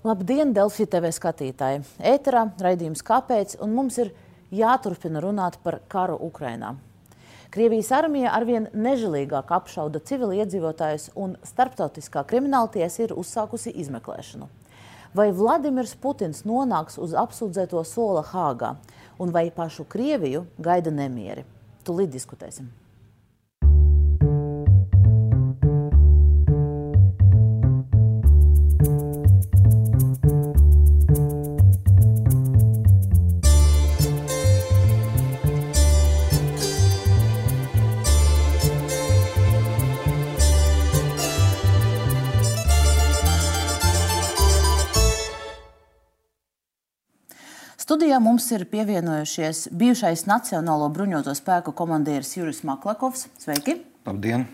Labdien, 0.00 0.54
Delfi 0.56 0.86
TV 0.88 1.10
skatītāji! 1.12 1.82
Ēterā 2.00 2.46
raidījums 2.64 3.02
Kāpēc? 3.04 3.58
Un 3.60 3.74
mums 3.76 3.98
ir 4.00 4.14
jāturpina 4.48 5.20
runāt 5.20 5.58
par 5.60 5.82
karu 5.92 6.14
Ukrainā. 6.24 6.70
Krievijas 7.52 7.90
armija 7.98 8.32
arvien 8.32 8.70
nežēlīgāk 8.72 9.52
apšauda 9.52 10.00
civiliedzīvotājus, 10.08 11.10
un 11.20 11.36
starptautiskā 11.44 12.24
krimināltiesa 12.32 13.04
ir 13.04 13.12
uzsākusi 13.12 13.74
izmeklēšanu. 13.84 14.48
Vai 15.12 15.28
Vladimirs 15.36 15.92
Putins 16.00 16.46
nonāks 16.48 16.96
uz 16.96 17.12
apsūdzēto 17.12 17.84
sola 17.84 18.24
Hāgā, 18.24 18.78
un 19.20 19.36
vai 19.36 19.50
pašu 19.52 19.84
Krieviju 19.84 20.46
gaida 20.56 20.88
nemieri? 20.88 21.44
Tūlīt 21.84 22.16
diskutēsim. 22.16 22.72
Studijā 48.10 48.24
mums 48.26 48.48
ir 48.50 48.64
pievienojušies 48.66 49.68
bijušais 49.70 50.24
Nacionālo 50.26 50.88
bruņoto 50.90 51.30
spēku 51.38 51.70
komandieris 51.78 52.32
Juris 52.34 52.64
Maklakovs. 52.66 53.28
Sveiki! 53.38 53.76
Labdien! 54.02 54.48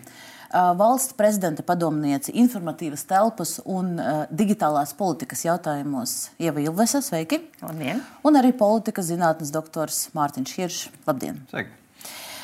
Valsts 0.77 1.15
prezidenta 1.17 1.65
padomniece 1.65 2.35
informatīvas 2.37 3.07
telpas 3.09 3.55
un 3.65 3.95
uh, 3.97 4.19
digitālās 4.29 4.93
politikas 4.99 5.41
jautājumos 5.47 6.13
Ieva 6.37 6.61
Ilvesa. 6.67 7.01
Sveiki! 7.01 7.39
Labdien! 7.63 8.03
Un 8.21 8.37
arī 8.37 8.53
politikas 8.53 9.09
zinātnes 9.09 9.49
doktors 9.55 10.03
Mārtiņš 10.13 10.53
Hiršs. 10.59 10.85
Labdien! 11.09 11.41
Sveiki! 11.49 11.73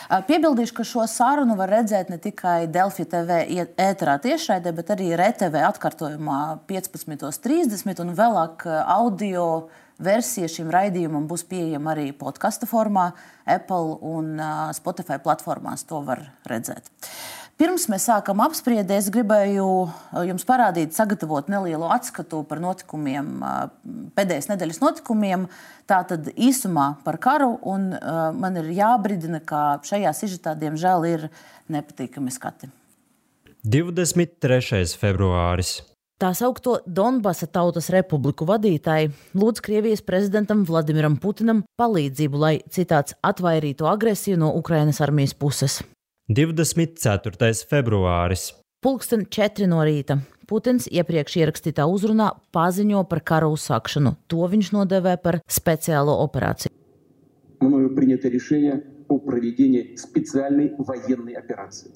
Piebildīšu, 0.09 0.73
ka 0.79 0.83
šo 0.85 1.05
sarunu 1.09 1.53
var 1.61 1.69
redzēt 1.77 2.09
ne 2.09 2.17
tikai 2.21 2.65
Delfi 2.73 3.05
TV 3.09 3.37
ēterā 3.77 4.17
tiešraidē, 4.25 4.73
bet 4.73 4.89
arī 4.97 5.13
RTV 5.13 5.61
atkārtojumā 5.69 6.41
15.30 6.69 8.01
un 8.01 8.11
vēlāk 8.17 8.65
audio 8.81 9.45
versija 10.03 10.49
šim 10.51 10.71
raidījumam 10.73 11.27
būs 11.29 11.45
pieejama 11.49 11.93
arī 11.95 12.09
podkāstu 12.17 12.69
formā, 12.69 13.11
Apple 13.49 13.97
un 14.03 14.35
Spotify 14.75 15.19
platformās. 15.23 15.87
To 15.89 16.03
var 16.05 16.25
redzēt. 16.49 16.91
Pirms 17.53 17.85
mēs 17.85 18.07
sākam 18.09 18.41
apspriedi, 18.41 18.95
es 18.97 19.11
gribēju 19.13 19.65
jums 20.25 20.45
parādīt, 20.49 20.95
sagatavot 20.97 21.51
nelielu 21.53 21.85
atskatu 21.93 22.41
par 22.49 22.57
notikumiem, 22.63 23.29
pēdējās 24.17 24.49
nedēļas 24.49 24.81
notikumiem. 24.81 25.45
Tātad 25.87 26.31
īsumā 26.33 26.87
par 27.05 27.19
karu, 27.21 27.53
un 27.69 27.91
man 28.41 28.57
ir 28.57 28.73
jābrīdina, 28.73 29.43
ka 29.45 29.61
šajā 29.85 30.15
sižetā, 30.17 30.57
diemžēl, 30.57 31.07
ir 31.11 31.29
nepatīkami 31.71 32.33
skati. 32.33 32.73
23. 33.63 34.81
februāris. 34.99 35.77
Tā 36.22 36.32
saukto 36.34 36.80
Donbasa 36.82 37.46
Tautas 37.46 37.92
Republiku 37.94 38.42
vadītāji 38.48 39.12
lūdz 39.38 39.62
Krievijas 39.62 40.00
prezidentam 40.02 40.64
Vladimiram 40.66 41.14
Putinam 41.22 41.60
palīdzību, 41.78 42.40
lai 42.42 42.56
citāts 42.74 43.14
atvairītu 43.22 43.86
agresiju 43.86 44.40
no 44.42 44.48
Ukrainas 44.58 44.98
armijas 45.04 45.36
puses. 45.38 45.78
24. 46.26 47.52
februāris. 47.70 48.48
Pulksten 48.82 49.28
4 49.30 49.70
no 49.70 49.78
rīta. 49.86 50.18
Putins 50.48 50.88
iepriekš 50.90 51.36
ierakstītā 51.38 51.86
uzrunā 51.86 52.32
paziņo 52.56 53.04
par 53.06 53.22
kara 53.30 53.52
uzsākšanu. 53.52 54.16
To 54.32 54.48
viņš 54.50 54.72
nodēvē 54.74 55.14
par 55.22 55.38
speciālo 55.46 56.18
operāciju. 56.24 56.74
Мною 57.60 57.94
принято 57.94 58.28
решение 58.28 58.82
о 59.08 59.18
проведении 59.18 59.96
специальной 59.96 60.74
военной 60.78 61.34
операции. 61.34 61.90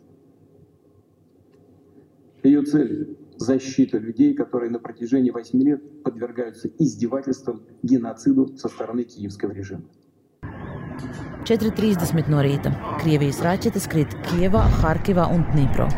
Ее 2.42 2.62
цель – 2.62 3.25
защита 3.36 3.98
людей, 3.98 4.34
которые 4.34 4.70
на 4.70 4.78
протяжении 4.78 5.30
8 5.30 5.62
лет 5.62 6.02
подвергаются 6.02 6.68
издевательствам, 6.78 7.62
геноциду 7.82 8.56
со 8.56 8.68
стороны 8.68 9.04
киевского 9.04 9.52
режима. 9.52 9.82
4.30 11.44 12.30
no 12.30 12.38
rīta. 12.38 12.70
Krievijas 13.02 13.40
raķetes 13.42 13.88
krīt 13.90 14.14
Kievā, 14.28 14.62
Harkivā 14.82 15.26
un 15.34 15.42
Dnipro. 15.50 15.88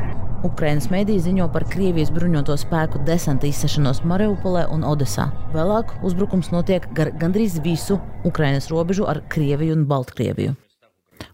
Ukrainas 0.44 0.90
mediji 0.92 1.20
ziņo 1.24 1.46
par 1.52 1.64
Krievijas 1.68 2.10
bruņoto 2.12 2.56
spēku 2.60 3.02
desanta 3.04 3.48
izsešanos 3.48 4.02
Mariupolē 4.08 4.66
un 4.72 4.84
Odesā. 4.84 5.30
Vēlāk 5.54 5.94
uzbrukums 6.04 6.50
notiek 6.52 6.88
gar 6.96 7.12
gandrīz 7.20 7.60
visu 7.64 7.96
Ukrainas 8.24 8.68
robežu 8.72 9.08
ar 9.08 9.22
Krieviju 9.28 9.76
un 9.76 9.84
Baltkrieviju. 9.88 10.56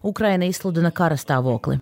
Ukraina 0.03 0.47
izsludina 0.47 0.91
kara 0.91 1.17
stāvokli. 1.19 1.79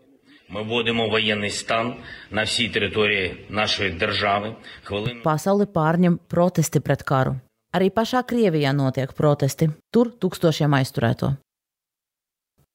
Ми 0.54 0.64
вводимо 0.64 1.10
воєнний 1.10 1.50
стан 1.50 1.94
на 2.32 2.44
всій 2.44 2.70
території 2.70 3.46
нашої 3.50 3.92
держави. 3.92 4.56
Хвилину 4.84 5.22
Pasauli 5.24 5.66
pārņem 5.66 6.18
protesti 6.28 6.80
pret 6.80 7.04
karu. 7.04 7.36
Arī 7.74 7.92
pašā 7.94 8.24
Krievijā 8.26 8.74
notiek 8.74 9.14
protesti. 9.14 9.70
Tur 9.94 10.10
tūkstošiem 10.22 10.74
aizturēto. 10.74 11.36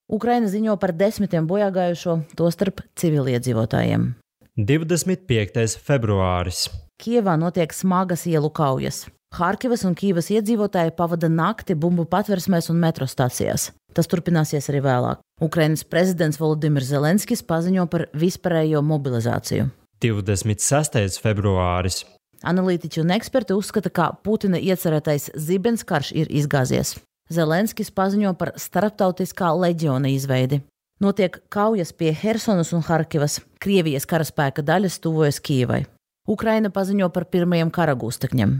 Ukraina 0.06 0.46
ziņo 0.46 0.76
par 0.78 0.92
desmitiem 0.92 1.48
bojāgājušo, 1.50 2.18
tostarp 2.38 2.84
civiliedzīvotājiem. 3.00 4.12
25. 4.54 5.78
februāris. 5.82 6.68
Kievā 7.02 7.34
notiek 7.40 7.72
smagas 7.74 8.22
ielu 8.30 8.50
kaujas. 8.54 9.08
Harkivas 9.29 9.83
un 9.85 9.93
Kīvas 9.93 10.31
iedzīvotāji 10.33 10.95
pavada 10.97 11.29
nakti 11.29 11.75
bumbu 11.77 12.07
patversmēs 12.09 12.71
un 12.73 12.79
metro 12.81 13.05
stācijās. 13.05 13.69
Tas 13.93 14.09
turpināsies 14.09 14.69
arī 14.71 14.81
vēlāk. 14.81 15.21
Ukrainas 15.41 15.85
prezidents 15.85 16.39
Volodimirs 16.41 16.89
Zelenskis 16.89 17.43
paziņo 17.45 17.85
par 17.91 18.07
vispārējo 18.17 18.81
mobilizāciju. 18.85 19.69
26. 20.01 21.19
februāris. 21.21 22.03
Analītiķi 22.49 23.03
un 23.03 23.13
eksperti 23.13 23.53
uzskata, 23.53 23.91
ka 23.91 24.09
Putina 24.23 24.57
iecerētais 24.57 25.29
zibens 25.35 25.85
karš 25.85 26.13
ir 26.15 26.31
izgāzies. 26.31 26.95
Zelenskis 27.29 27.91
paziņo 27.93 28.33
par 28.39 28.55
starptautiskā 28.57 29.51
leģiona 29.53 30.09
izveidi. 30.09 30.63
Notiek 31.03 31.37
kaujas 31.53 31.93
pie 31.93 32.09
Helsonas 32.15 32.73
un 32.73 32.81
Harkivas. 32.83 33.37
Krievijas 33.61 34.09
karaspēka 34.09 34.65
daļas 34.65 34.97
tuvojas 35.03 35.39
Kīvai. 35.39 35.83
Ukraina 36.27 36.71
paziņo 36.73 37.11
par 37.13 37.29
pirmajiem 37.29 37.69
kara 37.71 37.95
gūstekņiem. 37.99 38.57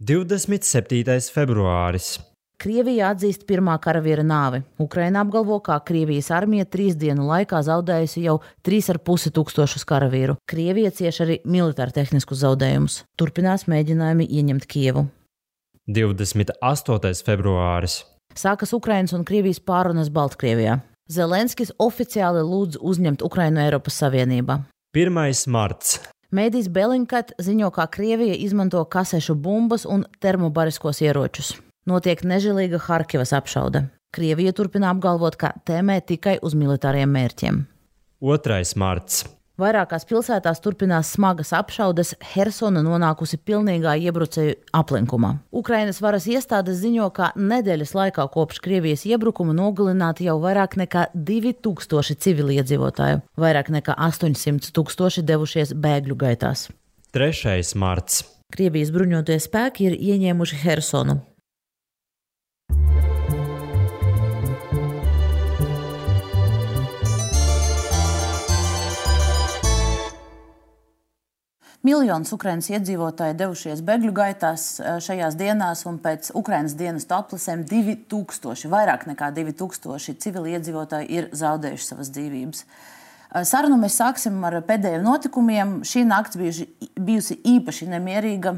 27. 0.00 1.30
februāris. 1.32 2.18
Krievija 2.60 3.14
atzīst 3.14 3.46
pirmā 3.48 3.78
karavīra 3.80 4.20
nāvi. 4.24 4.58
Ukraina 4.80 5.22
apgalvo, 5.24 5.56
ka 5.64 5.78
Krievijas 5.88 6.28
armija 6.36 6.66
trīs 6.68 6.98
dienu 7.00 7.24
laikā 7.24 7.62
zaudējusi 7.64 8.24
jau 8.26 8.34
3,5 8.64 9.32
tūkstošus 9.32 9.86
karavīru. 9.88 10.34
Krievija 10.48 10.90
cieš 10.92 11.20
arī 11.24 11.38
militāru 11.48 11.96
tehniskus 11.96 12.42
zaudējumus. 12.42 12.98
Turpinās 13.16 13.64
mēģinājumi 13.72 14.28
ieņemt 14.28 14.66
Kievu. 14.68 15.06
28. 15.88 17.24
februāris. 17.24 18.02
Sākas 18.36 18.76
Ukrainas 18.76 19.16
un 19.16 19.24
Krievijas 19.24 19.62
pārunas 19.64 20.12
Baltkrievijā. 20.12 20.82
Zelenskis 21.08 21.72
oficiāli 21.80 22.44
lūdz 22.44 22.82
uzņemt 22.84 23.24
Ukrainu 23.24 23.64
Eiropas 23.64 23.96
Savienībā. 24.04 24.60
1. 24.92 25.48
marts. 25.48 26.00
Mēdīs 26.34 26.66
Belinkat 26.72 27.34
ziņo, 27.38 27.70
ka 27.70 27.86
Krievija 27.92 28.34
izmanto 28.34 28.82
kasešu 28.90 29.36
bumbas 29.38 29.86
un 29.86 30.04
termobariskos 30.22 31.02
ieročus. 31.04 31.54
Notiek 31.86 32.24
nežēlīga 32.26 32.80
Harkivas 32.82 33.32
apšaude. 33.36 33.84
Krievija 34.16 34.54
turpina 34.56 34.90
apgalvot, 34.90 35.36
ka 35.38 35.52
tēmē 35.68 36.00
tikai 36.02 36.38
uz 36.42 36.56
militāriem 36.58 37.10
mērķiem. 37.14 37.62
2. 38.24 38.62
marts. 38.80 39.24
Vairākās 39.56 40.04
pilsētās 40.04 40.58
turpinās 40.60 41.14
smagas 41.14 41.54
apšaudes, 41.56 42.10
Helsona 42.34 42.82
nonākusi 42.84 43.38
pilnīgā 43.40 43.94
iebrucēju 44.04 44.58
aplinkumā. 44.76 45.30
Ukrainas 45.56 46.02
varas 46.04 46.26
iestādes 46.28 46.82
ziņo, 46.82 47.06
ka 47.16 47.30
nedēļas 47.40 47.94
laikā 47.96 48.26
kopš 48.34 48.60
Krievijas 48.66 49.06
iebrukuma 49.08 49.56
nogalināti 49.56 50.28
jau 50.28 50.36
vairāk 50.42 50.76
nekā 50.76 51.06
2000 51.16 52.20
civiliedzīvotāju, 52.26 53.22
vairāk 53.40 53.72
nekā 53.72 53.96
800 53.96 54.74
tūkstoši 54.76 55.24
devušies 55.24 55.72
bēgļu 55.72 56.18
gaitās. 56.20 56.68
3. 57.16 57.56
marts. 57.80 58.26
Krievijas 58.52 58.92
bruņotie 58.92 59.40
spēki 59.40 59.88
ir 59.88 59.96
ieņēmuši 59.96 60.60
Helsonu. 60.66 61.16
Miljonus 71.86 72.32
Ukraiņas 72.34 72.66
iedzīvotāji 72.72 73.36
devušies 73.38 73.82
bēgļu 73.86 74.10
gaitās 74.16 74.62
šajās 75.04 75.36
dienās, 75.38 75.84
un 75.86 76.00
pēc 76.02 76.32
Ukraiņas 76.34 76.74
dienas 76.78 77.06
aplisēm 77.14 77.62
2000, 77.68 78.66
vairāk 78.72 79.04
nekā 79.06 79.28
2000 79.36 80.16
civili 80.24 80.56
iedzīvotāji 80.56 81.10
ir 81.14 81.28
zaudējuši 81.36 81.86
savas 81.92 82.10
dzīvības. 82.16 82.64
Sarunu 83.44 83.76
mēs 83.76 83.98
sāksim 83.98 84.38
ar 84.46 84.54
pēdējiem 84.64 85.02
notikumiem. 85.04 85.72
Šī 85.84 86.06
nakts 86.08 86.38
bijuši, 86.40 86.66
bijusi 86.94 87.34
īpaši 87.56 87.88
nemierīga. 87.90 88.52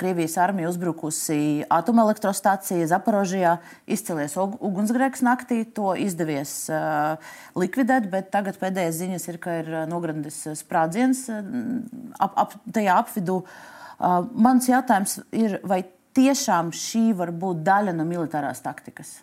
Krievijas 0.00 0.38
armija 0.40 0.70
uzbrukusi 0.70 1.66
atomelektrostācija 1.72 2.86
Zaporožijā, 2.88 3.56
izcēlies 3.84 4.36
ugunsgrēks 4.38 5.24
naktī. 5.26 5.58
To 5.76 5.92
izdevies 5.98 6.54
uh, 6.72 7.18
likvidēt, 7.58 8.06
bet 8.12 8.30
tagad 8.32 8.56
pēdējais 8.60 9.00
ziņas 9.02 9.28
ir, 9.32 9.40
ka 9.42 9.56
ir 9.60 9.68
nograndis 9.90 10.38
sprādziens 10.62 11.26
ap, 11.28 12.32
ap, 12.32 12.54
tajā 12.72 12.94
apvidū. 13.02 13.42
Uh, 13.42 14.22
mans 14.32 14.70
jautājums 14.70 15.18
ir, 15.36 15.58
vai 15.68 15.82
tiešām 16.16 16.70
šī 16.76 17.10
var 17.18 17.34
būt 17.36 17.60
daļa 17.66 17.96
no 17.98 18.08
militārās 18.08 18.64
taktikas? 18.64 19.18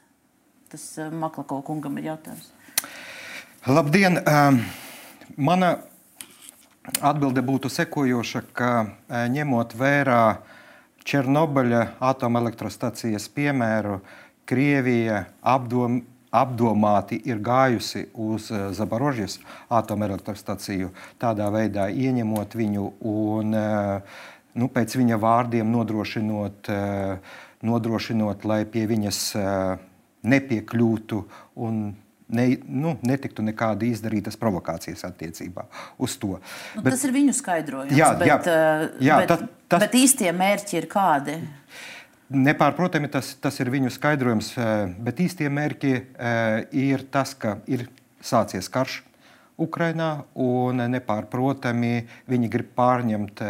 Tas 0.69 0.85
Maklako 1.09 1.63
kungam 1.65 1.97
ir 1.97 2.11
jautājums. 2.11 2.53
Labdien! 3.65 4.21
Um... 4.27 4.61
Mana 5.37 5.75
atbilde 7.05 7.41
būtu 7.45 7.69
sekojoša, 7.69 8.41
ka 8.53 8.71
e, 8.81 9.27
ņemot 9.29 9.75
vērā 9.77 10.23
Černobaļa 11.09 11.83
atomelektrostacijas 12.05 13.29
piemēru, 13.33 13.99
Krievija 14.49 15.23
apdom, 15.45 16.01
apdomāti 16.33 17.19
ir 17.29 17.41
gājusi 17.45 18.07
uz 18.13 18.49
e, 18.49 18.63
Zaborožas 18.73 19.37
atomelektrostaciju, 19.69 20.89
tādā 21.21 21.51
veidā 21.53 21.89
ieņemot 21.93 22.57
viņu 22.57 22.89
un 23.13 23.53
e, 23.53 23.69
nu, 24.57 24.69
pēc 24.73 24.97
viņa 24.97 25.21
vārdiem 25.21 25.69
nodrošinot, 25.69 26.71
nodrošinot 27.61 28.45
lai 28.49 28.63
pie 28.65 28.87
viņas 28.89 29.19
nepiekļūtu 30.25 31.19
un 31.63 31.83
ne, 32.29 32.45
nu, 32.65 32.95
netiktu 33.05 33.43
nekāda 33.45 33.87
izdarītas 33.89 34.37
provokācijas 34.39 35.05
attiecībā 35.09 35.65
uz 36.01 36.17
to. 36.21 36.37
Nu, 36.75 36.83
bet, 36.83 36.93
tas 36.93 37.05
ir 37.07 37.15
viņu 37.15 37.35
skaidrojums. 37.37 37.95
Jā, 37.97 38.11
bet, 38.19 38.29
jā, 38.29 38.39
eh, 38.45 38.85
jā, 39.09 39.19
bet, 39.23 39.33
tas, 39.33 39.43
tas, 39.71 39.85
bet 39.85 39.97
īstie 39.99 40.31
mērķi 40.35 40.79
ir 40.81 40.89
kādi? 40.91 41.39
Nepārprotami 42.29 43.09
tas, 43.09 43.33
tas 43.41 43.55
ir 43.59 43.71
viņu 43.73 43.91
skaidrojums, 43.93 44.53
eh, 44.57 44.95
bet 45.01 45.21
īstie 45.25 45.49
mērķi 45.49 45.93
eh, 45.97 46.57
ir 46.77 47.05
tas, 47.11 47.33
ka 47.33 47.57
ir 47.67 47.87
sācies 48.21 48.69
karš. 48.71 49.03
Ukrainā, 49.59 50.23
un 50.39 50.79
nepārprotami 50.87 52.05
viņi 52.31 52.47
grib 52.47 52.69
pārņemt 52.77 53.41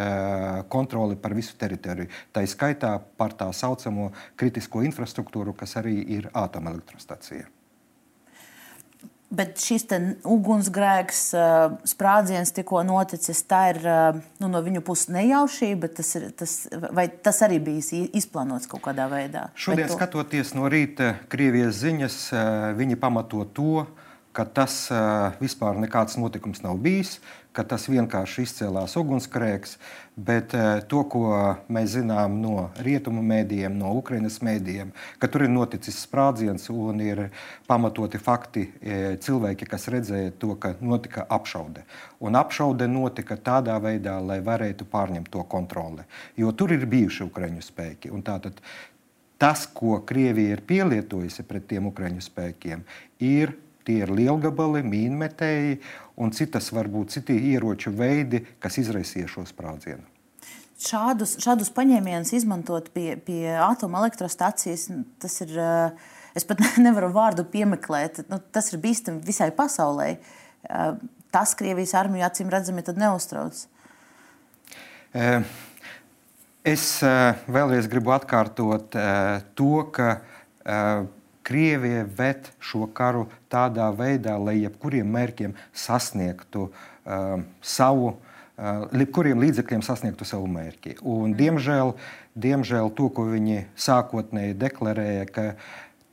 kontroli 0.66 1.14
par 1.14 1.36
visu 1.38 1.54
teritoriju. 1.54 2.10
Tā 2.34 2.42
ir 2.42 2.50
skaitā 2.50 2.96
par 2.98 3.36
tā 3.38 3.46
saucamo 3.54 4.08
kritisko 4.34 4.82
infrastruktūru, 4.88 5.54
kas 5.54 5.76
arī 5.78 6.00
ir 6.16 6.26
atomelektrostacija. 6.34 7.46
Bet 9.30 9.60
šis 9.62 9.84
ugunsgrēks, 10.26 11.20
sprādziens 11.86 12.50
tikko 12.50 12.80
noticis, 12.82 13.44
tā 13.46 13.60
ir 13.70 13.78
nu, 14.42 14.48
no 14.50 14.58
viņu 14.64 14.82
puses 14.82 15.06
nejaušība. 15.14 15.92
Tas 15.94 16.10
ir, 16.18 16.24
tas, 16.34 16.54
vai 16.90 17.06
tas 17.08 17.38
arī 17.46 17.60
bija 17.62 18.02
izplānots 18.10 18.66
kaut 18.70 18.82
kādā 18.88 19.06
veidā? 19.12 19.46
Šodien, 19.54 19.86
to... 19.86 19.94
skatoties 19.94 20.50
no 20.58 20.66
rīta 20.72 21.12
Krievijas 21.30 21.78
ziņas, 21.78 22.18
viņi 22.80 22.98
pamato 22.98 23.46
to, 23.54 23.84
ka 24.32 24.44
tas 24.46 24.86
vispār 25.40 25.78
nekāds 25.82 26.18
notikums 26.20 26.62
nav 26.62 26.78
bijis 26.82 27.18
ka 27.52 27.64
tas 27.66 27.86
vienkārši 27.90 28.44
izcēlās 28.46 28.94
ugunsgrēks, 29.00 29.74
bet 30.20 30.54
eh, 30.54 30.82
to, 30.90 31.02
ko 31.10 31.24
mēs 31.72 31.94
zinām 31.96 32.36
no 32.42 32.68
rietumu 32.84 33.22
mēdījiem, 33.26 33.74
no 33.78 33.92
Ukraiņas 33.98 34.38
mēdījiem, 34.46 34.92
ka 35.18 35.30
tur 35.32 35.46
ir 35.46 35.52
noticis 35.52 35.98
sprādziens 36.04 36.68
un 36.70 37.02
ir 37.02 37.24
pamatoti 37.70 38.20
fakti 38.22 38.66
eh, 38.68 39.16
cilvēki, 39.22 39.66
kas 39.70 39.88
redzēja 39.92 40.34
to, 40.38 40.54
ka 40.62 40.76
notika 40.80 41.26
apšaude. 41.38 41.84
Un 42.22 42.38
apšaude 42.38 42.86
notika 42.90 43.38
tādā 43.50 43.78
veidā, 43.82 44.18
lai 44.22 44.38
varētu 44.46 44.86
pārņemt 44.90 45.32
to 45.34 45.42
kontroli, 45.50 46.06
jo 46.38 46.52
tur 46.54 46.76
ir 46.76 46.86
bijuši 46.90 47.26
Ukraiņu 47.26 47.66
spēki. 47.66 48.14
Tātad 48.30 48.62
tas, 49.40 49.64
ko 49.74 49.98
Krievija 50.06 50.54
ir 50.54 50.62
pielietojusi 50.68 51.46
pret 51.48 51.66
tiem 51.72 51.90
Ukraiņu 51.90 52.22
spēkiem, 52.22 52.84
ir 53.24 53.56
Tie 53.90 54.04
ir 54.04 54.10
lielgabali, 54.14 54.84
mīnmetēji 54.86 55.80
un 56.22 56.30
citas, 56.36 56.68
varbūt 56.70 57.10
citi 57.16 57.34
ieroču 57.50 57.90
veidi, 57.96 58.44
kas 58.62 58.78
izraisīja 58.78 59.26
šo 59.32 59.42
sprādzienu. 59.48 60.04
Šādus, 60.80 61.34
šādus 61.42 61.72
paņēmienus 61.74 62.30
izmantot 62.38 62.86
pie, 62.94 63.16
pie 63.26 63.50
atomelektrostacijas, 63.58 64.86
tas 65.20 65.40
ir, 65.42 65.56
eh, 65.58 66.14
es 66.38 66.46
pat 66.46 66.62
nevaru 66.86 67.10
vārdu 67.16 67.44
piemeklēt, 67.50 68.22
nu, 68.30 68.38
tas 68.54 68.70
ir 68.70 68.80
bīstami 68.84 69.26
visai 69.26 69.50
pasaulē. 69.58 70.08
Eh, 70.14 70.86
tas 71.34 71.58
Krievijas 71.58 71.96
armiju 71.98 72.28
acīm 72.28 72.54
redzami 72.54 72.86
neuztrauc. 72.94 73.66
Eh, 75.18 75.42
es 76.62 76.86
vēlreiz 77.02 77.90
gribu 77.90 78.14
atkārtot 78.14 78.94
to, 79.58 79.74
ka 79.90 80.12
Krievija 81.50 82.04
ved 82.14 82.46
šo 82.62 82.84
karu 82.94 83.24
tādā 83.50 83.88
veidā, 83.90 84.36
lai 84.38 84.60
jebkuriem 84.60 85.08
mērķiem 85.10 85.56
sasniegtu 85.74 86.68
uh, 86.68 87.40
savu, 87.58 88.12
uh, 88.14 88.84
jebkuriem 88.94 89.42
līdzekļiem 89.42 89.82
sasniegtu 89.82 90.28
savu 90.30 90.46
mērķi. 90.46 91.00
Un, 91.02 91.34
diemžēl, 91.34 91.96
diemžēl 92.38 92.92
to, 92.94 93.08
ko 93.16 93.26
viņi 93.32 93.64
sākotnēji 93.74 94.54
deklarēja, 94.62 95.26
ka 95.26 95.48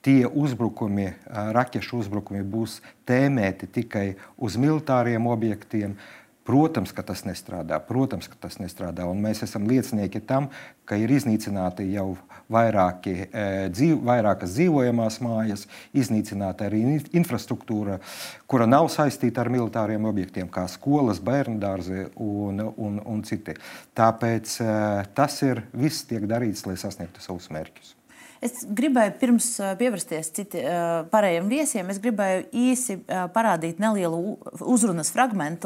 tie 0.02 0.24
uzbrukumi, 0.26 1.12
uh, 1.14 1.52
raķešu 1.54 2.02
uzbrukumi 2.02 2.42
būs 2.42 2.80
tēmēti 3.06 3.70
tikai 3.78 4.08
uz 4.42 4.58
militāriem 4.58 5.30
objektiem, 5.30 6.00
Protams, 6.48 6.94
ka 6.96 7.04
tas 7.04 7.26
nestrādā. 7.28 7.76
Protams, 7.84 8.30
ka 8.32 8.38
tas 8.40 8.56
nestrādā. 8.62 9.04
Un 9.12 9.20
mēs 9.20 9.42
esam 9.44 9.66
liecinieki 9.68 10.22
tam, 10.24 10.48
ka 10.88 10.96
ir 10.96 11.12
iznīcināti 11.12 11.90
jau 11.92 12.14
vairāki, 12.54 13.16
e, 13.28 13.46
dzīv, 13.74 14.00
vairākas 14.08 14.54
dzīvojamās 14.56 15.20
mājas, 15.24 15.66
iznīcināta 15.98 16.68
arī 16.70 16.84
infrastruktūra, 17.18 18.00
kura 18.48 18.70
nav 18.70 18.90
saistīta 18.94 19.44
ar 19.44 19.52
militāriem 19.54 20.08
objektiem, 20.08 20.50
kā 20.52 20.68
skolas, 20.72 21.22
bērnu 21.24 21.60
dārzi 21.64 22.08
un, 22.16 22.64
un, 22.70 23.02
un 23.04 23.22
citi. 23.28 23.58
Tāpēc 23.98 24.58
e, 24.64 24.74
tas 25.18 25.42
ir 25.48 25.66
viss 25.76 26.08
tiek 26.08 26.28
darīts, 26.30 26.66
lai 26.70 26.80
sasniegtu 26.80 27.24
savus 27.24 27.52
mērķus. 27.54 27.98
Es 28.44 28.62
gribēju 28.70 29.16
pirms 29.18 29.48
pievērsties 29.80 30.28
citi, 30.36 30.62
pārējiem 31.10 31.48
viesiem, 31.50 31.88
es 31.90 31.98
gribēju 32.04 32.44
īsi 32.54 33.00
parādīt 33.34 33.82
nelielu 33.82 34.36
uzrunas 34.62 35.10
fragment. 35.14 35.66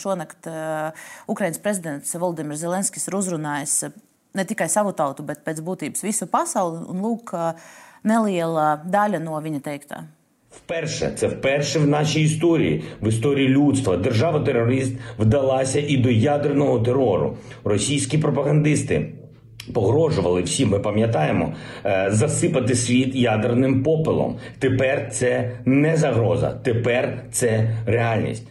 Šonakt 0.00 0.48
Ukraiņas 1.28 1.60
prezidents 1.60 2.16
Valdemirs 2.16 2.62
Zelenskis 2.64 3.04
ir 3.10 3.18
uzrunājis 3.18 3.90
ne 4.36 4.44
tikai 4.44 4.68
savu 4.72 4.92
tautu, 4.96 5.24
bet 5.26 5.42
pēc 5.46 5.62
būtības 5.64 6.04
visu 6.06 6.28
pasauli. 6.30 6.84
Un 6.92 7.02
lūk, 7.04 7.32
neliela 8.06 8.76
daļa 8.84 9.22
no 9.24 9.40
viņa 9.40 9.64
teiktā. 9.64 10.04
Вперше, 10.56 11.12
це 11.16 11.26
вперше 11.28 11.78
в 11.78 11.86
нашій 11.86 12.22
історії, 12.22 12.84
в 13.02 13.08
історії 13.08 13.48
людства, 13.48 13.96
держава-терорист 13.96 14.94
вдалася 15.18 15.80
і 15.80 15.96
до 15.96 16.10
ядерного 16.10 16.80
терору. 16.80 17.36
Російські 17.64 18.18
пропагандисти 18.18 19.12
Погрожували 19.74 20.42
всі, 20.42 20.66
ми 20.66 20.78
пам'ятаємо, 20.78 21.54
е, 21.84 22.06
засипати 22.10 22.74
світ 22.74 23.14
ядерним 23.14 23.82
попелом. 23.82 24.36
Тепер 24.58 25.08
це 25.12 25.50
не 25.64 25.96
загроза, 25.96 26.50
тепер 26.62 27.22
це 27.32 27.70
реальність. 27.86 28.48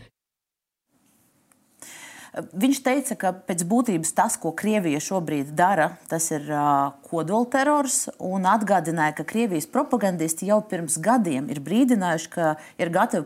Viņš 2.35 2.79
teica, 2.83 3.15
ka 3.19 3.31
pēc 3.47 3.63
būtības 3.69 4.11
tas, 4.17 4.35
ko 4.41 4.51
Krievija 4.57 4.99
šobrīd 5.03 5.53
dara, 5.55 5.93
tas 6.11 6.27
ir 6.35 6.47
uh, 6.51 6.95
kodolterors. 7.07 8.09
Un 8.19 8.47
atgādināja, 8.49 9.17
ka 9.19 9.27
Krievijas 9.27 9.69
propagandisti 9.71 10.49
jau 10.49 10.61
pirms 10.67 10.97
gadiem 11.03 11.47
ir 11.53 11.61
brīdinājuši, 11.63 12.31
ka 12.33 12.55
ir 12.81 12.91
gatavi 12.95 13.23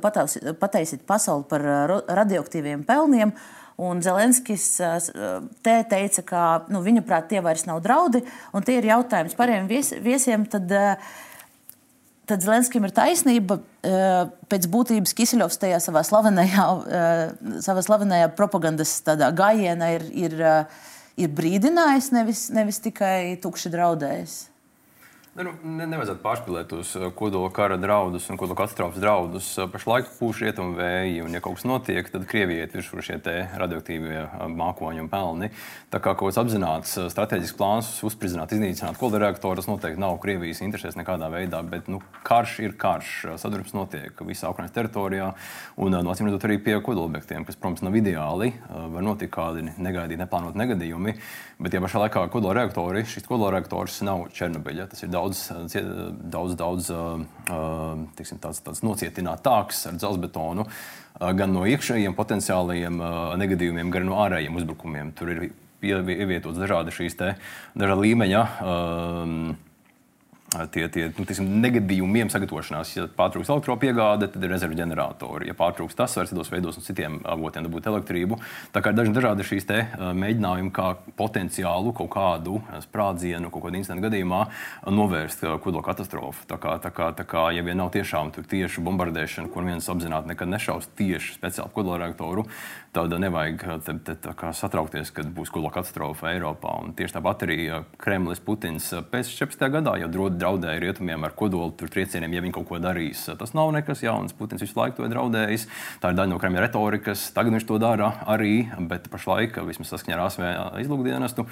pataisīt 0.61 1.07
pasauli 1.09 1.47
par 1.49 1.65
radioaktīviem 2.21 2.85
pelniem. 2.85 3.33
Uh, 3.33 3.55
Un 3.79 4.01
Zelenskis 4.03 4.65
te 5.63 5.75
teica, 5.87 6.23
ka 6.27 6.43
nu, 6.67 6.81
viņa 6.83 7.03
prāt 7.07 7.29
tie 7.31 7.39
vairs 7.43 7.63
nav 7.63 7.79
draudi, 7.85 8.19
un 8.51 8.65
tie 8.67 8.75
ir 8.81 8.89
jautājums 8.89 9.37
pārējiem 9.39 9.69
vies, 9.71 9.93
viesiem. 10.03 10.43
Tad, 10.51 10.73
tad 12.29 12.45
Zelenskim 12.45 12.85
ir 12.87 12.93
taisnība. 12.95 13.59
Pēc 14.51 14.67
būtības 14.71 15.15
Kisiļovs 15.17 15.59
tajā 15.61 15.79
savā 15.83 16.03
slavenajā, 16.07 16.67
savā 17.65 17.83
slavenajā 17.85 18.29
propagandas 18.37 18.97
gājienā 19.05 19.93
ir, 19.97 20.07
ir, 20.27 20.37
ir 21.19 21.33
brīdinājis, 21.35 22.11
nevis, 22.15 22.45
nevis 22.53 22.81
tikai 22.85 23.39
tukši 23.43 23.73
draudējis. 23.73 24.39
Nu, 25.39 25.53
ne, 25.63 25.85
nevajadzētu 25.87 26.19
pārspīlēt 26.19 26.67
tos 26.67 26.89
uh, 26.97 27.05
kodola 27.15 27.47
kara 27.55 27.77
draudus 27.79 28.25
un 28.27 28.35
kodola 28.35 28.57
katastrofas 28.59 28.99
draudus. 28.99 29.45
Uh, 29.55 29.69
pašlaik 29.71 30.09
pūš 30.17 30.41
rietumu 30.43 30.73
vēji, 30.75 31.21
un, 31.23 31.31
ja 31.31 31.39
kaut 31.39 31.55
kas 31.55 31.63
notiek, 31.63 32.09
tad 32.11 32.25
Krievijai 32.27 32.65
ir 32.65 32.73
virsū 32.73 32.99
šie 33.07 33.15
radioaktīvie 33.61 34.17
uh, 34.25 34.41
mākoņi 34.51 34.99
un 34.99 35.07
pelni. 35.07 35.47
Tā 35.93 36.01
kā 36.03 36.11
kaut 36.11 36.33
kāds 36.33 36.41
apzināts 36.41 36.97
strateģisks 37.13 37.55
plāns 37.55 37.91
uzspridzināt, 38.03 38.51
iznīcināt 38.51 38.99
kodola 38.99 39.29
reaktoru, 39.29 39.61
tas 39.61 39.69
noteikti 39.71 40.03
nav 40.03 40.17
Krievijas 40.19 40.59
interesēs 40.65 40.99
nekādā 40.99 41.31
veidā, 41.31 41.63
bet 41.63 41.87
nu, 41.87 42.01
karš 42.27 42.57
ir 42.65 42.75
karš. 42.75 43.15
Sadarbības 43.39 43.77
notiek 43.77 44.19
visā 44.27 44.51
Ukraiņas 44.51 44.75
teritorijā, 44.75 45.31
un 45.79 45.95
no 45.95 46.11
acīm 46.11 46.27
redzot 46.27 46.49
arī 46.49 46.59
pie 46.67 46.75
kodola 46.83 47.13
objektiem, 47.13 47.47
kas, 47.47 47.55
protams, 47.55 47.85
nav 47.87 47.95
ideāli. 47.95 48.51
Var 48.67 49.07
notikt 49.07 49.31
kādi 49.37 49.71
negaidīti, 49.71 50.19
neplānoti 50.19 50.59
negadījumi, 50.59 51.15
bet, 51.63 51.71
ja 51.71 51.83
pašā 51.87 52.03
laikā 52.03 52.27
kodola 52.35 52.59
reaktori, 52.59 53.07
šis 53.07 53.23
kodola 53.29 53.55
reaktors 53.55 54.01
nav 54.03 54.27
Černobiļa, 54.35 54.91
tas 54.91 55.07
ir 55.07 55.15
daudz 55.15 55.28
daudz, 55.29 56.55
daudz, 56.57 56.57
daudz 56.59 56.91
tiksim, 58.17 58.41
tāds, 58.41 58.61
tāds 58.65 58.83
nocietinātāks 58.85 59.85
ar 59.89 59.97
dzelzbetonu, 59.99 60.67
gan 61.19 61.55
no 61.55 61.65
iekšējiem 61.69 62.15
potenciālajiem 62.17 63.01
negadījumiem, 63.41 63.91
gan 63.93 64.07
no 64.09 64.19
ārējiem 64.25 64.59
uzbrukumiem. 64.59 65.13
Tur 65.17 65.33
ir 65.35 65.49
ievietotas 65.81 66.59
dažādi 66.59 66.93
šīs 66.95 67.17
dažāda 67.19 67.99
līmeņa. 68.03 68.43
Um, 68.59 69.57
tie, 70.71 70.87
tie 70.91 71.07
nu, 71.13 71.25
tiksim, 71.27 71.47
negadījumiem 71.63 72.31
sagatavošanās. 72.33 72.93
Ja 72.95 73.05
pārtrūks 73.15 73.51
elektropiegāde, 73.53 74.29
tad 74.33 74.43
ir 74.43 74.53
rezerves 74.53 74.79
ģeneratori. 74.79 75.49
Ja 75.49 75.55
pārtrūks 75.57 75.97
tas, 75.97 76.15
var 76.17 76.29
citos 76.29 76.51
veidos 76.51 76.79
no 76.79 76.83
citiem 76.85 77.19
avotiem 77.27 77.67
dabūt 77.67 77.89
elektrību. 77.91 78.39
Tā 78.73 78.83
kā 78.83 78.93
ir 78.93 78.99
daži 78.99 79.13
dažādi 79.15 79.45
šīs 79.47 79.69
te, 79.69 79.79
mēģinājumi, 79.97 80.73
kā 80.75 80.91
potenciālu 81.19 81.93
kaut 81.97 82.11
kādu 82.15 82.59
sprādzienu, 82.85 83.51
kaut 83.53 83.67
kādu 83.67 83.81
incidentu 83.81 84.07
gadījumā 84.07 84.41
novērst 84.89 85.45
kodola 85.63 85.85
katastrofu. 85.85 86.47
Tā 86.49 86.59
kā, 86.61 86.75
tā 86.83 86.93
kā, 86.95 87.11
tā 87.17 87.27
kā 87.29 87.49
ja 87.55 87.65
vien 87.65 87.79
nav 87.79 87.93
tiešām 87.95 88.33
tieši 88.39 88.83
bombardēšana, 88.85 89.51
kur 89.53 89.67
viens 89.67 89.89
apzināti 89.91 90.33
nekad 90.33 90.51
nešaus 90.51 90.89
tieši 90.99 91.37
speciāli 91.37 91.73
kodola 91.75 92.01
reaktoru, 92.05 92.47
tad 92.95 93.13
nevajag 93.21 93.65
te, 93.85 93.97
te, 94.05 94.15
te, 94.17 94.33
satraukties, 94.57 95.11
kad 95.13 95.29
būs 95.33 95.51
kodola 95.53 95.73
katastrofa 95.73 96.33
Eiropā. 96.33 96.73
Un 96.83 96.95
tieši 96.97 97.17
tāpat 97.19 97.45
arī 97.45 97.59
Kremlis 98.01 98.41
Putins 98.43 98.89
pēc 99.11 99.29
14. 99.35 99.69
gadā 99.77 99.95
jau 100.01 100.09
draudēja 100.39 100.81
rietumiem 100.83 101.27
ar 101.27 101.35
kodolu 101.37 101.75
triecieniem, 101.79 102.33
ja 102.33 102.43
viņi 102.45 102.55
kaut 102.55 102.67
ko 102.69 102.79
darīs. 102.81 103.25
Tas 103.39 103.53
nav 103.57 103.73
nekas 103.75 104.03
jauns. 104.05 104.35
Putins 104.37 104.63
visu 104.63 104.77
laiku 104.79 104.99
to 104.99 105.07
ir 105.07 105.13
draudējis. 105.13 105.67
Tā 106.01 106.11
ir 106.11 106.19
daļa 106.19 106.31
no 106.33 106.39
Kremļa 106.41 106.65
retorikas. 106.65 107.27
Tagad 107.35 107.53
viņš 107.57 107.67
to 107.69 107.79
dara 107.81 108.13
arī, 108.29 108.69
bet 108.89 109.09
pašlaik, 109.11 109.59
vismaz 109.67 109.91
saskaņā 109.93 110.17
ar 110.17 110.25
ASV 110.25 110.45
izlūkdienestu, 110.85 111.45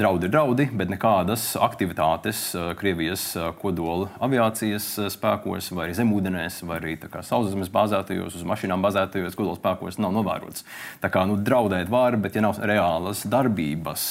draudi 0.00 0.28
ir 0.28 0.34
draudi, 0.34 0.68
bet 0.72 0.92
nekādas 0.92 1.50
aktivitātes 1.60 2.46
Krievijas 2.80 3.26
kodola 3.60 4.08
aviācijas 4.24 4.86
spēkos, 5.14 5.70
vai 5.76 5.88
arī 5.88 5.98
zemūdenēs, 5.98 6.62
vai 6.68 6.78
arī 6.80 6.96
sauszemes 7.24 7.72
bāzētajos, 7.74 8.38
uz 8.38 8.46
mašīnām 8.48 8.84
bāzētajos 8.84 9.36
kodola 9.38 9.58
spēkos 9.58 10.00
nav 10.00 10.14
novērots. 10.16 10.64
Tā 11.02 11.10
kā 11.12 11.24
nu, 11.28 11.36
draudēt 11.36 11.90
var, 11.92 12.16
bet 12.20 12.38
ja 12.38 12.44
nav 12.44 12.60
reālas 12.62 13.24
darbības, 13.28 14.06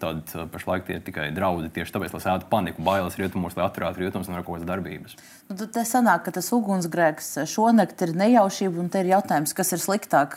tad 0.00 0.32
pašlaik 0.54 0.86
tie 0.86 0.98
ir 0.98 1.04
tikai 1.06 1.28
draudi. 1.36 1.72
Tieši 1.74 1.94
tāpēc, 1.94 2.14
lai 2.14 2.22
sētu 2.24 2.48
paniku, 2.50 2.84
bailes 2.86 3.18
rietumos, 3.20 3.57
lai 3.58 3.66
atturētu 3.66 4.02
rietumus 4.02 4.30
no 4.30 4.38
kaut 4.40 4.56
kādas 4.56 4.68
darbības. 4.68 5.16
Nu, 5.48 5.56
tad 5.56 5.72
te 5.74 5.84
sanāk, 5.88 6.24
ka 6.26 6.34
tas 6.38 6.48
ugunsgrēks 6.54 7.28
šonakt 7.50 8.02
ir 8.06 8.14
nejaušība, 8.18 8.76
un 8.82 8.90
te 8.92 9.02
ir 9.02 9.12
jautājums, 9.14 9.54
kas 9.56 9.72
ir 9.74 9.80
sliktāk, 9.82 10.36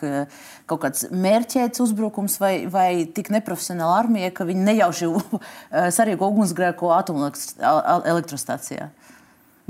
kaut 0.72 0.82
kāds 0.86 1.08
mērķēts 1.12 1.84
uzbrukums 1.84 2.40
vai, 2.42 2.54
vai 2.72 2.90
tik 3.12 3.32
neprofesionāla 3.34 4.00
armija, 4.04 4.32
ka 4.36 4.48
viņi 4.50 4.68
nejauši 4.70 5.12
sarīko 5.98 6.32
ugunsgrēku 6.32 6.92
atomelektrostacijā. 6.96 8.92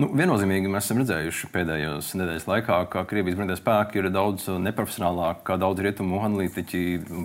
Nu, 0.01 0.07
viennozīmīgi 0.17 0.69
mēs 0.71 0.87
esam 0.87 1.01
redzējuši 1.01 1.47
pēdējos 1.53 2.07
nedēļas 2.17 2.47
laikā, 2.49 2.77
ka 2.89 3.03
Krievijas 3.05 3.35
bruņotie 3.37 3.57
spēki 3.59 3.99
ir 3.99 4.07
daudz 4.09 4.47
neprofesionālāki, 4.63 5.43
kā 5.45 5.57
daudz 5.61 5.83
rietumu 5.85 6.17
analītiķi 6.25 6.79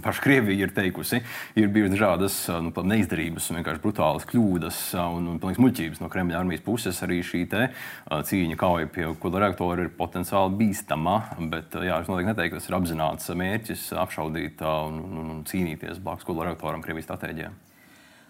paši 0.04 0.24
Krievija 0.24 0.66
ir 0.66 0.74
teikusi. 0.76 1.22
Ir 1.56 1.70
bijušas 1.72 1.94
dažādas 1.94 2.36
nu, 2.66 2.72
neizdarības, 2.92 3.46
vienkārši 3.56 3.80
brutālas 3.80 4.28
kļūdas 4.28 4.80
un, 5.06 5.30
un 5.32 5.38
pilnīgas 5.40 5.62
muļķības 5.64 6.02
no 6.02 6.10
Kremļa 6.12 6.36
armijas 6.42 6.66
puses. 6.66 7.00
Arī 7.06 7.22
šī 7.24 7.46
te, 7.54 7.70
cīņa 8.12 8.58
kauja 8.60 8.90
pie 8.92 9.06
kodola 9.22 9.46
reaktora 9.46 9.86
ir 9.86 9.94
potenciāli 9.96 10.58
bīstama, 10.60 11.16
bet 11.54 11.78
jā, 11.80 12.02
es 12.02 12.10
noteikti 12.10 12.34
neteiktu, 12.34 12.58
ka 12.58 12.60
tas 12.60 12.68
ir 12.68 12.76
apzināts 12.82 13.32
mērķis 13.40 13.86
apšaudīt 14.04 14.66
un, 14.68 15.00
un, 15.06 15.32
un 15.38 15.40
cīnīties 15.48 16.02
blakus 16.04 16.28
kodola 16.28 16.50
reaktoram 16.50 16.84
Krievijas 16.84 17.08
stratēģijā. 17.08 17.54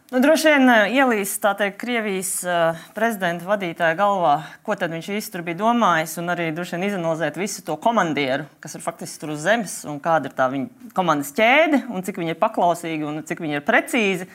Nu, 0.06 0.20
droši 0.22 0.52
vien 0.52 0.68
eh, 0.70 0.92
ielīs 1.00 1.32
teikt, 1.42 1.80
Krievijas 1.80 2.28
uh, 2.46 2.82
prezidenta 2.94 3.42
vadītāja 3.48 3.96
galvā, 3.98 4.36
ko 4.62 4.76
viņš 4.78 5.08
īstenībā 5.16 5.48
bija 5.48 5.58
domājis, 5.64 6.12
un 6.22 6.30
arī 6.30 6.52
droši 6.54 6.76
vien 6.76 6.84
izanalizēt 6.86 7.34
visu 7.34 7.64
to 7.66 7.74
komandieru, 7.74 8.46
kas 8.62 8.78
ir 8.78 8.84
faktiski 8.84 9.18
tur 9.18 9.32
uz 9.34 9.42
zemes, 9.42 9.80
un 9.82 9.98
kāda 9.98 10.30
ir 10.30 10.36
tā 10.38 10.46
viņa 10.52 10.92
komandas 10.94 11.34
ķēde, 11.34 11.88
un 11.90 12.06
cik 12.06 12.20
viņi 12.22 12.36
ir 12.36 12.38
paklausīgi 12.38 13.02
un 13.02 13.18
cik 13.26 13.42
viņi 13.42 13.58
ir 13.58 13.66
precīzi. 13.66 14.28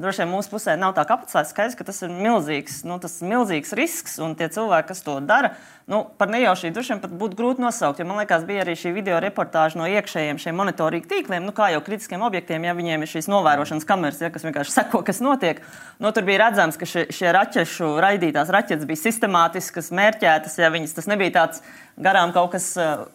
Droši 0.00 0.24
vien 0.24 0.32
mūsu 0.32 0.54
pusē 0.54 0.78
nav 0.80 0.94
tā 0.96 1.04
kapacitāte. 1.04 1.50
Skaidrs, 1.52 1.76
ka 1.76 1.84
tas 1.84 2.00
ir 2.06 2.14
milzīgs, 2.14 2.80
nu, 2.88 2.96
tas 3.02 3.20
ir 3.20 3.28
milzīgs 3.28 3.76
risks, 3.76 4.16
un 4.24 4.32
tie 4.38 4.48
cilvēki, 4.54 4.94
kas 4.94 5.04
to 5.04 5.18
dara, 5.20 5.52
nu, 5.88 6.02
par 6.20 6.28
nejaušību 6.28 6.76
droši 6.76 6.94
vien 6.94 7.18
būtu 7.20 7.36
grūti 7.38 7.62
nosaukt. 7.64 8.02
Man 8.04 8.20
liekas, 8.20 8.44
bija 8.48 8.60
arī 8.64 8.74
šī 8.76 8.92
video 8.96 9.18
reportāža 9.24 9.80
no 9.80 9.86
iekšējiem 9.88 10.40
šiem 10.42 10.58
monitoringa 10.60 11.08
tīkliem, 11.08 11.46
nu, 11.48 11.54
kā 11.56 11.70
jau 11.72 11.80
kritiskiem 11.84 12.24
objektiem, 12.26 12.66
ja 12.68 12.74
viņiem 12.76 13.04
ir 13.04 13.10
šīs 13.10 13.30
novērošanas 13.32 13.88
kameras, 13.88 14.20
ja, 14.20 14.28
kas 14.34 14.44
vienkārši 14.44 14.74
seko, 14.74 15.00
kas 15.06 15.22
notiek. 15.24 15.62
Nu, 15.96 16.12
tur 16.12 16.28
bija 16.28 16.42
redzams, 16.44 16.76
ka 16.80 16.88
šie, 16.88 17.06
šie 17.14 17.32
raķešu 17.34 17.94
raidītās 18.04 18.52
raķetes 18.52 18.88
bija 18.88 19.00
sistemātiskas, 19.00 19.88
mērķētas, 19.96 20.58
ja 20.60 20.68
viņas 20.74 20.92
tas 20.98 21.08
nebija 21.08 21.36
tāds 21.38 21.64
garām 21.96 22.36
kaut 22.36 22.52
kas 22.56 22.74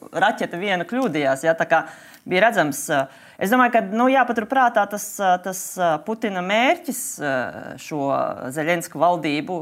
raķete 0.09 0.57
viena 0.57 0.89
kļūdījās. 0.89 1.45
Ja, 1.45 1.53
bija 2.25 2.47
redzams. 2.47 2.87
Es 3.37 3.51
domāju, 3.53 3.75
ka 3.75 3.83
nu, 3.93 4.07
jāpaturprātā 4.11 4.87
tas, 4.89 5.05
tas 5.43 5.61
Putina 6.07 6.41
mērķis 6.45 7.05
šo 7.83 8.09
Zeļensku 8.55 9.01
valdību 9.01 9.61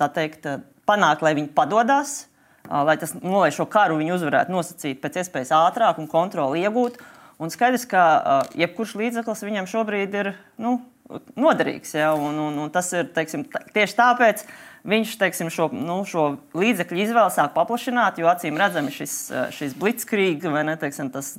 teikt, 0.00 0.46
panākt, 0.88 1.24
lai 1.24 1.34
viņi 1.36 1.52
padodas, 1.56 2.29
lai, 2.70 2.96
tas, 3.00 3.14
nu, 3.18 3.38
lai 3.40 3.50
šo 3.54 3.66
karu 3.70 3.98
viņi 4.00 4.14
uzvarētu 4.14 4.54
nosacīt 4.54 5.00
pēc 5.02 5.20
iespējas 5.24 5.52
ātrāk 5.56 5.98
un 6.00 6.08
kontroli 6.10 6.62
iegūt. 6.64 7.00
Un 7.40 7.52
skaidrs, 7.52 7.86
ka 7.88 8.02
jebkurš 8.58 8.96
līdzeklis 9.00 9.44
viņam 9.46 9.68
šobrīd 9.70 10.16
ir 10.20 10.34
nu, 10.60 10.78
noderīgs. 11.40 11.94
Ja? 11.96 12.12
Un, 12.14 12.38
un, 12.38 12.58
un 12.66 12.72
tas 12.72 12.90
ir 12.94 13.08
teiksim, 13.14 13.46
tieši 13.74 13.96
tāpēc, 13.98 14.44
viņš 14.90 15.14
teiksim, 15.20 15.50
šo, 15.52 15.70
nu, 15.74 16.00
šo 16.08 16.26
līdzekļu 16.56 17.04
izvēli 17.06 17.34
sāk 17.34 17.54
paplašināt, 17.56 18.20
jo 18.20 18.28
acīm 18.30 18.60
redzami 18.60 18.92
šis, 18.94 19.16
šis 19.56 19.76
blitzkrieg 19.80 20.44
vai 20.52 20.66
ne, 20.68 20.76
teiksim, 20.80 21.10
tas, 21.14 21.34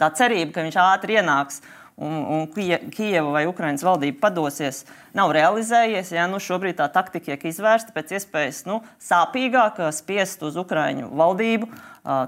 tā 0.00 0.10
cerība, 0.18 0.56
ka 0.56 0.66
viņš 0.66 0.80
ātri 0.82 1.18
ienāks 1.20 1.62
un, 1.98 2.16
un 2.34 2.46
Kijava 2.94 3.34
vai 3.34 3.44
Ukraiņas 3.50 3.84
valdība 3.86 4.22
padosies, 4.28 4.84
nav 5.16 5.32
realizējies. 5.34 6.12
Ja, 6.14 6.28
nu, 6.30 6.40
šobrīd 6.42 6.78
tā 6.78 6.88
taktika 6.94 7.32
tiek 7.32 7.48
izvērsta 7.50 7.94
pēc 7.96 8.16
iespējas 8.18 8.64
nu, 8.70 8.80
sāpīgāk, 9.02 9.82
spiest 9.96 10.44
uz 10.46 10.58
Ukraiņu 10.60 11.10
valdību 11.18 11.70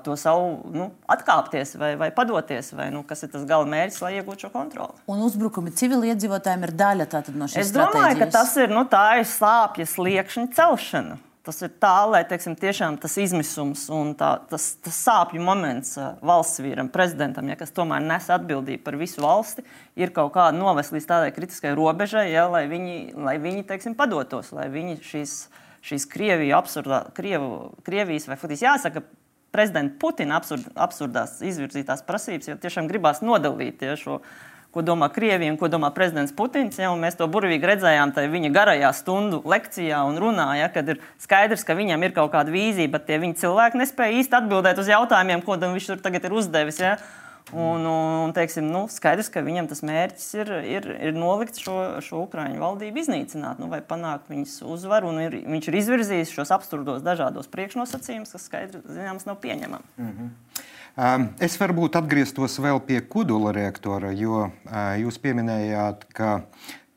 to 0.05 0.17
savu 0.19 0.73
nu, 0.75 0.91
atkāpties 1.09 1.73
vai, 1.81 1.95
vai 1.97 2.11
padoties, 2.13 2.73
vai 2.77 2.91
nu, 2.93 3.01
kas 3.07 3.25
ir 3.25 3.31
tas 3.33 3.47
gala 3.49 3.65
mērķis, 3.71 4.03
lai 4.05 4.13
iegūtu 4.19 4.47
šo 4.47 4.53
kontroli. 4.53 4.99
Un 5.09 5.23
uzbrukumi 5.25 5.73
civiliedzīvotājiem 5.73 6.67
ir 6.69 6.75
daļa 6.83 7.09
no 7.33 7.49
šīs 7.49 7.63
es 7.63 7.73
domāju, 7.73 8.19
ka 8.21 8.29
tas 8.35 8.53
ir, 8.61 8.69
nu, 8.75 8.85
ir 8.85 9.27
slāpjas 9.31 9.97
liekšņa 9.97 10.47
celšana. 10.59 11.17
Tas 11.41 11.57
ir 11.65 11.71
tā, 11.81 11.95
lai 12.05 12.21
teiksim, 12.29 12.53
tas 13.01 13.15
izmisums 13.17 13.87
un 13.97 14.11
tā, 14.19 14.35
tas, 14.51 14.75
tas 14.85 14.97
sāpju 15.07 15.41
moments 15.41 15.95
valsts 16.21 16.61
vīram, 16.61 16.91
prezidentam, 16.93 17.49
ja, 17.49 17.57
kas 17.57 17.73
tomēr 17.73 18.05
nes 18.05 18.29
atbildību 18.29 18.85
par 18.85 18.99
visu 19.01 19.25
valsti, 19.25 19.65
ir 19.97 20.13
kaut 20.13 20.35
kāda 20.35 20.59
novest 20.59 20.93
līdz 20.93 21.07
tādai 21.09 21.31
kritiskai 21.33 21.73
robežai, 21.79 22.27
ja, 22.35 22.45
lai 22.53 22.67
viņi, 22.69 22.99
lai 23.17 23.39
viņi 23.41 23.65
teiksim, 23.73 23.97
padotos, 23.97 24.53
lai 24.53 24.69
viņi 24.69 24.99
šīs, 25.01 25.39
šīs 25.89 26.07
Krieviju 26.13 26.59
absurdā, 26.59 27.07
Krievu, 27.17 27.71
Krievijas 27.89 28.29
vai 28.29 28.37
faktiski 28.37 28.69
jāsaka, 28.69 29.07
prezidenta 29.51 29.97
Putina 29.99 30.37
absurd, 30.37 30.69
absurdās 30.77 31.39
izvirzītās 31.41 32.05
prasības, 32.07 32.53
jo 32.53 32.61
tiešām 32.61 32.91
gribās 32.91 33.25
nodalīt 33.25 33.81
ja, 33.89 33.97
šo 33.97 34.21
ko 34.75 34.83
domā 34.87 35.11
Krievija 35.13 35.53
un 35.53 35.59
ko 35.59 35.69
domā 35.71 35.91
prezidents 35.95 36.35
Putins. 36.37 36.79
Ja, 36.79 36.91
mēs 36.99 37.19
to 37.19 37.27
burvīgi 37.31 37.71
redzējām 37.73 38.15
viņa 38.35 38.51
garajā 38.55 38.93
stundu 38.97 39.43
lekcijā 39.49 40.03
un 40.07 40.21
runā, 40.23 40.51
ja, 40.61 40.69
kad 40.73 40.89
ir 40.89 41.01
skaidrs, 41.23 41.65
ka 41.67 41.79
viņam 41.79 42.07
ir 42.07 42.15
kaut 42.17 42.31
kāda 42.35 42.55
vīzija, 42.55 42.91
bet 42.93 43.09
tie 43.09 43.19
viņa 43.23 43.41
cilvēki 43.43 43.83
nespēja 43.83 44.21
īsti 44.21 44.39
atbildēt 44.43 44.79
uz 44.79 44.93
jautājumiem, 44.93 45.43
ko 45.47 45.59
viņš 45.61 45.91
tur 45.91 46.05
tagad 46.05 46.29
ir 46.29 46.39
uzdevis. 46.39 46.81
Ja. 46.83 46.99
Un, 47.51 47.83
un 47.83 48.31
teiksim, 48.31 48.69
nu, 48.71 48.85
skaidrs, 48.93 49.27
ka 49.33 49.43
viņam 49.43 49.67
tas 49.71 49.81
mērķis 49.83 50.27
ir, 50.39 50.51
ir, 50.71 50.85
ir 51.09 51.17
nolikt 51.19 51.59
šo, 51.59 51.77
šo 52.05 52.21
Ukrāņu 52.29 52.61
valdību 52.63 53.03
iznīcināt, 53.03 53.59
nu, 53.59 53.67
vai 53.73 53.81
panākt 53.83 54.31
viņas 54.31 54.61
uzvaru. 54.71 55.11
Ir, 55.25 55.41
viņš 55.51 55.71
ir 55.71 55.79
izvirzījis 55.81 56.35
šos 56.37 56.53
absurdos 56.55 57.03
dažādos 57.03 57.51
priekšnosacījumus, 57.51 58.37
kas 58.37 58.47
skaidrs 58.47 58.87
zināms 58.87 59.27
nav 59.27 59.41
pieņemami. 59.43 59.97
Mm 59.99 60.13
-hmm. 60.13 60.69
Es 61.41 61.55
varbūt 61.57 61.97
atgrieztos 61.97 62.59
vēl 62.61 62.83
pie 62.85 62.99
kodola 63.09 63.55
reaktora, 63.57 64.11
jo 64.13 64.51
jūs 65.01 65.17
pieminējāt, 65.23 66.03
ka 66.13 66.43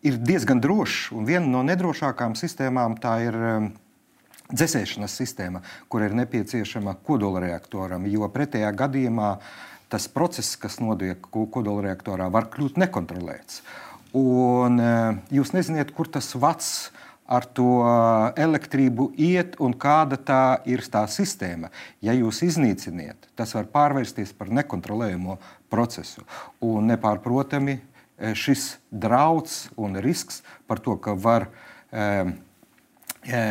ir 0.04 0.18
diezgan 0.20 0.60
drošs. 0.60 1.14
Un 1.16 1.24
viena 1.30 1.48
no 1.48 1.62
nedrošākajām 1.64 2.36
sistēmām 2.36 2.98
tā 3.00 3.14
ir 3.24 3.38
dzēsēšanas 4.52 5.16
sistēma, 5.22 5.62
kur 5.88 6.04
ir 6.04 6.18
nepieciešama 6.20 6.98
kodolreaktoram, 7.08 8.10
jo 8.12 8.28
pretējā 8.34 8.74
gadījumā 8.84 9.38
tas 9.94 10.10
process, 10.12 10.58
kas 10.60 10.82
notiek 10.84 11.24
kodolreaktorā, 11.32 12.28
var 12.34 12.50
kļūt 12.52 12.82
nekontrolēts. 12.84 13.62
Un 14.20 14.84
jūs 15.32 15.56
nezināt, 15.56 15.96
kur 15.96 16.12
tas 16.12 16.34
vats 16.36 16.92
ar 17.26 17.46
to 17.56 17.70
elektrību 18.40 19.12
iet 19.18 19.56
un 19.64 19.74
kāda 19.80 20.20
tā 20.20 20.44
ir 20.70 20.84
tā 20.92 21.06
sistēma. 21.08 21.72
Ja 22.04 22.16
jūs 22.18 22.44
iznīciniet, 22.46 23.30
tas 23.40 23.56
var 23.56 23.70
pārvērsties 23.72 24.36
par 24.38 24.52
nekontrolējumu 24.52 25.40
procesu. 25.72 26.26
Un 26.62 26.92
nepārprotami 26.92 27.80
šis 28.38 28.78
draudz 28.92 29.68
un 29.76 29.98
risks 30.02 30.42
par 30.68 30.80
to, 30.84 30.96
ka 31.02 31.16
var 31.18 31.48
e, 31.92 32.04
e, 33.28 33.42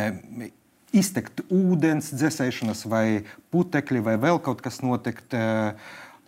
iztekt 0.93 1.43
ūdens 1.51 2.13
dzēsēšanas 2.13 2.85
vai 2.89 3.25
putekļi 3.53 4.03
vai 4.05 4.15
vēl 4.21 4.39
kaut 4.43 4.63
kas 4.63 4.81
notikt, 4.85 5.33
e, 5.33 5.73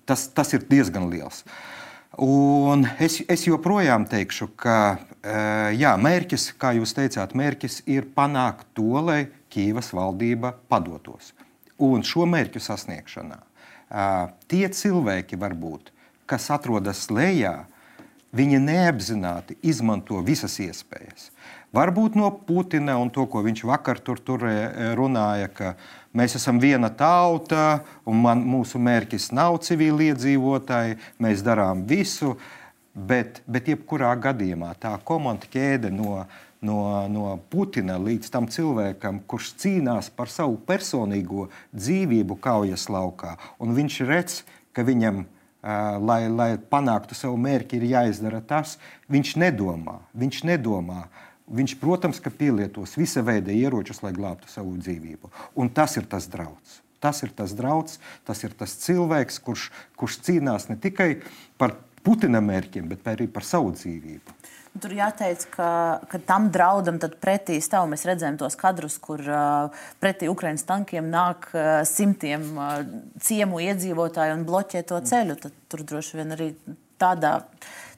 tas, 0.06 0.28
tas 0.36 0.54
ir 0.54 0.68
diezgan 0.70 1.10
liels. 1.10 1.46
Un 2.22 2.86
es, 3.02 3.20
es 3.28 3.44
joprojām 3.48 4.06
teikšu, 4.08 4.48
ka 4.56 4.98
jā, 5.75 5.96
mērķis, 5.98 6.51
kā 6.62 6.75
jūs 6.77 6.94
teicāt, 6.98 7.34
mērķis 7.38 7.82
ir 7.89 8.08
panākt 8.15 8.67
to, 8.77 9.01
lai 9.01 9.25
Kīvas 9.50 9.94
valdība 9.96 10.53
padotos. 10.70 11.34
Un 11.82 12.03
šo 12.08 12.27
mērķu 12.29 12.62
sasniegšanā 12.63 13.41
tie 14.51 14.65
cilvēki, 14.74 15.38
varbūt, 15.39 15.91
kas 16.29 16.50
atrodas 16.53 17.05
lejā, 17.13 17.65
Viņi 18.36 18.58
neapzināti 18.60 19.55
izmanto 19.63 20.20
visas 20.25 20.58
iespējas. 20.60 21.29
Varbūt 21.75 22.17
no 22.20 22.27
Putina 22.48 22.98
un 23.00 23.08
to, 23.13 23.24
ko 23.32 23.39
viņš 23.46 23.62
vakar 23.67 24.01
tur, 24.03 24.20
tur 24.20 24.44
e, 24.50 24.55
runāja, 24.98 25.48
ka 25.55 25.72
mēs 26.15 26.36
esam 26.39 26.60
viena 26.60 26.89
tauta 26.91 27.86
un 28.03 28.20
man, 28.25 28.44
mūsu 28.44 28.79
mērķis 28.84 29.29
nav 29.36 29.62
civiliedzīvotāji, 29.63 30.98
mēs 31.24 31.46
darām 31.48 31.86
visu. 31.88 32.34
Bet, 32.96 33.42
bet 33.44 33.68
jebkurā 33.68 34.14
gadījumā 34.24 34.72
tā 34.80 34.94
komanda 35.04 35.50
ķēde 35.52 35.92
no, 35.92 36.24
no, 36.64 36.80
no 37.12 37.36
Putina 37.52 37.98
līdz 38.00 38.32
tam 38.32 38.48
cilvēkam, 38.48 39.20
kurš 39.28 39.52
cīnās 39.60 40.08
par 40.16 40.32
savu 40.32 40.56
personīgo 40.64 41.50
dzīvību 41.75 42.40
kaujas 42.40 42.88
laukā, 42.88 43.36
un 43.60 43.75
viņš 43.75 44.00
redz, 44.08 44.44
ka 44.72 44.88
viņam 44.88 45.25
lai, 46.00 46.28
lai 46.30 46.50
panāktu 46.58 47.18
savu 47.18 47.38
mērķi, 47.42 47.80
ir 47.80 47.90
jāizdara 47.96 48.42
tas. 48.46 48.78
Viņš 49.12 49.36
nedomā. 49.42 50.00
Viņš 50.14 50.44
nedomā. 50.46 51.08
Viņš, 51.46 51.75
protams, 51.82 52.22
ka 52.22 52.34
pielietos 52.34 52.96
visa 52.98 53.22
veida 53.25 53.54
ieročus, 53.54 54.02
lai 54.06 54.14
glābtu 54.16 54.50
savu 54.50 54.75
dzīvību. 54.78 55.30
Un 55.62 55.70
tas 55.70 55.98
ir 55.98 56.08
tas 56.10 56.30
draudz. 56.30 56.82
Tas 57.02 57.22
ir 57.22 57.34
tas 57.38 57.52
draudz, 57.54 58.00
tas 58.25 58.40
ir 58.46 58.56
tas 58.58 58.72
cilvēks, 58.82 59.38
kurš, 59.46 59.68
kurš 60.00 60.22
cīnās 60.25 60.70
ne 60.72 60.78
tikai 60.82 61.20
par 61.60 61.75
Putina 62.06 62.42
mērķiem, 62.44 62.90
bet 62.92 63.08
arī 63.10 63.28
par 63.32 63.46
savu 63.48 63.74
dzīvību. 63.74 64.36
Tur 64.84 64.92
jāteic, 64.92 65.46
ka, 65.54 65.68
ka 66.12 66.20
tam 66.28 66.50
draudam 66.52 66.98
pretī 67.00 67.62
stāv. 67.64 67.88
Mēs 67.88 68.04
redzējām 68.06 68.38
tos 68.42 68.58
kadrus, 68.60 68.98
kur 69.00 69.22
uh, 69.24 69.86
pretī 70.04 70.28
Ukraiņas 70.28 70.68
tankiem 70.68 71.08
nāk 71.14 71.48
uh, 71.54 71.80
simtiem 71.88 72.50
uh, 72.60 72.82
ciemu 73.24 73.62
iedzīvotāju 73.70 74.36
un 74.36 74.44
bloķē 74.48 74.84
to 74.90 75.00
ceļu. 75.00 75.40
Tad 75.46 75.56
tur 75.72 75.86
droši 75.88 76.20
vien 76.20 76.36
arī 76.36 76.50
tādā 77.00 77.38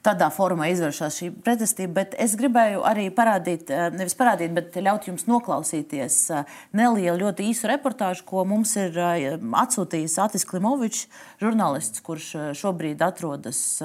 tādā 0.08 0.28
formā 0.32 0.68
izvēršas 0.72 1.16
šī 1.20 1.28
pretestība. 1.44 2.00
Bet 2.00 2.16
es 2.20 2.34
gribēju 2.38 2.82
arī 2.86 3.08
parādīt, 3.14 3.70
eh, 3.70 3.88
nevis 3.94 4.16
parādīt, 4.18 4.54
bet 4.56 4.76
ļaut 4.76 5.08
jums 5.10 5.26
noklausīties 5.28 6.18
eh, 6.32 6.44
nelielu, 6.72 7.18
ļoti 7.24 7.48
īsu 7.52 7.68
reportāžu, 7.70 8.24
ko 8.28 8.44
mums 8.48 8.74
ir 8.80 8.96
eh, 8.96 9.36
atsūtījis 9.36 10.18
Atis 10.24 10.46
Klimovičs, 10.48 11.06
žurnālists, 11.42 12.02
kurš 12.04 12.30
šobrīd 12.58 13.02
atrodas 13.04 13.80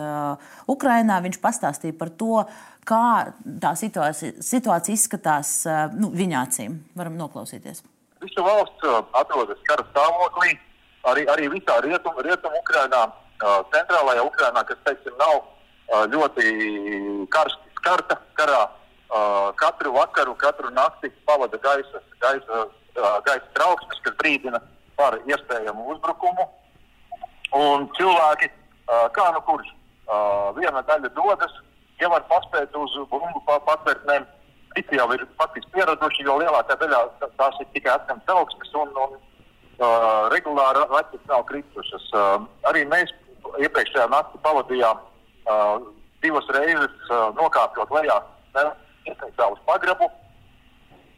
Ukrajinā. 0.70 1.20
Viņš 1.24 1.40
pastāstīja 1.44 1.96
par 1.98 2.12
to, 2.18 2.44
kā 2.88 3.34
tā 3.62 3.74
situācija, 3.80 4.42
situācija 4.44 4.98
izskatās 4.98 5.56
nu, 5.96 6.12
viņa 6.14 6.44
acīm. 6.48 6.78
Varam 6.98 7.18
noklausīties. 7.20 7.84
Visa 8.24 8.46
valsts 8.46 8.88
atrodas 9.20 9.60
kara 9.68 9.86
stāvoklī, 9.92 10.56
arī, 11.12 11.26
arī 11.32 11.50
visā 11.54 11.80
rietumu 11.84 12.24
rietum 12.26 12.56
Ukrajinā, 12.62 13.06
centrālajā 13.76 14.24
Ukrajinā, 14.26 14.64
kas, 14.70 14.80
teiksim, 14.88 15.18
nav 15.20 15.42
ļoti 16.14 17.28
karsti 17.34 17.78
skarta 17.80 18.18
karā. 18.40 18.64
Katru 19.60 19.94
vakaru, 19.94 20.34
katru 20.42 20.72
nakti 20.74 21.12
pavada 21.28 21.58
gaisa, 21.62 22.02
gaisa, 22.24 22.66
gaisa 22.96 23.46
trauksmes, 23.54 24.00
kas 24.02 24.16
brīdina 24.18 24.62
par 24.98 25.20
iespējamu 25.30 25.86
uzbrukumu. 25.94 26.48
Un 27.54 27.86
cilvēki, 27.98 28.50
kā 29.14 29.28
nu 29.36 29.44
kurš, 29.46 29.70
viena 30.58 30.82
daļa 30.88 31.14
dodas, 31.14 31.54
ja 32.02 32.10
var 32.10 32.26
paspēt 32.32 32.74
uz 32.74 32.96
bumbu 33.12 33.44
patvērtnēm, 33.46 34.26
citi 34.74 34.98
jau 34.98 35.08
ir 35.14 35.28
faktiski 35.38 35.70
pieraduši, 35.78 36.26
jo 36.26 36.40
lielākā 36.42 36.80
daļā 36.82 37.04
tās 37.38 37.62
ir 37.62 37.70
tikai 37.76 37.94
atskaņas 37.94 38.26
trauksmes 38.26 38.74
un, 38.82 38.98
un 39.06 39.18
regulāri 40.34 40.88
raķetes 40.90 41.30
nav 41.30 41.46
kritušas. 41.52 42.10
Arī 42.70 42.88
mēs 42.90 43.14
iepriekšējā 43.62 44.10
naktī 44.10 44.42
pavadījām 44.42 45.02
uh, 45.50 45.84
divas 46.24 46.48
reizes 46.56 47.12
uh, 47.12 47.30
nokāpjot 47.38 47.92
lejā, 47.98 48.18
uz 49.52 49.62
pagrabu. 49.68 50.10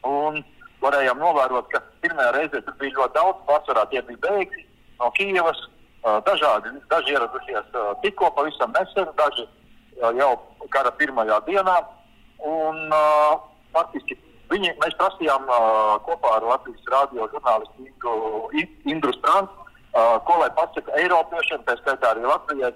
Un 0.06 0.42
varējām 0.82 1.18
novērot, 1.18 1.68
ka 1.72 1.80
pirmajā 2.04 2.34
reizē 2.36 2.60
tur 2.62 2.76
bija 2.80 2.94
ļoti 2.98 3.16
daudz, 3.16 3.42
pārsvarā 3.48 3.86
tie 3.90 4.02
bija 4.06 4.22
bēgļi 4.26 4.66
no 5.00 5.10
Kijavas. 5.18 5.64
Uh, 6.06 6.20
dažādi, 6.22 6.70
daži 6.86 7.16
ieradušies 7.16 7.72
uh, 7.74 7.88
tikko 7.98 8.28
pavisam 8.36 8.70
nesen, 8.76 9.08
daži 9.18 9.42
uh, 9.42 10.12
jau 10.14 10.36
kara 10.70 10.92
pirmajā 11.00 11.40
dienā. 11.48 11.80
Un, 12.46 12.78
uh, 12.94 13.40
faktiski 13.74 14.14
viņi, 14.52 14.70
mēs 14.84 14.94
prasījām 15.00 15.48
uh, 15.50 15.96
kopā 16.06 16.36
ar 16.36 16.46
Latvijas 16.46 16.92
radio 16.92 17.26
žurnālistu 17.32 17.88
Indru, 17.88 18.14
Indru 18.86 19.14
Strandu, 19.16 19.66
uh, 19.96 20.14
ko 20.28 20.38
lai 20.44 20.50
pasaka 20.54 20.94
Eiropiešiem, 21.00 21.64
tā 21.66 21.74
skaitā 21.80 22.12
arī 22.12 22.22
Latvijai, 22.28 22.70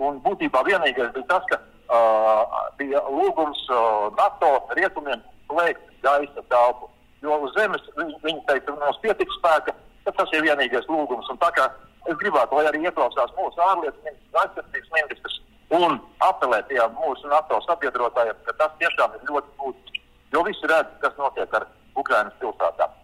Un 0.00 0.18
būtībā 0.24 0.62
vienīgais 0.64 1.12
bija 1.12 1.28
tas, 1.28 1.44
ka 1.50 1.58
uh, 1.60 2.56
bija 2.78 3.02
lūgums 3.12 3.60
uh, 3.68 4.08
NATO 4.16 4.54
rietumiem 4.78 5.20
slēgt 5.50 5.84
gaisa 6.04 6.44
telpu. 6.48 6.88
Jo 7.22 7.38
uz 7.44 7.52
zemes 7.54 7.84
viņi, 7.98 8.16
viņi 8.24 8.44
teica, 8.48 8.72
ka 8.72 8.78
mums 8.80 9.00
pietiks 9.04 9.36
spēka, 9.38 9.74
tad 10.06 10.16
tas 10.18 10.32
ir 10.34 10.46
vienīgais 10.46 10.88
lūgums. 10.90 11.28
Un 11.30 11.38
tā 11.42 11.52
kā 11.54 11.68
es 12.08 12.16
gribētu, 12.18 12.56
lai 12.56 12.66
arī 12.70 12.82
ieklausās 12.88 13.34
mūsu 13.36 13.62
ārlietu 13.62 14.00
ministrs, 14.06 14.40
aizsardzības 14.42 14.94
ministrs 14.96 15.38
un 15.72 16.00
apelēt 16.24 16.66
pie 16.68 16.80
mūsu 16.96 17.30
NATO 17.30 17.60
sabiedrotājiem, 17.68 18.40
ka 18.48 18.56
tas 18.58 18.74
tiešām 18.80 19.14
ir 19.16 19.28
ļoti 19.30 19.54
būtiski. 19.60 20.02
Jo 20.32 20.42
visi 20.48 20.68
redz, 20.68 20.90
kas 21.04 21.14
notiek 21.20 21.54
ar 21.54 21.68
Ukraiņas 22.00 22.40
pilsētām. 22.40 22.98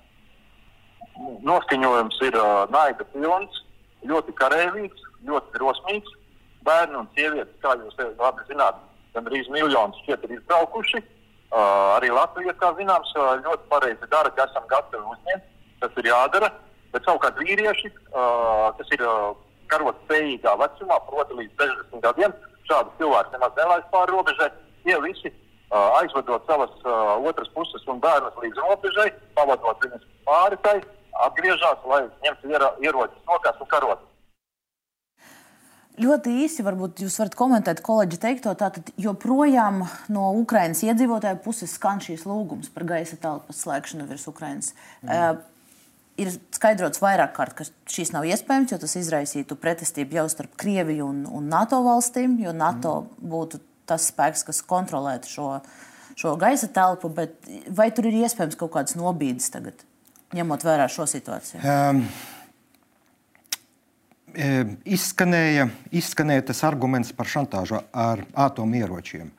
Noskaņojums 1.46 2.20
ir 2.26 2.36
uh, 2.38 2.64
naida 2.72 3.04
pilns, 3.12 3.62
ļoti 4.08 4.34
karavīgs, 4.38 5.06
ļoti 5.28 5.54
drosmīgs 5.56 6.17
bērni 6.66 6.98
un 7.00 7.08
sievietes, 7.16 7.54
kā 7.62 7.74
jūs 7.78 7.96
labi 8.18 8.46
zināt, 8.50 8.80
gandrīz 9.14 9.48
miljonus 9.52 9.98
šķiet 10.04 10.26
ir 10.26 10.36
izbraukuši. 10.38 11.02
Uh, 11.48 11.96
arī 11.96 12.10
Latvija, 12.12 12.52
kā 12.60 12.74
zināms, 12.76 13.14
ļoti 13.16 13.68
pareizi 13.70 14.08
dara, 14.12 14.30
ka 14.36 14.44
esam 14.50 14.66
gatavi 14.68 15.04
uzņemt. 15.14 15.46
Tas 15.80 16.00
ir 16.00 16.10
jādara. 16.10 16.50
Bet 16.92 17.04
savukārt 17.06 17.38
vīrieši, 17.40 17.90
uh, 18.12 18.68
kas 18.76 18.92
ir 18.96 19.04
uh, 19.04 19.32
karot 19.72 19.96
spējīgā 20.06 20.54
vecumā, 20.60 20.98
proti 21.08 21.38
līdz 21.40 21.62
60 21.62 22.04
gadiem, 22.04 22.34
šādus 22.68 22.96
cilvēkus 23.00 23.34
nemaz 23.36 23.56
nelaist 23.56 23.90
pāri 23.92 24.14
robežai. 24.14 24.50
Tie 24.84 24.96
visi 25.04 25.32
uh, 25.32 25.98
aizvedot 26.00 26.44
savas 26.48 26.72
uh, 26.84 27.16
otras 27.28 27.50
puses 27.56 27.84
un 27.92 28.00
bērnus 28.04 28.36
līdz 28.44 28.62
robežai, 28.64 29.08
pavadot 29.36 29.84
viņus 29.84 30.06
pāri 30.28 30.60
tai, 30.64 30.76
atgriežas, 31.26 31.84
lai 31.88 32.04
ņemtu 32.24 32.54
ieročus 32.84 33.28
rokās 33.28 33.60
un 33.60 33.70
karotu. 33.72 34.04
Ļoti 35.98 36.32
īsi, 36.44 36.62
varbūt 36.66 37.02
jūs 37.02 37.16
varat 37.18 37.34
komentēt 37.38 37.80
kolēģi 37.86 38.18
teikto. 38.22 38.52
Tātad 38.58 38.90
joprojām 39.00 39.82
no 40.14 40.28
Ukraiņas 40.40 40.84
iedzīvotāju 40.86 41.40
puses 41.42 41.74
skan 41.74 42.02
šīs 42.04 42.22
lūgums 42.28 42.70
par 42.74 42.86
gaisa 42.86 43.18
telpas 43.20 43.64
slēgšanu 43.64 44.06
virs 44.06 44.28
Ukraiņas. 44.30 44.70
Mm. 45.02 45.10
Uh, 45.10 45.58
ir 46.22 46.30
skaidrots 46.54 47.02
vairāk 47.02 47.34
kārt, 47.34 47.56
ka 47.58 47.66
šīs 47.90 48.14
nav 48.14 48.28
iespējams, 48.30 48.74
jo 48.74 48.80
tas 48.82 48.94
izraisītu 49.00 49.58
pretestību 49.58 50.20
jau 50.20 50.26
starp 50.30 50.54
Krieviju 50.60 51.10
un, 51.10 51.24
un 51.40 51.50
NATO 51.50 51.82
valstīm, 51.86 52.38
jo 52.44 52.54
NATO 52.54 52.94
mm. 53.02 53.28
būtu 53.34 53.62
tas 53.88 54.08
spēks, 54.12 54.46
kas 54.46 54.62
kontrolētu 54.68 55.34
šo, 55.34 55.50
šo 56.18 56.38
gaisa 56.40 56.70
telpu. 56.70 57.10
Vai 57.74 57.90
tur 57.94 58.10
ir 58.10 58.22
iespējams 58.22 58.58
kaut 58.60 58.76
kādas 58.76 58.98
nobīdes 58.98 59.50
tagad, 59.54 59.86
ņemot 60.36 60.66
vērā 60.68 60.90
šo 60.92 61.10
situāciju? 61.10 61.64
Um. 61.64 62.04
Izskanēja, 64.36 65.68
izskanēja 65.94 66.48
tas 66.50 66.60
arguments 66.68 67.12
par 67.16 67.30
šantāžu 67.30 67.80
ar 67.92 68.24
atomieročiem. 68.36 69.30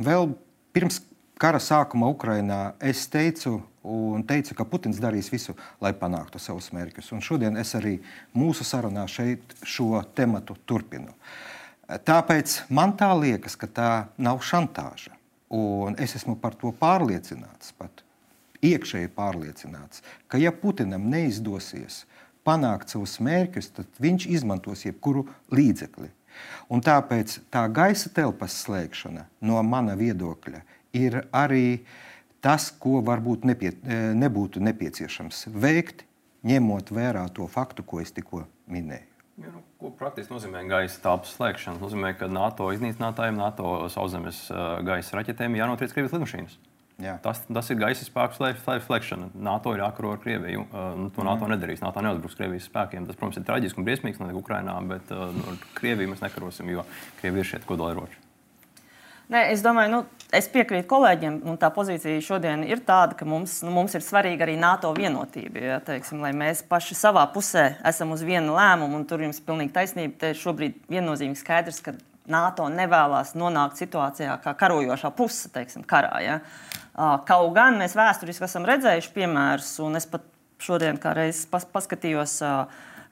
Vēl 0.00 0.30
pirms 0.72 1.00
kara 1.40 1.60
sākuma 1.62 2.08
Ukrainā 2.12 2.74
es 2.80 3.06
teicu, 3.10 3.58
un 3.82 4.22
teicu, 4.28 4.54
ka 4.54 4.66
Putins 4.68 5.00
darīs 5.00 5.30
visu, 5.32 5.56
lai 5.80 5.92
panāktu 5.96 6.40
savus 6.40 6.70
mērķus. 6.76 7.12
Un 7.16 7.24
šodien 7.24 7.56
es 7.60 7.72
arī 7.78 7.96
mūsu 8.36 8.64
sarunā 8.66 9.06
šeit 9.08 9.56
šo 9.64 10.02
tematu 10.14 10.56
turpinu. 10.68 11.14
Tāpēc 11.88 12.60
man 12.70 12.94
tā 12.98 13.10
liekas, 13.18 13.56
ka 13.58 13.66
tā 13.66 13.90
nav 14.20 14.44
šantāža. 14.46 15.16
Un 15.50 15.96
es 15.98 16.14
esmu 16.14 16.36
par 16.38 16.54
to 16.54 16.70
pārliecināts, 16.78 17.72
pat 17.74 18.04
iekšēji 18.62 19.10
pārliecināts, 19.16 20.04
ka 20.30 20.38
ja 20.38 20.52
Putinam 20.54 21.08
neizdosies 21.10 22.04
panākt 22.50 22.90
savus 22.90 23.20
mērķus, 23.22 23.70
tad 23.78 24.02
viņš 24.02 24.26
izmantos 24.34 24.82
jebkuru 24.88 25.28
līdzekli. 25.54 26.10
Un 26.70 26.82
tāpēc 26.82 27.38
tā 27.52 27.64
gaisa 27.70 28.10
telpas 28.14 28.54
slēgšana 28.64 29.26
no 29.46 29.62
mana 29.66 29.96
viedokļa 29.98 30.62
ir 30.96 31.20
arī 31.34 31.82
tas, 32.42 32.70
ko 32.70 33.00
varbūt 33.04 33.44
nepie, 33.48 33.74
e, 33.84 34.00
nebūtu 34.16 34.62
nepieciešams 34.64 35.46
veikt, 35.52 36.06
ņemot 36.46 36.92
vērā 36.94 37.26
to 37.36 37.46
faktu, 37.50 37.84
ko 37.84 38.00
es 38.00 38.14
tikko 38.16 38.46
minēju. 38.70 39.06
Ja, 39.40 39.50
nu, 39.52 39.62
ko 39.80 39.90
praktiski 39.96 40.32
nozīmē 40.34 40.62
gaisa 40.68 41.00
telpas 41.02 41.34
slēgšana? 41.36 41.78
Tas 41.78 41.84
nozīmē, 41.86 42.14
ka 42.16 42.28
NATO 42.32 42.70
iznīcinātājiem, 42.74 43.38
NATO 43.40 43.76
sauszemes 43.92 44.46
e, 44.48 44.64
gaisa 44.88 45.20
raķetēm 45.20 45.58
jānotriec 45.60 45.94
Krievijas 45.94 46.16
lidmašīnas. 46.16 46.58
Jā. 47.00 47.16
Tas, 47.24 47.42
tas 47.48 47.70
ir 47.72 47.78
gaisa 47.80 48.04
spēku 48.04 48.36
slēgšana. 48.36 49.30
NATO 49.40 49.72
ir 49.74 49.82
jākaro 49.84 50.14
ar 50.14 50.22
Krieviju. 50.22 50.66
Uh, 50.68 50.88
nu, 51.00 51.10
to 51.14 51.24
NATO 51.24 51.46
mm. 51.46 51.54
nedarīs. 51.54 51.84
NATO 51.84 52.02
neuzbruks 52.04 52.36
Krievijas 52.38 52.68
spēkiem. 52.68 53.06
Tas, 53.08 53.18
protams, 53.18 53.40
ir 53.40 53.46
traģiski 53.48 53.80
un 53.80 53.86
briesmīgs 53.88 54.20
ne 54.20 54.28
tikai 54.28 54.40
Ukrainā, 54.42 54.74
bet 54.90 55.14
uh, 55.14 55.30
nu, 55.34 55.46
ar 55.52 55.62
Krieviju 55.78 56.12
mēs 56.12 56.24
nekarosim, 56.24 56.68
jo 56.74 56.84
Krievija 57.22 57.46
ir 57.46 57.50
šie 57.54 57.62
kodolieroči. 57.68 58.26
Nē, 59.30 59.44
es 59.52 59.60
domāju, 59.62 59.92
nu, 59.92 59.98
es 60.34 60.48
piekrītu 60.50 60.88
kolēģiem, 60.90 61.36
un 61.46 61.58
tā 61.60 61.68
pozīcija 61.70 62.18
šodien 62.26 62.64
ir 62.66 62.80
tāda, 62.82 63.14
ka 63.14 63.28
mums, 63.28 63.60
nu, 63.62 63.70
mums 63.70 63.94
ir 63.94 64.02
svarīga 64.02 64.42
arī 64.42 64.56
NATO 64.58 64.90
vienotība. 64.96 65.62
Ja, 65.62 65.76
teiksim, 65.86 66.18
lai 66.24 66.32
mēs 66.34 66.64
paši 66.66 66.98
savā 66.98 67.22
pusē 67.30 67.76
esam 67.86 68.10
uz 68.16 68.24
vienu 68.26 68.56
lēmumu, 68.58 68.98
un 68.98 69.06
tur 69.06 69.22
jums 69.22 69.38
ir 69.38 69.46
pilnīgi 69.46 69.74
taisnība. 69.76 70.18
Te 70.18 70.32
šobrīd 70.34 70.82
viennozīmīgi 70.90 71.44
skaidrs, 71.44 71.78
ka 71.86 71.94
NATO 72.30 72.66
nevēlas 72.74 73.36
nonākt 73.38 73.78
situācijā 73.78 74.34
kā 74.42 74.56
karojošā 74.58 75.12
puse, 75.14 75.46
teiksim, 75.54 75.86
karā. 75.86 76.12
Ja. 76.26 76.40
Kaut 76.94 77.54
gan 77.56 77.78
mēs 77.80 77.94
vēsturiski 77.96 78.44
esam 78.46 78.66
redzējuši 78.68 79.12
piemērus, 79.14 79.72
un 79.84 79.98
es 79.98 80.08
pat 80.10 80.24
šodien 80.60 80.98
kā 81.00 81.14
reiz 81.16 81.44
pas, 81.50 81.64
paskatījos. 81.64 82.40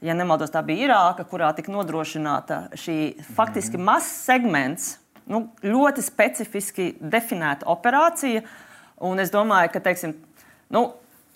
Ja 0.04 0.14
nemaldos, 0.14 0.52
tā 0.54 0.60
bija 0.62 0.86
Irāka, 0.86 1.24
kurā 1.26 1.48
tika 1.56 1.72
nodrošināta 1.74 2.68
šī 2.78 2.98
faktiski 3.34 3.80
mazs 3.82 4.12
segments 4.28 4.92
nu, 5.28 5.42
ļoti 5.64 6.04
specifiski 6.04 6.88
definēta 7.00 7.66
operācija. 7.70 8.44
Un 9.08 9.22
es 9.22 9.32
domāju, 9.34 9.72
ka 9.74 9.82
teiksim, 9.82 10.14
nu, 10.74 10.84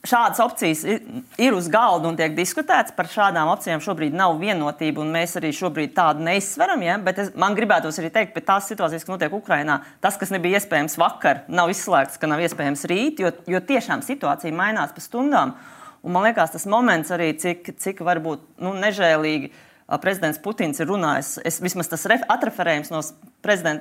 šādas 0.06 0.40
opcijas 0.42 0.82
ir 0.84 1.54
uz 1.54 1.68
galda 1.70 2.10
un 2.10 2.16
tiek 2.18 2.34
diskutēts. 2.34 2.94
Par 2.96 3.08
šādām 3.10 3.50
opcijām 3.52 3.82
šobrīd 3.82 4.14
nav 4.18 4.34
vienotība, 4.40 5.02
un 5.04 5.12
mēs 5.14 5.36
arī 5.38 5.52
šobrīd 5.54 5.94
tādu 5.96 6.24
neizsveram. 6.26 6.82
Ja? 6.82 6.98
Bet 7.02 7.20
es, 7.22 7.32
man 7.38 7.56
gribētos 7.58 8.00
arī 8.02 8.10
teikt, 8.14 8.34
ka 8.34 8.44
tās 8.52 8.70
situācijas, 8.70 9.06
kas 9.06 9.12
notiek 9.14 9.36
Ukrajinā, 9.36 9.80
tas, 10.02 10.18
kas 10.20 10.34
nebija 10.34 10.58
iespējams 10.58 10.98
vakar, 11.00 11.44
nav 11.52 11.70
izslēgts, 11.72 12.18
ka 12.18 12.30
nav 12.30 12.42
iespējams 12.42 12.86
rīt, 12.90 13.22
jo, 13.22 13.30
jo 13.54 13.62
tiešām 13.72 14.02
situācija 14.06 14.54
mainās 14.56 14.94
pa 14.94 15.04
stundām. 15.04 15.54
Un 16.02 16.16
man 16.16 16.26
liekas, 16.26 16.50
tas 16.56 16.66
moments 16.66 17.12
arī, 17.14 17.30
cik, 17.38 17.76
cik 17.78 18.02
varbūt 18.02 18.42
nu, 18.64 18.74
nežēlīgi 18.82 19.52
prezidents 20.00 20.40
Putins 20.42 20.80
ir 20.80 20.88
runājis, 20.88 21.34
es, 21.44 21.58
vismaz 21.60 21.90
tas 21.90 22.06
atreferējums 22.08 22.92
no 22.92 23.02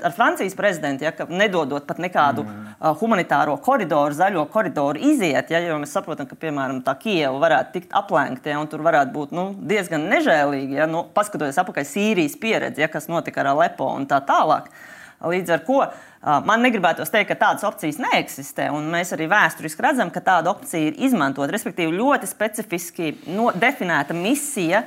ar 0.04 0.14
Francijas 0.16 0.56
prezidentu, 0.58 1.06
ja, 1.06 1.12
ka 1.16 1.28
nedodot 1.30 1.86
pat 1.88 2.00
nekādu 2.02 2.44
mm. 2.44 2.70
uh, 2.80 2.96
humanitāro 2.98 3.58
koridoru, 3.62 4.16
zaļo 4.18 4.48
koridoru 4.52 5.00
iziet, 5.12 5.52
ja, 5.54 5.62
jo 5.62 5.78
mēs 5.82 5.94
saprotam, 5.94 6.28
ka, 6.28 6.36
piemēram, 6.36 6.82
tā 6.86 6.96
Kijava 7.00 7.38
varētu 7.44 7.76
tikt 7.76 7.94
aplenkta, 7.94 8.52
ja, 8.52 8.60
un 8.62 8.70
tur 8.72 8.82
varētu 8.86 9.14
būt 9.14 9.36
nu, 9.38 9.52
diezgan 9.70 10.08
nežēlīgi, 10.12 10.80
ja, 10.82 10.90
nu, 10.90 11.06
paskatoties 11.14 11.62
apakaļ 11.62 11.86
Sīrijas 11.88 12.40
pieredzi, 12.42 12.82
ja, 12.82 12.90
kas 12.92 13.08
notika 13.12 13.44
ar 13.44 13.54
Alepo 13.54 13.92
un 13.94 14.10
tā 14.10 14.20
tālāk. 14.26 14.72
Līdz 15.22 15.54
ar 15.54 15.62
to 15.66 15.82
man 16.46 16.62
negribētos 16.62 17.10
teikt, 17.14 17.32
ka 17.32 17.38
tādas 17.40 17.66
opcijas 17.66 17.98
neeksistē, 18.02 18.68
un 18.74 18.90
mēs 18.94 19.14
arī 19.16 19.28
vēsturiski 19.32 19.82
redzam, 19.86 20.12
ka 20.14 20.22
tāda 20.26 20.52
opcija 20.54 20.92
ir 20.92 21.00
izmantota. 21.02 21.50
Respektīvi, 21.54 21.96
ļoti 21.98 22.30
specifiski 22.30 23.14
no, 23.34 23.50
definēta 23.58 24.16
misija, 24.18 24.84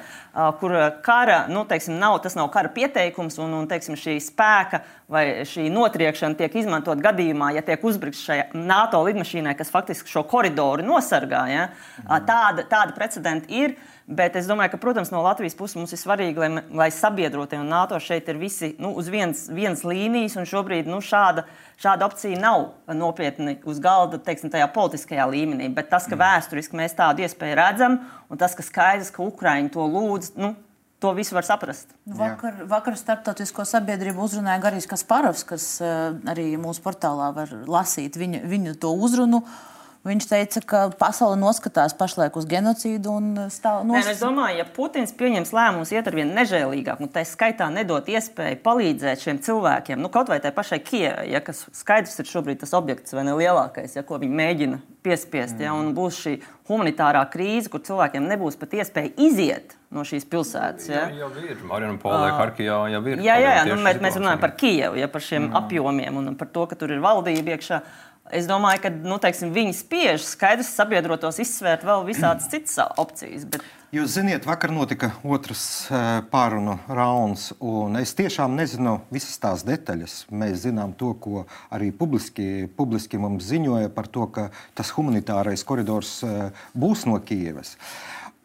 kur 0.61 0.75
kara, 1.07 1.45
nu, 1.51 1.65
teiksim, 1.71 1.97
nav, 1.99 2.21
tas 2.23 2.39
nav 2.39 2.51
kara 2.55 2.71
pieteikums, 2.75 3.39
un, 3.43 3.55
un 3.61 3.67
teiksim, 3.71 3.99
šī 3.99 4.17
spēka 4.23 4.83
vai 5.11 5.25
šī 5.47 5.67
notriekšana 5.75 6.39
tiek 6.39 6.55
izmantot 6.63 7.03
gadījumā, 7.03 7.53
ja 7.55 7.63
tiek 7.67 7.83
uzbrukts 7.87 8.23
šai 8.27 8.39
NATO 8.55 9.03
lidmašīnai, 9.07 9.57
kas 9.59 9.75
faktiski 9.75 10.11
šo 10.11 10.25
koridoru 10.31 10.87
nosargā. 10.87 11.45
Ja? 11.51 11.67
Mhm. 12.03 12.31
Tāda, 12.31 12.69
tāda 12.71 12.95
precedenta 12.97 13.51
ir. 13.51 13.77
Bet 14.05 14.35
es 14.37 14.45
domāju, 14.45 14.75
ka, 14.75 14.79
protams, 14.83 15.09
no 15.09 15.23
Latvijas 15.25 15.55
puses 15.57 15.79
mums 15.79 15.95
ir 15.97 15.99
svarīgi, 16.01 16.37
lai, 16.37 16.63
lai 16.77 16.91
sabiedrotie 16.93 17.57
un 17.57 17.71
NATO 17.73 17.97
šeit 17.97 18.27
ir 18.29 18.37
visi 18.37 18.75
nu, 18.77 18.91
uz 19.01 19.09
vienas, 19.09 19.47
vienas 19.49 19.81
līnijas. 19.81 20.37
Šobrīd 20.51 20.91
nu, 20.91 20.99
šāda, 21.01 21.47
šāda 21.81 22.05
opcija 22.05 22.37
nav 22.37 22.67
nopietni 22.93 23.57
uz 23.65 23.81
galda, 23.81 24.21
teiksim, 24.21 24.53
tajā 24.53 24.69
politiskajā 24.77 25.25
līmenī. 25.33 25.71
Bet 25.73 25.89
tas, 25.89 26.05
ka 26.05 26.19
mm. 26.19 26.21
vēsturiski 26.21 26.77
mēs 26.83 26.99
tādu 26.99 27.25
iespēju 27.25 27.57
redzam, 27.57 27.99
un 28.29 28.41
tas, 28.41 28.53
ka 28.53 28.67
skaidrs, 28.67 29.09
ka 29.15 29.25
Ukraiņi 29.25 29.73
to 29.73 29.89
lūdz. 29.97 30.37
Nu, 30.41 30.55
To 31.03 31.11
visu 31.13 31.35
var 31.37 31.45
saprast. 31.45 31.91
Vakar, 32.17 32.63
vakar 32.65 32.95
starptautisko 32.97 33.67
sabiedrību 33.69 34.23
uzrunāja 34.25 34.63
Garijs 34.63 34.87
Kasparovs, 34.89 35.43
kas 35.45 35.67
uh, 35.83 36.15
arī 36.33 36.47
mūsu 36.57 36.81
portālā 36.81 37.27
var 37.35 37.51
lasīt 37.69 38.17
viņa, 38.17 38.41
viņa 38.49 38.73
to 38.81 38.95
uzrunu. 39.05 39.43
Uh, 39.43 39.74
Viņš 40.05 40.27
teica, 40.29 40.61
ka 40.69 40.81
pasaule 41.01 41.39
noskatās 41.41 41.95
pašlaik 41.97 42.35
uz 42.37 42.45
genocīdu 42.45 43.09
un 43.09 43.29
stāv 43.49 43.87
no 43.89 43.97
stūra. 43.97 44.13
Es 44.13 44.21
domāju, 44.21 44.59
ja 44.61 44.67
Putins 44.77 45.15
pieņems 45.17 45.53
lēmumus 45.57 45.95
iet 45.95 46.11
ar 46.11 46.19
vien 46.19 46.35
nežēlīgāk, 46.37 47.01
un 47.01 47.09
tā 47.13 47.23
skaitā 47.25 47.71
nedot 47.73 48.11
iespēju 48.13 48.61
palīdzēt 48.67 49.25
šiem 49.25 49.41
cilvēkiem, 49.47 50.03
nu, 50.05 50.13
kaut 50.13 50.29
vai 50.29 50.43
tai 50.45 50.53
pašai 50.53 50.83
Kijai, 50.85 51.31
ja, 51.33 51.41
kas 51.45 51.65
skaidrs 51.73 52.21
ir 52.21 52.29
šobrīd 52.29 52.61
tas 52.61 52.77
objekts 52.77 53.17
vai 53.17 53.25
ne 53.25 53.39
lielākais, 53.39 53.97
ja, 53.97 54.05
ko 54.05 54.21
viņi 54.21 54.41
mēģina 54.43 54.83
piespiest, 55.05 55.57
mm. 55.57 55.65
ja, 55.65 55.73
un 55.73 55.97
būs 55.97 56.21
šī 56.21 56.37
humanitārā 56.69 57.25
krīze, 57.33 57.73
kur 57.73 57.81
cilvēkiem 57.89 58.29
nebūs 58.29 58.61
pat 58.61 58.77
iespēja 58.77 59.17
iziet 59.25 59.73
no 59.95 60.05
šīs 60.05 60.29
pilsētas. 60.29 60.89
Ja. 60.91 61.09
Jā, 61.09 61.25
jau 61.25 61.33
ir. 61.41 61.61
Mariupolē, 61.69 62.29
uh, 62.29 62.39
Harkijā 62.43 62.81
jau 62.93 63.05
ir. 63.09 63.25
Jā, 63.25 63.41
jā, 63.41 63.53
nu, 63.71 63.81
mēs, 63.85 64.05
mēs 64.05 64.21
runājam 64.21 64.45
par 64.45 64.53
Kijevu, 64.61 65.01
ja, 65.01 65.09
par 65.09 65.25
šiem 65.25 65.47
mm. 65.49 65.61
apjomiem 65.65 66.21
un 66.21 66.35
par 66.41 66.53
to, 66.53 66.69
ka 66.69 66.77
tur 66.77 66.93
ir 66.93 67.05
valdība 67.05 67.57
iekšā. 67.57 67.87
Es 68.33 68.47
domāju, 68.49 68.87
ka 68.87 68.91
nu, 69.05 69.19
teiksim, 69.21 69.51
viņi 69.53 69.75
spiež 69.77 70.23
skaidrs 70.25 70.71
sabiedrotos 70.73 71.37
izsvērt 71.45 71.83
vēl 71.85 72.07
visādas 72.09 72.49
citas 72.49 72.79
opcijas. 72.97 73.45
Bet... 73.45 73.67
Jūs 73.93 74.15
zināt, 74.17 74.47
vakar 74.49 74.73
notika 74.73 75.11
otrs 75.29 75.65
uh, 75.93 76.23
pārunu 76.33 76.79
rauns, 76.89 77.51
un 77.61 78.01
es 78.01 78.15
tiešām 78.17 78.57
nezinu 78.57 78.97
visas 79.13 79.37
tās 79.43 79.67
detaļas. 79.69 80.17
Mēs 80.33 80.65
zinām 80.65 80.97
to, 80.97 81.13
ko 81.21 81.45
arī 81.69 81.93
publiski, 81.93 82.65
publiski 82.81 83.21
mums 83.21 83.45
ziņoja 83.53 83.93
par 83.93 84.09
to, 84.09 84.25
ka 84.33 84.49
tas 84.75 84.97
humanitārais 84.97 85.67
koridors 85.69 86.17
uh, 86.25 86.49
būs 86.73 87.05
no 87.11 87.21
Kievas. 87.21 87.77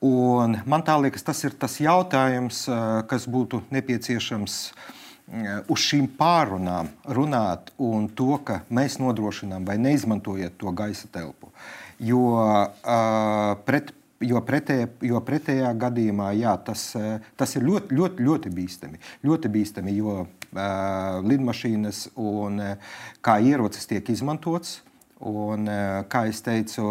Un 0.04 0.60
man 0.68 0.84
tā 0.84 1.00
liekas, 1.00 1.24
tas 1.24 1.40
ir 1.48 1.56
tas 1.56 1.80
jautājums, 1.80 2.66
uh, 2.68 3.02
kas 3.08 3.32
būtu 3.32 3.64
nepieciešams 3.72 4.62
uh, 4.68 4.96
uz 5.70 5.84
šīm 5.84 6.08
pārunām 6.18 6.90
runāt 7.06 7.72
un 7.78 8.08
to, 8.10 8.38
ka 8.46 8.64
mēs 8.74 8.98
nodrošinām 9.02 9.66
vai 9.68 9.78
neizmantojot 9.82 10.58
to 10.58 10.74
gaisa 10.74 11.10
telpu. 11.14 11.52
Jo, 12.00 12.22
uh, 12.24 13.54
pret, 13.68 13.92
jo, 14.24 14.42
pretējā, 14.46 14.88
jo 15.06 15.22
pretējā 15.26 15.72
gadījumā 15.78 16.32
jā, 16.40 16.56
tas, 16.66 16.92
tas 17.38 17.56
ir 17.60 17.68
ļoti, 17.68 17.96
ļoti, 18.00 18.26
ļoti 18.26 18.54
bīstami. 18.56 19.02
Ļoti 19.28 19.52
bīstami 19.54 19.96
jo 19.98 20.16
uh, 20.24 20.30
lidmašīnas 21.26 22.08
un 22.18 22.64
uh, 22.64 22.96
kā 23.26 23.40
ierocis 23.44 23.90
tiek 23.90 24.10
izmantots. 24.10 24.80
Un, 25.20 25.68
uh, 25.68 26.02
kā 26.10 26.26
jau 26.30 26.40
teicu, 26.48 26.88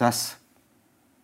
tas 0.00 0.32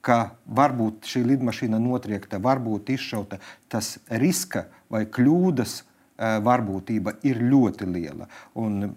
ka 0.05 0.37
varbūt 0.45 1.09
šī 1.09 1.23
lidmašīna 1.31 1.81
notriekta, 1.81 2.37
varbūt 2.45 2.93
izšauta, 2.93 3.39
tas 3.73 3.95
riska 4.13 4.67
vai 4.93 5.07
kļūdas 5.09 5.79
Eh, 5.81 5.94
varbūtība 6.19 7.17
ir 7.27 7.41
ļoti 7.43 7.89
liela. 7.91 8.29
Un, 8.61 8.93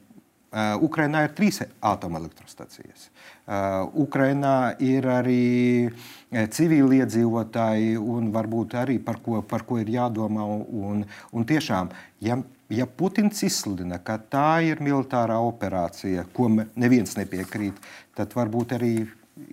Uh, 0.47 0.79
Ukrainā 0.79 1.25
ir 1.25 1.33
trīs 1.35 1.57
atomelektrostacijas. 1.83 3.09
Uh, 3.43 3.83
Ukrainā 3.99 4.77
ir 4.79 5.03
arī 5.11 5.91
civiliedzīvotāji, 6.31 7.97
un 7.99 8.29
varbūt 8.31 8.77
arī 8.79 8.95
par 9.03 9.19
ko, 9.25 9.41
par 9.43 9.65
ko 9.67 9.81
ir 9.81 9.91
jādomā. 9.91 10.45
Un, 10.47 11.03
un 11.35 11.47
tiešām, 11.51 11.91
ja, 12.23 12.39
ja 12.71 12.87
Putins 12.87 13.43
izsludina, 13.43 13.99
ka 13.99 14.17
tā 14.23 14.63
ir 14.69 14.79
militārā 14.79 15.35
operācija, 15.43 16.23
ko 16.31 16.47
neviens 16.55 17.17
nepiekrīt, 17.19 17.83
tad 18.15 18.31
varbūt 18.39 18.77
arī 18.79 18.93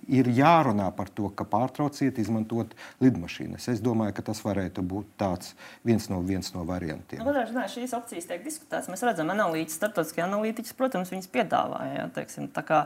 ir 0.07 0.29
jārunā 0.33 0.87
par 0.95 1.09
to, 1.13 1.29
ka 1.35 1.45
pārtrauciet 1.49 2.19
izmantot 2.21 2.73
lidmašīnas. 3.03 3.67
Es 3.73 3.81
domāju, 3.83 4.15
ka 4.17 4.25
tas 4.29 4.41
varētu 4.45 4.83
būt 4.85 5.15
tāds 5.21 5.53
viens 5.87 6.07
no, 6.11 6.21
viens 6.25 6.51
no 6.55 6.65
variantiem. 6.67 7.21
Nu, 7.21 7.33
Katrā 7.35 7.65
šīs 7.71 7.95
opcijas 7.97 8.29
tiek 8.29 8.45
diskutētas. 8.45 8.89
Mēs 8.91 9.05
redzam, 9.07 9.31
analītiķi, 9.33 9.77
starptautiskie 9.77 10.25
analītiķi, 10.25 10.75
protams, 10.77 11.13
viņas 11.13 11.31
piedāvāja. 11.33 11.93
Jā, 11.99 12.07
teiksim, 12.17 12.49
tā 12.55 12.65
kā, 12.65 12.81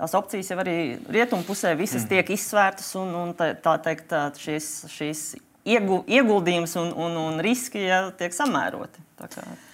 tās 0.00 0.16
opcijas 0.18 0.52
jau 0.52 0.60
arī 0.62 0.76
rietumu 1.12 1.46
pusē 1.48 1.74
visas 1.78 2.04
mm. 2.04 2.12
tiek 2.14 2.32
izsvērtas 2.36 2.92
un, 3.00 3.12
un 3.24 3.34
tā, 3.38 3.52
tā 3.64 3.76
teikt, 3.88 4.08
tā, 4.12 4.24
šīs, 4.38 4.70
šīs 4.92 5.26
ieguldījums 5.66 6.78
un, 6.80 6.94
un, 6.96 7.20
un 7.26 7.44
riski 7.44 7.84
ja, 7.86 8.06
tiek 8.18 8.34
samēroti. 8.36 9.04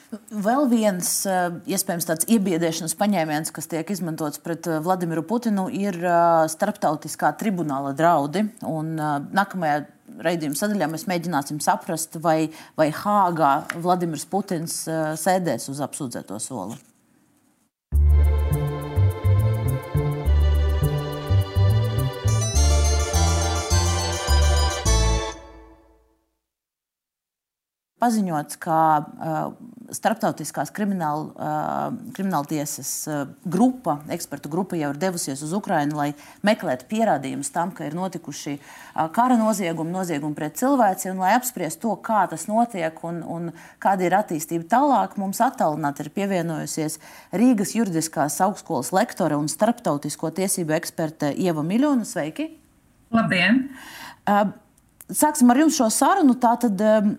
Vēl 0.09 0.65
viens 0.71 1.09
eh, 1.29 1.59
iespējams 1.69 2.07
tāds 2.09 2.29
iebiedēšanas 2.33 2.95
paņēmiens, 2.97 3.53
kas 3.53 3.69
tiek 3.69 3.91
izmantots 3.93 4.41
pret 4.41 4.65
eh, 4.65 4.79
Vladimiru 4.85 5.21
Putinu, 5.29 5.67
ir 5.69 5.99
eh, 6.01 6.47
starptautiskā 6.49 7.35
tribunāla 7.37 7.93
draudi. 7.97 8.47
Un 8.65 8.97
nākamajā 8.97 9.83
raidījuma 10.25 10.57
sadaļā 10.57 10.89
mēs 10.89 11.05
mēģināsim 11.11 11.61
saprast, 11.61 12.17
vai, 12.25 12.49
vai 12.81 12.89
Hāgā 12.89 13.53
Vladimirs 13.77 14.25
Putins 14.31 14.81
sēdēs 15.21 15.69
uz 15.75 15.85
apsūdzēto 15.85 16.41
soli. 16.41 16.81
Paziņots, 27.99 28.59
ka 28.63 28.79
uh, 28.99 29.39
starptautiskās 29.95 30.71
krimināla, 30.75 31.25
uh, 31.35 32.13
krimināla 32.15 32.47
tiesas 32.47 32.91
uh, 33.11 33.25
grupa, 33.49 33.99
ekspertu 34.15 34.51
grupa 34.53 34.79
jau 34.79 34.93
ir 34.93 35.01
devusies 35.01 35.43
uz 35.43 35.55
Ukrajinu, 35.57 35.97
lai 35.99 36.09
meklētu 36.47 36.87
pierādījumus 36.91 37.51
tam, 37.55 37.73
ka 37.75 37.89
ir 37.89 37.97
notikuši 37.99 38.55
uh, 38.59 39.09
kara 39.15 39.39
noziegumi, 39.41 39.95
noziegumi 39.95 40.39
pret 40.39 40.59
cilvēci, 40.61 41.11
un 41.13 41.25
lai 41.25 41.35
apspriestu 41.39 41.89
to, 41.89 41.97
kā 42.07 42.25
tas 42.31 42.47
notiek 42.51 43.03
un, 43.07 43.21
un 43.23 43.51
kāda 43.83 44.07
ir 44.07 44.17
attīstība 44.19 44.69
tālāk. 44.71 45.19
Mums 45.19 45.43
attālināti 45.45 46.07
ir 46.07 46.13
pievienojusies 46.15 47.01
Rīgas 47.39 47.75
juridiskās 47.79 48.39
augstskolas 48.47 48.93
lektore 48.95 49.39
un 49.39 49.51
starptautisko 49.51 50.33
tiesību 50.39 50.79
eksperte 50.79 51.35
Ieva 51.35 51.67
Miljona. 51.67 52.07
Sveiki! 52.09 52.51
Labdien! 53.15 53.69
Uh, 54.29 54.51
Sāksim 55.09 55.49
ar 55.49 55.57
jums 55.63 55.77
šo 55.79 55.87
sarunu. 55.93 56.35
Tātad 56.37 56.83
um, 56.85 57.15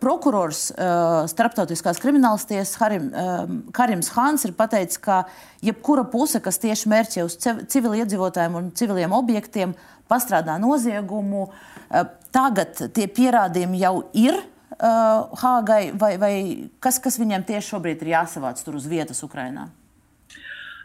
prokurors 0.00 0.70
uh, 0.72 1.26
Starptautiskās 1.28 2.00
kriminālas 2.00 2.46
tiesas 2.48 2.78
Harim, 2.80 3.10
um, 3.10 3.58
Karims 3.76 4.08
Hāns 4.14 4.46
ir 4.48 4.54
pateicis, 4.56 5.00
ka 5.04 5.24
jebkura 5.64 6.06
puse, 6.08 6.40
kas 6.44 6.60
tieši 6.62 6.88
mērķē 6.88 7.26
uz 7.26 7.36
civiliedzīvotājiem 7.42 8.56
un 8.60 8.72
civiliem 8.76 9.12
objektiem, 9.12 9.76
pastrādā 10.08 10.56
noziegumu. 10.62 11.50
Uh, 11.90 12.08
tagad 12.32 12.80
tie 12.96 13.10
pierādījumi 13.12 13.84
jau 13.84 13.94
ir 14.16 14.40
uh, 14.40 15.28
Hāgai, 15.44 15.92
vai, 16.00 16.14
vai 16.20 16.34
kas, 16.80 16.96
kas 16.96 17.20
viņiem 17.20 17.44
tieši 17.44 17.74
šobrīd 17.74 18.06
ir 18.06 18.16
jāsavāc 18.16 18.64
tur 18.64 18.80
uz 18.80 18.88
vietas 18.88 19.20
Ukrajinā? 19.26 19.68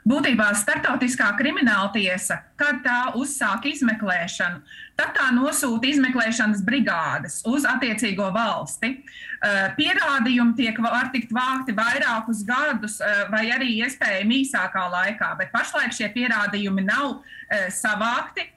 Būtībā 0.10 0.48
starptautiskā 0.58 1.28
krimināla 1.38 1.91
tiesa, 1.93 2.39
kad 2.58 2.80
tā 2.82 3.12
uzsāk 3.19 3.67
izmeklēšanu, 3.69 4.63
tad 4.98 5.12
tā 5.13 5.28
nosūta 5.36 5.86
izmeklēšanas 5.86 6.63
brigādes 6.65 7.43
uz 7.45 7.67
attiecīgo 7.69 8.32
valsti. 8.34 8.95
Eh, 8.98 9.60
pierādījumi 9.78 10.58
tiek, 10.58 10.82
var 10.82 11.12
tikt 11.13 11.30
vākti 11.36 11.78
vairākus 11.78 12.41
gadus, 12.48 12.98
eh, 13.02 13.22
vai 13.30 13.45
arī 13.54 13.69
iespējami 13.86 14.41
īsākā 14.48 14.88
laikā, 14.95 15.30
bet 15.38 15.54
pašlaik 15.54 15.93
šie 15.93 16.10
pierādījumi 16.15 16.88
nav 16.89 17.19
eh, 17.50 17.69
savākti. 17.69 18.50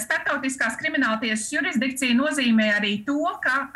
Startautiskās 0.00 0.78
krimināltiesas 0.80 1.50
jurisdikcija 1.52 2.14
nozīmē 2.16 2.70
arī 2.78 2.92
to, 3.04 3.18
ka 3.42 3.66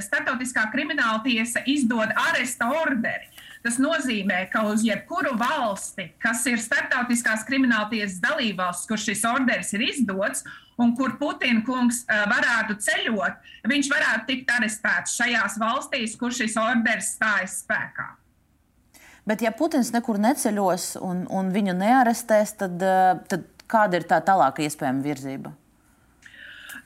Startautiskā 0.00 0.62
krimināltiesa 0.72 1.60
izdod 1.68 2.14
aresta 2.16 2.70
orderi 2.72 3.26
Tas 3.66 3.80
nozīmē, 3.82 4.44
ka 4.52 4.60
uz 4.70 4.84
jebkuru 4.86 5.32
valsti, 5.40 6.04
kas 6.22 6.44
ir 6.46 6.60
starptautiskās 6.62 7.42
krimināltiesas 7.48 8.20
dalībvalsts, 8.22 8.86
kur 8.86 9.00
šis 9.02 9.24
orders 9.26 9.72
ir 9.74 9.82
izdots, 9.88 10.44
un 10.78 10.92
kur 10.94 11.16
Putina 11.18 11.64
kungs 11.66 12.04
varētu 12.06 12.76
ceļot, 12.84 13.50
viņš 13.66 13.90
varētu 13.90 14.28
tikt 14.28 14.52
arestēts 14.54 15.16
šajās 15.18 15.58
valstīs, 15.58 16.14
kur 16.20 16.30
šis 16.36 16.54
orders 16.62 17.10
stājas 17.16 17.58
spēkā. 17.64 18.06
Bet, 19.26 19.42
ja 19.42 19.50
Putins 19.50 19.90
nekur 19.90 20.22
neceļos 20.22 20.92
un, 21.02 21.26
un 21.26 21.50
viņu 21.50 21.74
nearestēs, 21.74 22.54
tad, 22.62 22.78
tad 23.26 23.50
kāda 23.66 23.98
ir 23.98 24.06
tā 24.06 24.20
tālāka 24.22 24.62
iespējama 24.62 25.02
virzība? 25.02 25.50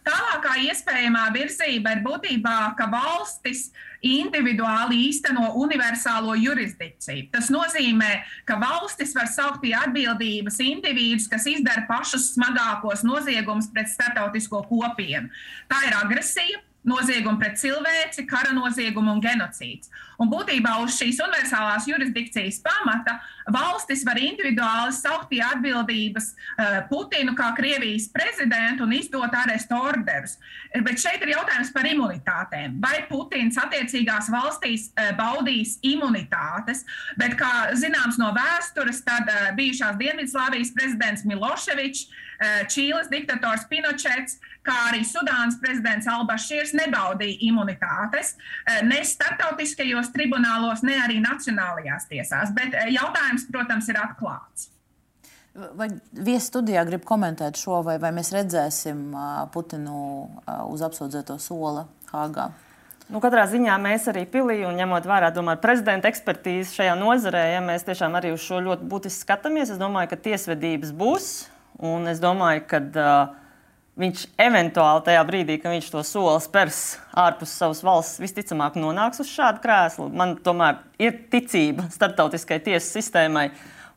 Tālākā 0.09 0.57
iespējamā 0.64 1.29
virzība 1.35 1.93
ir 1.93 2.01
būtībā, 2.09 2.57
ka 2.79 2.88
valstis 2.88 3.69
individuāli 4.06 5.02
īsteno 5.08 5.50
universālo 5.60 6.34
jurisdikciju. 6.38 7.28
Tas 7.34 7.50
nozīmē, 7.52 8.10
ka 8.48 8.56
valstis 8.60 9.12
var 9.16 9.28
saukt 9.32 9.60
pie 9.64 9.74
atbildības 9.76 10.60
individus, 10.64 11.28
kas 11.30 11.46
izdara 11.50 11.84
pašus 11.88 12.32
smagākos 12.34 13.04
noziegumus 13.06 13.70
pret 13.74 13.92
starptautisko 13.92 14.64
kopienu. 14.70 15.28
Tā 15.70 15.84
ir 15.88 15.96
agresija, 16.00 16.62
noziegumi 16.86 17.40
pret 17.40 17.58
cilvēci, 17.60 18.24
kara 18.28 18.54
noziegumi 18.56 19.12
un 19.12 19.20
genocīds. 19.24 19.92
Un 20.20 20.28
būtībā 20.28 20.74
uz 20.85 20.98
šīs 21.00 21.20
universālās 21.24 21.87
jurisdikcijas 21.88 22.61
pamata 22.64 23.16
valstis 23.54 24.02
var 24.04 24.20
individuāli 24.20 24.92
saukt 24.92 25.30
pie 25.30 25.40
atbildības 25.44 26.30
uh, 26.35 26.80
Putinu 26.90 27.33
kā 27.38 27.50
Krievijas 27.56 28.11
prezidentu 28.12 28.85
un 28.85 28.92
izdot 28.96 29.35
arestu 29.42 29.78
orderus. 29.80 30.37
Bet 30.85 31.00
šeit 31.02 31.24
ir 31.24 31.33
jautājums 31.35 31.72
par 31.74 31.88
imunitātēm. 31.88 32.76
Vai 32.85 33.00
Putins 33.09 33.59
attiecīgās 33.61 34.30
valstīs 34.33 34.90
uh, 34.92 35.11
baudīs 35.18 35.78
imunitātes? 35.87 36.85
Bet, 37.20 37.38
kā 37.40 37.72
zināms 37.80 38.20
no 38.20 38.35
vēstures, 38.37 39.00
tad 39.06 39.28
uh, 39.30 39.50
bijušās 39.56 39.98
Dienvidslāvijas 40.00 40.74
prezidents 40.76 41.28
Miloševičs, 41.28 42.11
Čīles 42.72 43.11
diktators 43.12 43.66
Pinochets, 43.68 44.38
kā 44.64 44.76
arī 44.88 45.02
Sudānas 45.04 45.59
prezidents 45.61 46.09
Albašīrs 46.09 46.72
nebaudīja 46.78 47.37
imunitātes 47.50 48.30
ne 48.88 49.02
starptautiskajos 49.04 50.09
starptautiskajos 50.11 50.14
tribunālos, 50.14 50.83
ne 50.83 50.99
arī 51.01 51.20
nacionālajās 51.20 52.09
tiesās. 52.09 52.53
Bet 52.55 52.75
eh, 52.75 52.92
jautājums, 52.94 53.46
protams, 53.51 53.88
ir 53.88 53.96
atklāts. 53.96 54.70
Vai 55.55 55.88
viesis 56.12 56.49
studijā 56.49 56.85
grib 56.87 57.05
komentēt 57.05 57.59
šo, 57.59 57.83
vai, 57.83 57.99
vai 57.99 58.12
mēs 58.12 58.31
redzēsim 58.33 59.11
Putinu 59.53 60.31
uz 60.70 60.81
apsūdzēto 60.81 61.38
soli 61.42 61.83
Hāgā? 62.12 62.53
Nu, 63.11 63.18
katrā 63.18 63.49
ziņā 63.51 63.75
mēs 63.83 64.07
arī 64.12 64.23
pilī 64.31 64.61
un 64.62 64.79
ņemot 64.79 65.09
vērā 65.11 65.33
domāju, 65.35 65.59
prezidenta 65.59 66.07
ekspertīzi 66.07 66.77
šajā 66.77 66.94
nozarē, 66.94 67.42
ja 67.57 67.61
mēs 67.66 67.83
tiešām 67.83 68.14
arī 68.14 68.31
uz 68.31 68.44
šo 68.44 68.61
ļoti 68.62 68.87
būtiski 68.87 69.27
skatāmies, 69.27 69.73
es 69.75 69.81
domāju, 69.83 70.12
ka 70.12 70.20
tiesvedības 70.29 70.94
būs. 70.94 71.33
Un 71.83 72.07
es 72.07 72.20
domāju, 72.23 72.62
ka 72.70 72.79
uh, 72.79 73.35
viņš 73.98 74.26
eventuāli 74.40 75.03
tajā 75.07 75.24
brīdī, 75.26 75.57
kad 75.61 75.74
viņš 75.74 75.90
to 75.92 76.03
soli 76.07 76.37
spērs 76.44 76.81
ārpus 77.18 77.57
savas 77.59 77.83
valsts, 77.85 78.20
visticamāk 78.22 78.79
nonāks 78.81 79.22
uz 79.22 79.31
šādu 79.33 79.62
krēslu. 79.64 80.09
Man 80.14 80.37
tomēr 80.44 80.81
ir 81.03 81.18
ticība 81.33 81.88
starptautiskai 81.92 82.61
tiesas 82.64 82.92
sistēmai 82.94 83.50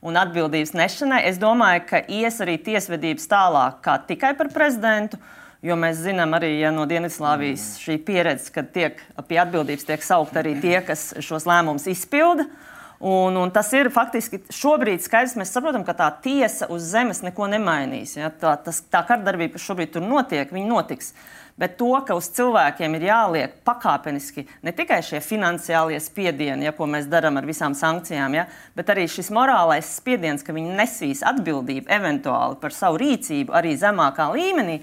un 0.03 0.19
atbildības 0.19 0.73
nešanai. 0.75 1.23
Es 1.29 1.39
domāju, 1.41 1.85
ka 1.91 2.03
ies 2.11 2.41
arī 2.43 2.57
tiesvedības 2.65 3.29
tālāk 3.31 3.79
kā 3.85 3.99
tikai 4.09 4.33
par 4.39 4.51
prezidentu. 4.53 5.21
Jo 5.63 5.77
mēs 5.79 6.01
zinām 6.03 6.33
arī 6.35 6.57
ja 6.59 6.73
no 6.75 6.83
Dienvidslāvijas 6.89 7.77
šī 7.79 7.95
pieredze, 8.03 8.49
ka 8.51 8.65
tiek, 8.67 8.97
pie 9.29 9.37
atbildības 9.39 9.87
tiek 9.87 10.03
saukt 10.03 10.35
arī 10.35 10.57
tie, 10.59 10.75
kas 10.83 11.13
šos 11.23 11.47
lēmumus 11.47 11.87
izpilda. 11.87 12.49
Uh, 12.49 12.72
Un, 12.99 13.35
un 13.35 13.51
tas 13.51 13.67
ir 13.75 13.89
faktiski 13.91 14.39
šobrīd 14.53 15.03
skaidrs. 15.03 15.37
Mēs 15.39 15.51
saprotam, 15.55 15.83
ka 15.83 15.95
tā 15.97 16.09
tiesa 16.23 16.69
uz 16.71 16.85
zemes 16.93 17.23
neko 17.25 17.49
nemainīs. 17.51 18.17
Ja? 18.19 18.29
Tā, 18.29 18.55
tas, 18.63 18.83
tā 18.91 19.01
kardarbība, 19.07 19.57
kas 19.57 19.65
šobrīd 19.67 19.95
tur 19.95 20.05
notiek, 20.05 20.53
viņa 20.53 20.69
notiks. 20.69 21.11
Bet 21.59 21.75
to, 21.77 21.91
ka 22.07 22.15
uz 22.17 22.31
cilvēkiem 22.33 22.95
ir 22.97 23.03
jāliek 23.11 23.59
pakāpeniski 23.67 24.47
ne 24.65 24.71
tikai 24.73 25.03
šie 25.05 25.19
finansiālie 25.21 25.99
spiedieni, 26.01 26.65
ja, 26.65 26.73
ko 26.73 26.87
mēs 26.89 27.05
darām 27.11 27.37
ar 27.37 27.45
visām 27.45 27.75
sankcijām, 27.77 28.39
ja, 28.39 28.47
bet 28.73 28.89
arī 28.89 29.03
šis 29.05 29.29
morālais 29.35 29.91
spiediens, 29.99 30.41
ka 30.41 30.55
viņi 30.55 30.73
nesīs 30.79 31.21
atbildību 31.29 31.91
eventuāli 31.93 32.57
par 32.61 32.73
savu 32.73 32.97
rīcību 33.03 33.53
arī 33.53 33.75
zemākā 33.77 34.31
līmenī. 34.33 34.79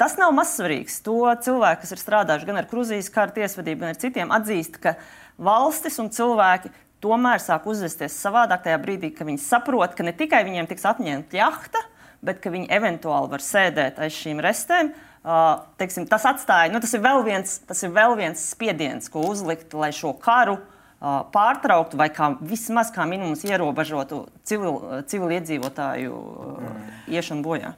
Tas 0.00 0.16
nav 0.20 0.32
mazsvarīgs. 0.36 0.98
To 1.04 1.26
cilvēki, 1.44 1.84
kas 1.84 1.92
ir 1.94 2.00
strādājuši 2.00 2.48
gan 2.48 2.60
ar 2.60 2.70
Grūzijas 2.70 3.12
kara 3.12 3.36
tiesvedību, 3.36 3.84
gan 3.84 3.92
ar 3.92 4.00
citiem, 4.00 4.32
atzīst, 4.32 4.80
ka 4.82 4.96
valstis 5.42 6.00
un 6.00 6.08
cilvēki 6.12 6.72
tomēr 7.02 7.42
sāk 7.42 7.66
uzvesties 7.70 8.16
savādāk 8.22 8.64
tajā 8.66 8.78
brīdī, 8.82 9.12
kad 9.14 9.28
viņi 9.28 9.42
saprot, 9.42 9.96
ka 9.98 10.06
ne 10.06 10.14
tikai 10.16 10.44
viņiem 10.46 10.68
tiks 10.70 10.86
atņemta 10.88 11.38
jahta, 11.38 11.82
bet 12.22 12.42
ka 12.42 12.52
viņi 12.54 12.70
eventuāli 12.72 13.32
var 13.32 13.42
sēdēt 13.42 13.98
aiz 14.02 14.14
šīm 14.16 14.42
restēm. 14.44 14.92
Uh, 15.22 15.60
teiksim, 15.78 16.08
tas, 16.10 16.24
atstāja, 16.26 16.72
nu, 16.72 16.80
tas, 16.82 16.90
ir 16.96 17.02
viens, 17.22 17.60
tas 17.62 17.78
ir 17.86 17.92
vēl 17.94 18.16
viens 18.18 18.40
spiediens, 18.54 19.06
ko 19.10 19.22
uzlikt, 19.28 19.70
lai 19.78 19.92
šo 19.94 20.16
karu 20.18 20.56
uh, 20.56 21.20
pārtrauktu 21.30 21.98
vai 22.00 22.08
kā, 22.10 22.32
vismaz 22.42 22.90
kā 22.94 23.06
minimums 23.06 23.44
ierobežotu 23.46 24.24
civil, 24.42 24.80
civiliedzīvotāju 25.06 26.18
uh, 26.18 26.74
iešanu 27.06 27.46
bojā. 27.46 27.74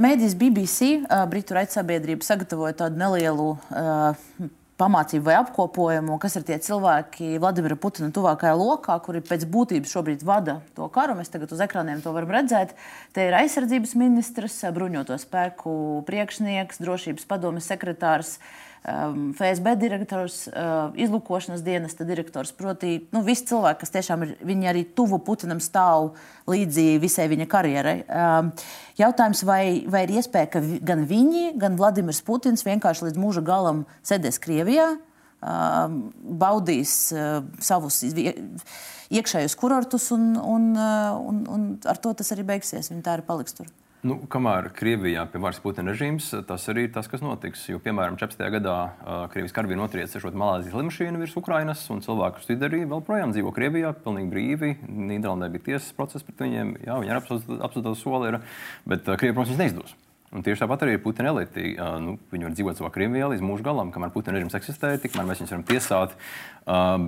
Mēdīs 0.00 0.32
BBC, 0.40 1.02
Britu 1.28 1.52
raidsabiedrība, 1.52 2.24
sagatavoja 2.24 2.78
tādu 2.78 2.96
nelielu 2.96 3.50
uh, 3.52 4.48
pamācību 4.78 5.26
vai 5.26 5.36
apkopojumu, 5.40 6.18
kas 6.22 6.38
ir 6.38 6.44
tie 6.46 6.58
cilvēki 6.62 7.38
Vladimira 7.42 7.76
Putina 7.80 8.12
tuvākajā 8.14 8.54
lokā, 8.58 8.94
kuri 9.02 9.22
pēc 9.26 9.46
būtības 9.50 9.94
šobrīd 9.94 10.22
vada 10.26 10.60
to 10.78 10.86
karu. 10.94 11.16
Mēs 11.18 11.32
tagad 11.32 11.52
uz 11.54 11.62
ekrāniem 11.64 12.02
to 12.04 12.14
varam 12.14 12.30
redzēt. 12.36 12.76
Te 13.16 13.26
ir 13.26 13.36
aizsardzības 13.40 13.96
ministrs, 13.98 14.60
bruņoto 14.74 15.18
spēku 15.18 15.74
priekšnieks, 16.08 16.82
drošības 16.84 17.26
padomes 17.30 17.66
sekretārs 17.70 18.36
um, 18.84 19.30
FSB 19.34 19.74
direktors, 19.80 20.42
uh, 20.50 20.94
izlūkošanas 20.98 21.64
dienesta 21.66 22.06
direktors. 22.08 22.52
Proti, 22.56 22.94
nu, 23.14 23.22
visi 23.26 23.46
cilvēki, 23.50 23.80
kas 23.82 23.94
tiešām 23.94 24.26
ir, 24.26 24.34
viņi 24.48 24.70
arī 24.70 24.84
tuvu 24.96 25.20
Putinam 25.24 25.60
stāv 25.62 26.12
līdzi 26.50 26.98
visai 27.02 27.28
viņa 27.32 27.48
karjerai. 27.50 27.96
Um, 28.06 28.52
jautājums, 29.00 29.42
vai, 29.48 29.62
vai 29.90 30.04
ir 30.06 30.14
iespēja, 30.18 30.52
ka 30.54 30.62
gan 30.62 31.04
viņi, 31.08 31.52
gan 31.60 31.78
Vladimirs 31.80 32.22
Putins 32.26 32.66
vienkārši 32.66 33.08
līdz 33.08 33.20
mūža 33.20 33.44
galam 33.46 33.84
sēdēs 34.06 34.40
Krievijā, 34.44 34.92
um, 35.40 35.98
baudīs 36.40 36.94
uh, 37.16 37.42
savus 37.64 38.02
iekšējos 38.04 39.58
kurortus, 39.58 40.10
un, 40.16 40.32
un, 40.36 40.70
un, 40.78 41.44
un 41.48 41.68
ar 41.88 42.00
to 42.02 42.14
tas 42.16 42.34
arī 42.36 42.46
beigsies. 42.54 42.92
Viņi 42.92 43.04
tā 43.04 43.18
arī 43.18 43.26
paliks 43.28 43.56
tur. 43.58 43.68
Nu, 44.06 44.14
kamēr 44.30 44.68
Krievijā 44.78 45.24
pie 45.26 45.40
varas 45.42 45.58
Putina 45.58 45.90
režīms, 45.90 46.28
tas 46.46 46.68
arī 46.70 46.84
ir 46.86 46.92
tas, 46.94 47.08
kas 47.10 47.22
notiks. 47.24 47.64
Jo, 47.66 47.80
piemēram, 47.82 48.14
14. 48.20 48.44
gadā 48.54 48.76
uh, 48.86 49.24
Krievijas 49.32 49.56
karavīri 49.56 49.80
notriec 49.80 50.12
sešot 50.14 50.38
Malāzijas 50.38 50.76
lidmašīnu 50.78 51.18
virs 51.18 51.34
Ukrainas, 51.40 51.82
un 51.90 52.04
cilvēku 52.06 52.44
studeri 52.44 52.84
vēl 52.86 53.02
projām 53.02 53.34
dzīvo 53.34 53.50
Krievijā, 53.56 53.90
pilnīgi 54.04 54.30
brīvi. 54.30 54.74
Nīderlandē 54.86 55.50
bija 55.50 55.72
tiesas 55.72 55.90
process 55.98 56.22
pret 56.22 56.46
viņiem, 56.46 56.76
jā, 56.86 57.00
viņi 57.02 57.10
ir 57.10 57.18
apsūdzēti 57.18 57.96
soli, 57.98 58.30
ir, 58.30 58.38
bet 58.86 59.02
uh, 59.10 59.18
Krievija, 59.18 59.40
protams, 59.40 59.58
neizdos. 59.64 59.98
Un 60.28 60.44
tieši 60.44 60.60
tāpat 60.60 60.82
arī 60.84 60.98
Putina 61.00 61.30
elite. 61.32 61.62
Nu, 62.04 62.18
viņi 62.28 62.44
var 62.44 62.56
dzīvot 62.56 62.80
savā 62.80 62.90
Krievijā 62.92 63.30
līdz 63.32 63.44
mūža 63.44 63.64
galam, 63.64 63.92
kamēr 63.94 64.10
Putina 64.12 64.36
režīms 64.36 64.58
eksistē, 64.58 64.90
tikmēr 65.00 65.24
mēs 65.24 65.40
viņus 65.40 65.54
varam 65.54 65.64
tiesāt. 65.70 66.16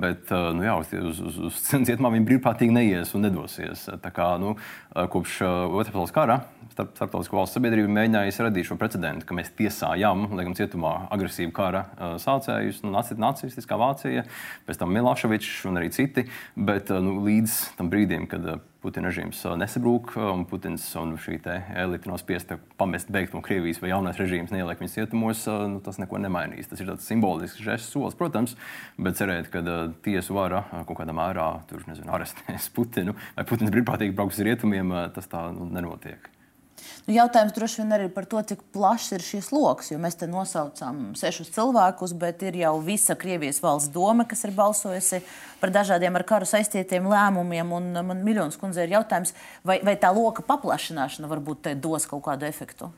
Bet 0.01 0.33
nu, 0.57 0.65
jā, 0.65 0.79
uz, 0.81 1.21
uz, 1.21 1.37
uz 1.51 1.59
cietumā 1.89 2.15
viņi 2.15 2.29
brīvprātīgi 2.31 2.73
neies 2.73 3.13
un 3.13 3.27
nedosies. 3.27 3.85
Tā 4.01 4.13
kā 4.17 4.31
nu, 4.41 4.55
kopš 4.97 5.43
Otrā 5.45 5.93
pasaules 5.93 6.17
kara 6.17 6.39
starp, 6.73 6.95
starptautiskā 6.97 7.37
valsts 7.37 7.59
sabiedrība 7.59 7.93
mēģinājusi 7.93 8.45
radīt 8.47 8.69
šo 8.71 8.79
precedentu, 8.81 9.29
ka 9.29 9.37
mēs 9.37 9.53
tiesājam, 9.59 10.25
liekam, 10.39 10.57
cietumā 10.57 10.95
agresīvu 11.13 11.53
kara 11.57 11.85
sācējus, 12.23 12.81
nu, 12.87 12.95
nacistiskā 12.95 13.79
Vācija, 13.81 14.25
pēc 14.65 14.81
tam 14.81 14.97
Miloševičs 14.97 15.67
un 15.69 15.81
arī 15.83 15.93
citi. 15.95 16.25
Bet 16.57 16.93
nu, 17.05 17.19
līdz 17.27 17.61
tam 17.77 17.93
brīdim, 17.93 18.31
kad 18.31 18.49
Putina 18.81 19.11
režīms 19.11 19.43
nesabrūk, 19.61 20.15
un 20.33 20.47
Putins 20.49 20.87
un 20.97 21.13
šī 21.21 21.37
elite 21.77 22.09
nav 22.09 22.17
spiesta 22.23 22.57
pamest, 22.81 23.11
beigt 23.13 23.35
no 23.37 23.43
Krievijas, 23.45 23.83
vai 23.83 23.91
jaunais 23.93 24.17
režīms 24.17 24.55
neieliek 24.55 24.81
viņus 24.81 24.97
cietumos, 24.97 25.45
nu, 25.69 25.83
tas 25.85 26.01
neko 26.01 26.17
nemainīs. 26.23 26.71
Tas 26.71 26.81
ir 26.81 26.89
tāds 26.89 27.05
simbolisks 27.05 27.61
žests 27.61 27.93
solis, 27.93 28.17
protams, 28.17 28.57
bet 28.97 29.21
cerēt, 29.21 29.53
ka 29.53 29.61
tiesu 30.07 30.39
vara 30.39 30.65
kaut 30.89 30.97
kādā 31.03 31.13
mērā 31.17 31.51
tur, 31.69 31.85
nezinu, 31.91 32.09
arestēs 32.17 32.73
Putinu 32.77 33.17
vai 33.37 33.45
Putins 33.45 33.73
brīvprātīgi 33.75 34.17
brauks 34.17 34.41
uz 34.41 34.49
rietumiem, 34.49 34.97
tas 35.13 35.29
tā 35.29 35.51
nu, 35.53 35.69
nenotiek. 35.69 36.33
Nu, 37.07 37.15
jautājums 37.15 37.55
droši 37.57 37.83
vien 37.83 37.97
arī 37.97 38.09
par 38.13 38.27
to, 38.31 38.41
cik 38.53 38.63
plašs 38.75 39.17
ir 39.17 39.25
šis 39.25 39.51
lokus. 39.55 39.91
Mēs 40.01 40.19
te 40.21 40.29
nosaucām 40.31 41.13
sešus 41.19 41.53
cilvēkus, 41.57 42.15
bet 42.21 42.45
ir 42.47 42.61
jau 42.61 42.77
visa 42.85 43.17
Krievijas 43.19 43.63
valsts 43.65 43.93
doma, 43.95 44.27
kas 44.29 44.45
ir 44.47 44.55
balsojusi 44.57 45.23
par 45.61 45.75
dažādiem 45.75 46.17
ar 46.17 46.27
karu 46.29 46.49
saistītiem 46.49 47.09
lēmumiem. 47.11 47.77
Un 47.77 47.93
man 48.13 48.25
miljonus 48.27 48.61
kundze 48.61 48.87
ir 48.87 48.97
jautājums, 48.97 49.35
vai, 49.65 49.81
vai 49.87 49.99
tā 50.01 50.13
loka 50.15 50.47
paplašināšana 50.47 51.31
varbūt 51.31 51.73
dos 51.81 52.09
kaut 52.11 52.27
kādu 52.29 52.49
efektu? 52.49 52.93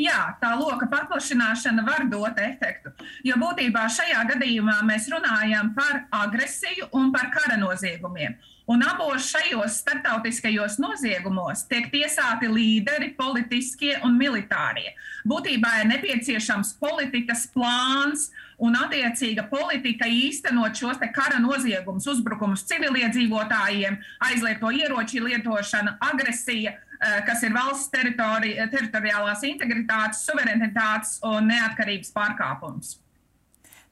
Jā, 0.00 0.36
tā 0.40 0.54
loka 0.56 0.86
paplašināšana 0.88 1.84
var 1.84 2.06
dot 2.08 2.38
efektu. 2.40 2.92
Jo 3.26 3.36
būtībā 3.40 3.84
šajā 3.92 4.22
gadījumā 4.30 4.78
mēs 4.88 5.10
runājam 5.12 5.74
par 5.76 6.04
agresiju 6.22 6.88
un 6.96 7.10
par 7.12 7.28
kara 7.34 7.58
noziegumiem. 7.60 8.38
Un 8.70 8.82
abos 8.86 9.24
šajos 9.32 9.80
starptautiskajos 9.80 10.76
noziegumos 10.78 11.64
tiek 11.66 11.88
tiesāti 11.90 12.46
līderi, 12.46 13.08
politiskie 13.18 13.96
un 14.06 14.14
militārie. 14.20 14.92
Būtībā 15.26 15.72
ir 15.80 15.88
nepieciešams 15.90 16.76
politikas 16.78 17.48
plāns 17.50 18.28
un 18.62 18.78
attiecīga 18.78 19.48
politika 19.50 20.06
īstenot 20.06 20.78
šos 20.78 21.02
kara 21.16 21.40
noziegumus, 21.42 22.06
uzbrukumus 22.14 22.62
civiliedzīvotājiem, 22.70 23.98
aizliegto 24.28 24.70
ieroču 24.70 25.24
lietošana, 25.26 25.96
agresija, 26.12 26.76
eh, 26.78 27.20
kas 27.26 27.42
ir 27.42 27.56
valsts 27.58 27.90
teritori 27.90 28.54
teritoriālās 28.54 29.42
integritātes, 29.50 30.22
suverenitātes 30.30 31.18
un 31.26 31.50
neatkarības 31.50 32.14
pārkāpums. 32.14 32.99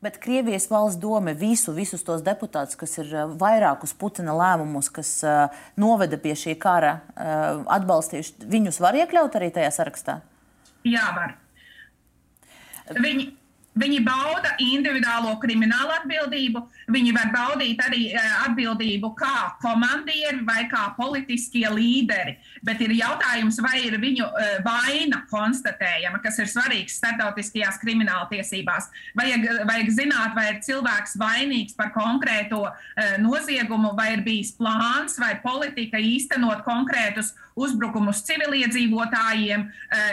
Bet 0.01 0.21
Krievijas 0.23 0.69
valsts 0.71 1.01
doma 1.03 1.33
visu, 1.35 1.73
visus 1.75 2.05
tos 2.07 2.23
deputātus, 2.23 2.79
kas 2.79 2.93
ir 3.01 3.09
eh, 3.11 3.25
vairākus 3.41 3.97
Putina 3.99 4.31
lēmumus, 4.39 4.93
kas 4.95 5.11
uh, 5.27 5.57
noveda 5.75 6.21
pie 6.23 6.37
šī 6.39 6.55
kara, 6.63 7.01
uh, 7.17 7.65
atbalstījuši, 7.75 8.47
viņus 8.47 8.79
var 8.85 8.95
iekļaut 9.01 9.35
arī 9.41 9.49
tajā 9.57 9.73
sarakstā? 9.75 10.21
Jā, 10.87 11.03
var. 11.17 11.35
Viņi, 12.95 13.27
Viņi 13.79 13.99
bauda 14.03 14.55
individuālo 14.62 15.37
kriminālu 15.43 15.93
atbildību, 16.01 16.62
viņi 16.91 17.12
var 17.14 17.31
baudīt 17.35 17.81
arī 17.85 18.09
eh, 18.11 18.31
atbildību 18.47 19.12
kā 19.19 19.53
komandieri 19.62 20.43
vai 20.47 20.64
kā 20.71 20.88
politiskie 20.97 21.67
līderi. 21.71 22.38
Bet 22.67 22.83
ir 22.83 22.97
jautājums, 22.97 23.61
vai 23.62 23.85
ir 23.87 23.99
viņu 24.03 24.27
eh, 24.27 24.59
vaina 24.67 25.23
konstatējama, 25.31 26.23
kas 26.25 26.41
ir 26.43 26.51
svarīgs 26.51 26.99
starptautiskajās 26.99 27.79
krimināla 27.83 28.27
tiesībās. 28.33 28.91
Vajag, 29.19 29.47
vajag 29.71 29.95
zināt, 29.95 30.35
vai 30.38 30.49
ir 30.55 30.62
cilvēks 30.67 31.14
vainīgs 31.21 31.79
par 31.79 31.93
konkrēto 31.95 32.64
eh, 32.67 33.17
noziegumu, 33.23 33.95
vai 33.99 34.14
ir 34.17 34.27
bijis 34.27 34.57
plāns 34.59 35.21
vai 35.23 35.37
politika 35.45 36.03
īstenot 36.03 36.64
konkrētus 36.67 37.35
uzbrukumus 37.59 38.23
civiliedzīvotājiem, 38.27 39.64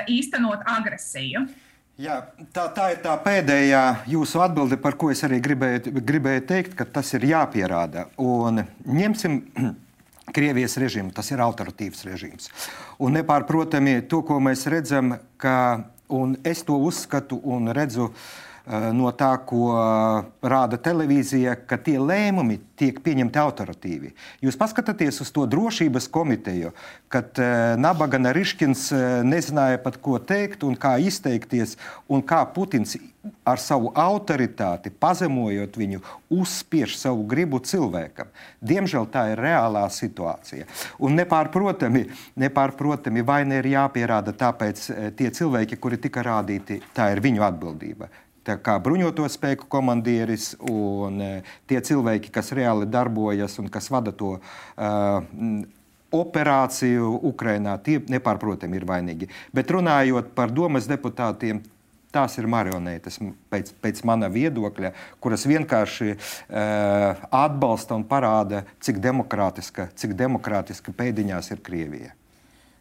īstenot 0.10 0.64
agresiju. 0.66 1.44
Jā, 1.96 2.18
tā, 2.52 2.66
tā 2.76 2.90
ir 2.92 2.98
tā 3.06 3.14
pēdējā 3.24 3.82
jūsu 4.12 4.42
atbilde, 4.44 4.76
par 4.84 4.98
ko 5.00 5.14
es 5.14 5.22
arī 5.24 5.38
gribēju, 5.44 5.94
gribēju 6.04 6.42
teikt, 6.50 6.74
ka 6.76 6.88
tas 6.98 7.14
ir 7.16 7.24
jāpierāda. 7.30 8.10
Un 8.20 8.66
ņemsim 8.84 9.38
Krievijas 10.36 10.76
režīmu, 10.82 11.14
tas 11.16 11.30
ir 11.32 11.44
autoritīvs 11.46 12.04
režīms. 12.10 12.50
Un 13.00 13.16
nepārprotami 13.16 14.02
to, 14.12 14.20
ko 14.28 14.42
mēs 14.44 14.66
redzam, 14.68 15.14
ka, 15.40 15.56
un 16.12 16.36
es 16.44 16.66
to 16.68 16.76
uzskatu 16.84 17.40
un 17.56 17.72
redzu, 17.78 18.10
uh, 18.10 18.45
no 18.66 19.12
tā, 19.14 19.32
ko 19.46 19.70
eh, 19.78 20.30
rāda 20.50 20.80
televīzija, 20.82 21.56
ka 21.70 21.78
tie 21.82 21.98
lēmumi 22.02 22.58
tiek 22.76 22.98
pieņemti 23.06 23.40
autoritīvi. 23.40 24.14
Jūs 24.44 24.58
paskatāties 24.60 25.22
uz 25.22 25.32
to 25.36 25.46
drošības 25.50 26.10
komiteju, 26.12 26.74
kad 27.14 27.38
eh, 27.42 27.76
Nabaga 27.78 28.20
Nariškins 28.22 28.88
nezināja 29.26 29.82
pat, 29.84 30.00
ko 30.02 30.18
teikt 30.18 30.66
un 30.66 30.78
kā 30.80 30.96
izteikties, 30.98 31.78
un 32.10 32.26
kā 32.26 32.42
Putins 32.56 32.98
ar 33.46 33.62
savu 33.62 33.90
autoritāti, 33.98 34.92
pazemojot 35.02 35.78
viņu, 35.82 36.02
uzspiež 36.34 36.94
savu 36.98 37.24
gribu 37.30 37.58
cilvēkam. 37.58 38.30
Diemžēl 38.62 39.08
tā 39.14 39.24
ir 39.32 39.42
reālā 39.42 39.86
situācija. 39.90 40.68
Un 41.02 41.18
nepārprotami, 41.18 42.04
nepārprotami 42.38 43.26
vaina 43.26 43.62
ir 43.62 43.72
jāpierāda, 43.74 44.36
tāpēc 44.38 44.86
tie 45.18 45.32
cilvēki, 45.34 45.82
kuri 45.82 46.02
tika 46.02 46.26
rādīti, 46.26 46.82
tā 46.94 47.10
ir 47.16 47.24
viņu 47.26 47.46
atbildība 47.50 48.12
kā 48.46 48.78
bruņoto 48.84 49.26
spēku 49.32 49.68
komandieris 49.72 50.54
un 50.70 51.22
e, 51.22 51.30
tie 51.70 51.82
cilvēki, 51.82 52.32
kas 52.34 52.54
reāli 52.56 52.88
darbojas 52.90 53.58
un 53.62 53.70
kas 53.74 53.90
vada 53.94 54.14
to 54.16 54.36
uh, 54.38 55.64
operāciju 56.16 57.12
Ukrajinā, 57.32 57.78
tie 57.84 58.00
nepārprotami 58.12 58.80
ir 58.80 58.86
vainīgi. 58.88 59.30
Bet 59.56 59.72
runājot 59.74 60.34
par 60.38 60.54
domas 60.54 60.88
deputātiem, 60.90 61.62
tās 62.16 62.38
ir 62.40 62.48
marionetes, 62.48 63.20
pēc, 63.52 63.74
pēc 63.84 64.02
mana 64.08 64.30
viedokļa, 64.32 64.94
kuras 65.24 65.44
vienkārši 65.50 66.14
uh, 66.16 67.26
atbalsta 67.44 67.98
un 67.98 68.06
parāda, 68.08 68.64
cik 68.80 69.02
demokrātiska, 69.04 69.90
cik 70.00 70.16
demokrātiska 70.20 70.96
pēdiņās 70.96 71.52
ir 71.56 71.66
Krievija. 71.66 72.16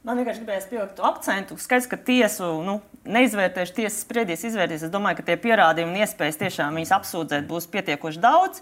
Man 0.04 0.18
vienkārši 0.20 0.42
gribējās 0.42 0.66
pielikt 0.68 0.98
akcentu. 1.00 1.56
Skaidrs, 1.56 1.88
ka 1.88 1.96
tiesu 1.96 2.48
nu, 2.66 2.74
neizvērtēšu, 3.08 3.72
tiesas 3.78 4.02
spriedīs, 4.04 4.42
izvērtīs. 4.44 4.82
Es 4.84 4.92
domāju, 4.92 5.22
ka 5.22 5.30
tie 5.30 5.38
pierādījumi 5.40 5.94
un 5.94 6.02
iespējas 6.04 6.36
tiešām 6.42 6.76
viņas 6.76 6.92
apsūdzēt 6.98 7.46
būs 7.48 7.70
pietiekoši 7.72 8.20
daudz. 8.20 8.60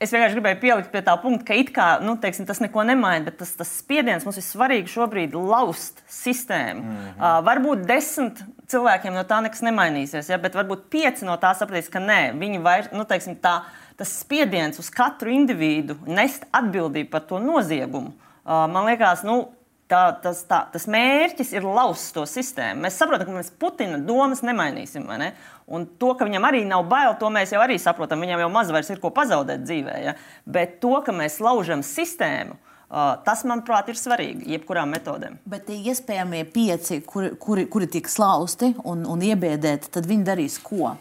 Es 0.00 0.14
vienkārši 0.14 0.38
gribēju 0.38 0.58
pielikt 0.62 0.90
pie 0.90 1.02
tā 1.06 1.12
punkta, 1.20 1.44
ka 1.50 1.58
it 1.60 1.70
kā 1.76 1.86
nu, 2.02 2.14
teiksim, 2.18 2.46
tas 2.48 2.58
neko 2.64 2.82
nemaina, 2.88 3.26
bet 3.26 3.36
tas, 3.42 3.52
tas 3.58 3.70
spiediens 3.82 4.24
mums 4.24 4.40
ir 4.40 4.46
svarīgi 4.46 4.90
šobrīd 4.90 5.36
laust 5.36 6.00
sistēmu. 6.10 6.80
Mm 6.80 6.96
-hmm. 6.96 7.20
uh, 7.20 7.36
varbūt 7.46 7.84
desmit 7.86 8.40
cilvēkiem 8.72 9.14
no 9.14 9.22
tā 9.28 9.42
nekas 9.44 9.60
nemainīsies, 9.62 10.32
ja? 10.32 10.38
bet 10.38 10.56
varbūt 10.56 10.88
pieci 10.90 11.28
no 11.28 11.36
tā 11.36 11.52
sapratīs, 11.54 11.92
ka 11.92 12.00
nē, 12.00 12.32
viņi 12.32 12.62
vairs, 12.64 12.90
nu, 12.92 13.04
teiksim, 13.04 13.36
tā, 13.36 13.60
tas 13.96 14.18
spiediens 14.24 14.78
uz 14.78 14.90
katru 14.90 15.30
individu 15.30 15.98
nest 16.06 16.48
atbildību 16.50 17.10
par 17.10 17.20
to 17.20 17.38
noziegumu. 17.38 18.16
Uh, 18.40 18.66
man 18.72 18.86
liekas, 18.86 19.22
nu, 19.22 19.52
tā, 19.90 20.04
tas, 20.22 20.42
tā, 20.48 20.62
tas 20.72 20.86
mērķis 20.90 21.52
ir 21.56 21.66
lauzt 21.66 22.12
to 22.16 22.24
sistēmu. 22.28 22.84
Mēs 22.86 22.96
saprotam, 23.00 23.28
ka 23.28 23.36
mēs 23.40 23.52
Putina 23.60 23.98
domas 23.98 24.44
nemainīsim. 24.46 25.08
Ne? 25.20 25.32
Un 25.70 25.86
to, 26.00 26.14
ka 26.18 26.28
viņam 26.28 26.46
arī 26.48 26.64
nav 26.68 26.86
bail, 26.90 27.16
to 27.20 27.30
mēs 27.32 27.54
jau 27.54 27.62
arī 27.62 27.78
saprotam. 27.82 28.22
Viņam 28.24 28.44
jau 28.44 28.50
maz 28.54 28.72
vairs 28.74 28.90
ir 28.92 29.02
ko 29.02 29.12
pazaudēt 29.14 29.66
dzīvē. 29.66 29.98
Ja? 30.06 30.16
Bet 30.46 30.78
to, 30.82 30.96
ka 31.06 31.14
mēs 31.16 31.40
laužam 31.42 31.84
sistēmu, 31.86 32.56
uh, 32.56 33.12
tas, 33.26 33.44
manuprāt, 33.48 33.90
ir 33.90 34.00
svarīgi 34.00 34.54
jebkurām 34.54 34.94
metodēm. 34.96 35.38
Bet 35.50 35.68
tie 35.68 35.78
iespējamie 35.92 36.46
pieci, 36.54 37.02
kuri, 37.06 37.34
kuri, 37.40 37.68
kuri 37.70 37.90
tiek 37.98 38.10
slauzti 38.10 38.74
un, 38.84 39.06
un 39.10 39.28
iebiedēti, 39.30 39.92
tad 39.98 40.08
viņi 40.10 40.28
darīs 40.32 40.60
ko? 40.62 40.94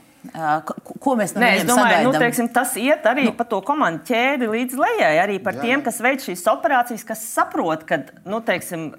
Ko 1.00 1.14
mēs 1.16 1.32
no 1.32 1.40
Nē, 1.40 1.50
es 1.62 1.66
domāju, 1.68 2.02
nu, 2.04 2.12
teiksim, 2.20 2.50
tas 2.52 2.74
iet 2.80 3.06
arī 3.08 3.30
nu. 3.30 3.34
pa 3.38 3.46
to 3.48 3.62
komandu 3.64 4.04
ķēdi 4.10 4.50
līdz 4.52 4.76
lejai. 4.76 5.14
Arī 5.22 5.38
par 5.44 5.56
jā. 5.56 5.64
tiem, 5.64 5.84
kas 5.86 6.02
veic 6.04 6.26
šīs 6.26 6.44
operācijas, 6.52 7.06
kas 7.08 7.22
saprot, 7.24 7.86
ka 7.88 8.02
nu, 8.28 8.42
teiksim, 8.44 8.90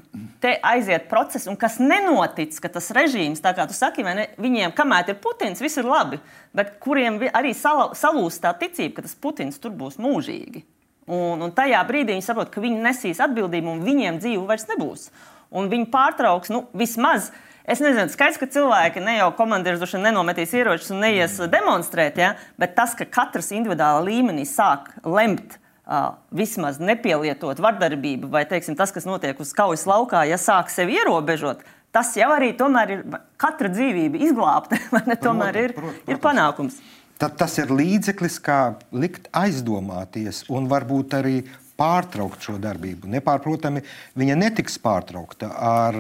te 0.41 0.55
aiziet 0.65 1.11
process 1.11 1.51
un 1.51 1.59
kas 1.61 1.77
nenotic, 1.83 2.57
ka 2.65 2.73
tas 2.73 2.89
režīms, 2.97 3.43
tā 3.45 3.53
kā 3.57 3.69
tu 3.69 3.77
saki, 3.77 4.07
ne, 4.07 4.31
viņiem, 4.41 4.73
kamēr 4.77 5.13
ir 5.13 5.21
Putins, 5.21 5.61
viss 5.61 5.81
ir 5.83 5.89
labi, 5.89 6.23
bet 6.57 6.79
kuriem 6.81 7.21
arī 7.29 7.53
salūst 7.53 8.41
tā 8.47 8.55
ticība, 8.63 8.97
ka 8.97 9.07
tas 9.09 9.19
Putins 9.21 9.61
tur 9.61 9.77
būs 9.77 10.01
mūžīgi. 10.01 10.65
Un, 11.11 11.43
un 11.43 11.53
tajā 11.53 11.83
brīdī 11.89 12.15
viņi 12.15 12.25
saprot, 12.25 12.49
ka 12.55 12.63
viņi 12.65 12.81
nesīs 12.81 13.21
atbildību 13.21 13.75
un 13.75 13.85
viņiem 13.85 14.23
dzīve 14.23 14.49
vairs 14.49 14.69
nebūs. 14.71 15.09
Un 15.51 15.69
viņi 15.69 15.91
pārtrauks 15.93 16.53
nu, 16.55 16.65
vismaz 16.73 17.29
Es 17.71 17.79
nezinu, 17.79 18.11
skaidrs, 18.11 18.39
ka 18.41 18.49
cilvēki 18.51 19.03
ne 19.05 19.13
jau 19.21 19.29
komandieris 19.39 19.79
droši 19.79 20.01
nenometīs 20.03 20.51
ieročus 20.59 20.91
un 20.91 21.05
neies 21.05 21.37
demonstrēt, 21.53 22.17
ja? 22.19 22.33
bet 22.59 22.73
tas, 22.75 22.97
ka 22.99 23.07
katrs 23.07 23.53
individuālā 23.55 24.03
līmenī 24.09 24.47
sāk 24.49 24.91
lemt. 25.07 25.59
Uh, 25.91 26.13
vismaz 26.31 26.77
nepielietot 26.79 27.59
vardarbību, 27.59 28.29
vai 28.31 28.45
teiksim, 28.47 28.77
tas, 28.79 28.93
kas 28.95 29.09
notiek 29.09 29.39
uz 29.43 29.51
kaujas 29.57 29.83
laukā, 29.91 30.21
ja 30.29 30.37
sāk 30.39 30.69
sevi 30.71 30.95
ierobežot, 31.01 31.65
tas 31.91 32.13
jau 32.15 32.29
arī 32.31 32.53
ir 32.53 33.01
katra 33.41 33.71
dzīvība 33.73 34.21
izglābta. 34.23 34.79
tomēr 35.27 35.59
ir, 35.65 35.75
ir 36.07 36.21
panākums. 36.23 36.79
Tad 37.19 37.35
tas 37.43 37.59
ir 37.59 37.75
līdzeklis, 37.75 38.39
kā 38.39 38.61
likt 38.95 39.27
aizdomāties 39.35 40.45
un 40.49 40.71
varbūt 40.71 41.19
arī 41.19 41.35
pārtraukt 41.81 42.45
šo 42.45 42.59
darbību. 42.61 43.09
Nepārprotami, 43.17 43.83
viņa 44.21 44.37
netiks 44.37 44.77
pārtraukta 44.83 45.49
ar, 45.57 45.99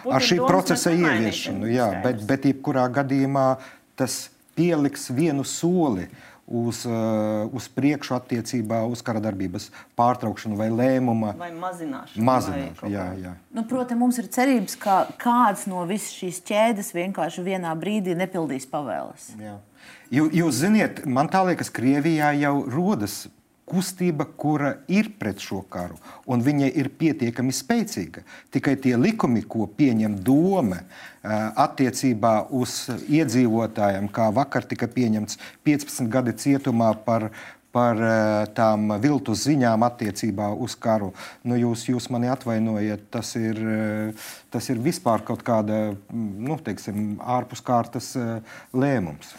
Putin 0.00 0.16
ar 0.16 0.26
šī 0.30 0.40
procesa 0.46 0.94
ieviešanu. 0.96 1.68
Jā, 1.70 1.92
bet, 2.04 2.24
bet 2.28 2.48
jebkurā 2.48 2.88
gadījumā 3.00 3.52
tas 4.00 4.24
pieliks 4.56 5.10
vienu 5.12 5.44
soli 5.44 6.08
uz, 6.50 6.82
uz 7.54 7.68
priekšu 7.70 8.16
attiecībā 8.16 8.80
uz 8.90 9.02
kara 9.06 9.22
darbības 9.22 9.68
pārtraukšanu 9.98 10.58
vai 10.58 10.68
lēmuma 10.72 11.34
vai 11.38 11.50
mazināšanu. 11.54 12.24
mazināšanu 12.26 12.82
vai 12.82 12.92
jā, 12.92 13.06
jā. 13.22 13.34
Nu, 13.54 13.64
Protams, 13.70 14.00
mums 14.00 14.18
ir 14.18 14.28
cerības, 14.34 14.76
ka 14.80 14.96
kāds 15.20 15.68
no 15.70 15.84
visas 15.88 16.16
šīs 16.18 16.42
ķēdes 16.50 16.94
vienkārši 16.96 17.46
vienā 17.46 17.74
brīdī 17.78 18.16
nepildīs 18.18 18.66
pavēles. 18.70 19.30
Jā. 19.40 19.58
Jūs 20.10 20.64
ziniet, 20.64 21.04
man 21.06 21.30
tā 21.30 21.44
liekas, 21.46 21.70
Krievijā 21.70 22.32
jau 22.40 22.56
rodas 22.66 23.28
kustība, 23.70 24.26
kura 24.26 24.74
ir 24.90 25.12
pret 25.20 25.40
šo 25.42 25.62
karu, 25.70 25.98
un 26.26 26.42
viņa 26.44 26.72
ir 26.80 26.90
pietiekami 27.00 27.54
spēcīga. 27.54 28.24
Tikai 28.50 28.74
tie 28.82 28.96
likumi, 28.98 29.44
ko 29.46 29.68
pieņem 29.78 30.18
doma 30.26 30.82
attiecībā 31.22 32.34
uz 32.56 32.82
iedzīvotājiem, 33.06 34.10
kā 34.12 34.28
vakar 34.34 34.66
tika 34.68 34.90
pieņemts 34.90 35.38
15 35.68 36.10
gadi 36.10 36.36
cietumā 36.42 36.92
par 37.06 37.30
par 37.70 38.00
tām 38.56 38.90
viltu 38.98 39.34
ziņām 39.38 39.84
attiecībā 39.86 40.48
uz 40.58 40.74
karu. 40.74 41.12
Nu, 41.46 41.54
jūs, 41.54 41.84
jūs 41.86 42.08
mani 42.10 42.26
atvainojiet, 42.32 43.04
tas 43.14 43.30
ir, 43.38 43.60
tas 44.50 44.66
ir 44.72 44.80
vispār 44.82 45.22
kaut 45.26 45.44
kāda 45.46 45.92
nu, 46.10 46.58
teiksim, 46.66 47.20
ārpus 47.22 47.62
kārtas 47.62 48.16
lēmums. 48.74 49.30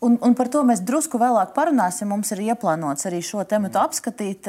Un, 0.00 0.14
un 0.24 0.32
par 0.32 0.48
to 0.48 0.62
mēs 0.64 0.80
drusku 0.88 1.18
vēlāk 1.20 1.50
parunāsim. 1.52 2.08
Mums 2.08 2.30
ir 2.32 2.40
ieplānots 2.46 3.04
arī 3.08 3.18
šo 3.24 3.42
tematu 3.48 3.82
apskatīt. 3.82 4.48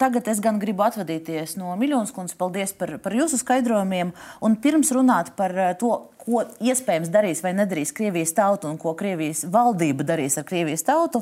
Tagad 0.00 0.30
es 0.32 0.40
gan 0.40 0.60
gribu 0.62 0.86
atvadīties 0.86 1.58
no 1.60 1.74
Miljonas 1.76 2.14
kundzes. 2.16 2.38
Paldies 2.40 2.72
par, 2.78 2.94
par 3.04 3.12
jūsu 3.16 3.36
skaidrojumiem. 3.42 4.14
Un 4.40 4.56
pirms 4.64 4.94
runāt 4.96 5.34
par 5.36 5.52
to, 5.80 5.92
ko 6.24 6.46
iespējams 6.64 7.12
darīs 7.12 7.44
vai 7.44 7.52
nedarīs 7.58 7.92
Krievijas 7.92 8.32
tauta 8.38 8.70
un 8.70 8.80
ko 8.80 8.96
Krievijas 8.96 9.44
valdība 9.52 10.08
darīs 10.08 10.38
ar 10.40 10.48
Krievijas 10.48 10.86
tautu. 10.88 11.20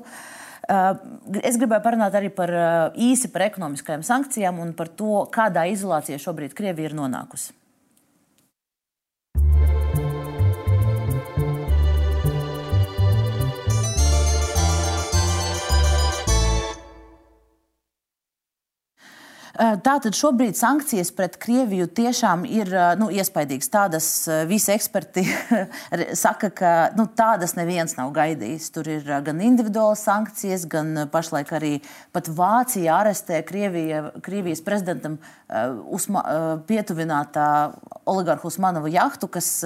Es 1.43 1.59
gribēju 1.59 1.83
parunāt 1.83 2.15
arī 2.15 2.31
par 2.31 2.53
īsi 2.95 3.33
par 3.35 3.49
ekonomiskajām 3.49 4.07
sankcijām 4.07 4.61
un 4.63 4.77
par 4.79 4.93
to, 4.95 5.25
kādā 5.35 5.67
izolācijā 5.73 6.21
šobrīd 6.23 6.55
Krievija 6.55 6.93
ir 6.93 7.01
nonākusi. 7.01 7.57
Tātad 19.61 20.17
šobrīd 20.17 20.57
sankcijas 20.57 21.11
pret 21.13 21.35
Krieviju 21.41 21.85
tiešām 21.93 22.47
ir 22.49 22.71
nu, 22.97 23.11
iespaidīgas. 23.13 23.69
Tādas 23.69 24.07
visi 24.49 24.73
eksperti 24.73 25.27
saka, 26.23 26.49
ka 26.49 26.71
nu, 26.97 27.05
tādas 27.17 27.53
neviens 27.59 27.93
nav 27.99 28.15
gaidījis. 28.17 28.71
Tur 28.73 28.89
ir 28.89 29.11
gan 29.27 29.43
individuālas 29.45 30.07
sankcijas, 30.07 30.65
gan 30.71 31.05
pašlaik 31.13 31.53
arī 31.59 31.75
pat 32.15 32.31
Vācija 32.33 33.03
arestē 33.03 33.43
Krievija, 33.45 34.07
Krievijas 34.25 34.65
prezidentam 34.65 35.19
uzma, 35.93 36.25
pietuvinātā 36.71 37.51
oligarhu 38.09 38.49
Usmanovu 38.49 38.89
jahtu, 38.95 39.29
kas 39.29 39.59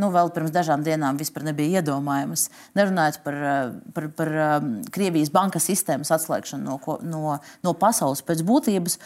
nu, 0.00 0.08
vēl 0.14 0.30
pirms 0.34 0.52
dažām 0.54 0.84
dienām 0.86 1.18
vispār 1.20 1.44
nebija 1.46 1.80
iedomājamas. 1.80 2.48
Nerunājot 2.78 3.20
par, 3.24 3.36
eh, 3.36 3.72
par, 3.94 4.08
par 4.16 4.30
um, 4.46 4.70
Krievijas 4.92 5.32
bankas 5.34 5.68
sistēmas 5.68 6.12
atslēgšanu 6.16 6.64
no, 6.66 6.96
no, 7.06 7.36
no 7.66 7.74
pasaules 7.78 8.24
pēc 8.26 8.42
būtības. 8.46 8.98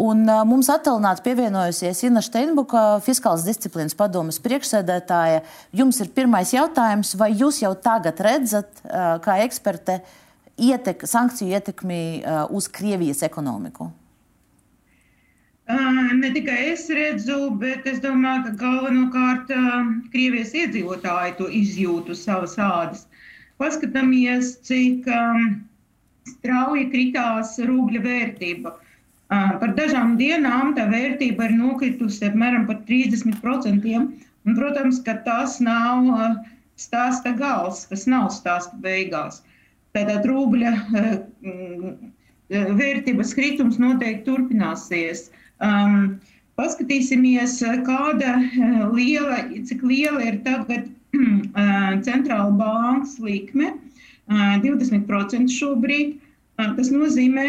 Un, 0.00 0.24
uh, 0.26 0.42
mums 0.48 0.70
attālināti 0.72 1.24
pievienojusies 1.28 2.02
Ina 2.08 2.24
Steinbuka, 2.24 2.84
fiskālas 3.04 3.46
disciplīnas 3.46 3.96
padomas 3.98 4.40
priekšsēdētāja. 4.42 5.44
Jums 5.76 6.00
ir 6.02 6.12
pirmais 6.16 6.54
jautājums, 6.56 7.14
vai 7.20 7.32
jūs 7.34 7.62
jau 7.62 7.74
tagad 7.78 8.20
redzat, 8.24 8.82
kā 9.24 9.38
eksperte, 9.44 10.00
ietek, 10.60 11.06
sankciju 11.08 11.56
ietekmi 11.56 12.02
uz 12.56 12.68
Krievijas 12.72 13.24
ekonomiku? 13.26 13.90
Ne 16.20 16.30
tikai 16.34 16.58
es 16.72 16.88
redzu, 16.90 17.38
bet 17.60 17.86
es 17.86 18.00
domāju, 18.02 18.44
ka 18.48 18.52
galvenokārt 18.62 19.50
Krievijas 20.12 20.54
iedzīvotāji 20.56 21.36
to 21.38 21.48
izjūt 21.60 22.10
uz 22.14 22.22
savas 22.26 22.56
ādas. 22.58 23.04
Paskatāmies, 23.60 24.54
cik 24.66 25.06
strauji 26.30 26.86
kritās 26.92 27.58
rubļa 27.70 28.00
vērtība. 28.06 28.72
Par 29.30 29.74
dažām 29.78 30.16
dienām 30.18 30.72
tā 30.74 30.88
vērtība 30.90 31.50
ir 31.50 31.54
nokritusi 31.58 32.26
apmēram 32.26 32.66
par 32.66 32.80
30%. 32.88 33.94
Un, 34.48 34.56
protams, 34.56 34.98
ka 35.04 35.18
tas 35.26 35.58
nav 35.62 36.08
stāsta 36.80 37.34
gals, 37.36 37.84
tas 37.90 38.06
nav 38.10 38.30
stāsta 38.34 38.78
beigās. 38.82 39.42
Tātad 39.94 40.24
rubļa 40.26 40.72
vērtības 42.80 43.34
kritums 43.36 43.78
noteikti 43.82 44.26
turpināsies. 44.26 45.28
Um, 45.60 46.20
paskatīsimies, 46.56 47.58
kāda 47.84 48.36
uh, 48.40 48.88
liela, 48.94 49.42
cik 49.68 49.84
liela 49.84 50.24
ir 50.24 50.40
tagad 50.46 50.88
uh, 50.88 52.00
centrāla 52.06 52.52
bankas 52.56 53.18
likme. 53.20 53.74
Uh, 54.30 54.56
20% 54.64 55.50
šobrīd. 55.52 56.18
Tas 56.60 56.90
nozīmē, 56.92 57.46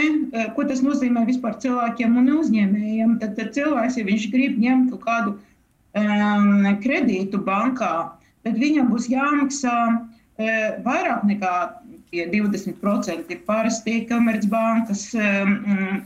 ko 0.56 0.64
tas 0.64 0.80
nozīmē 0.80 1.26
vispār 1.28 1.58
cilvēkiem 1.60 2.14
un 2.22 2.30
uzņēmējiem. 2.32 3.18
Tad, 3.20 3.34
tad 3.36 3.50
cilvēks, 3.58 3.98
ja 4.00 4.06
viņš 4.08 4.28
grib 4.32 4.54
ņemt 4.56 4.94
kaut 4.94 5.02
kādu 5.04 5.34
um, 5.36 6.70
kredītu 6.80 7.42
bankā, 7.44 7.90
tad 8.48 8.56
viņam 8.62 8.88
būs 8.88 9.10
jāmaksā 9.12 9.76
uh, 9.92 10.06
vairāk 10.88 11.28
nekā 11.28 11.52
tie 12.08 12.30
20%. 12.32 13.36
Parasti 13.50 13.98
komercbankas 14.08 15.10
um, 15.20 15.60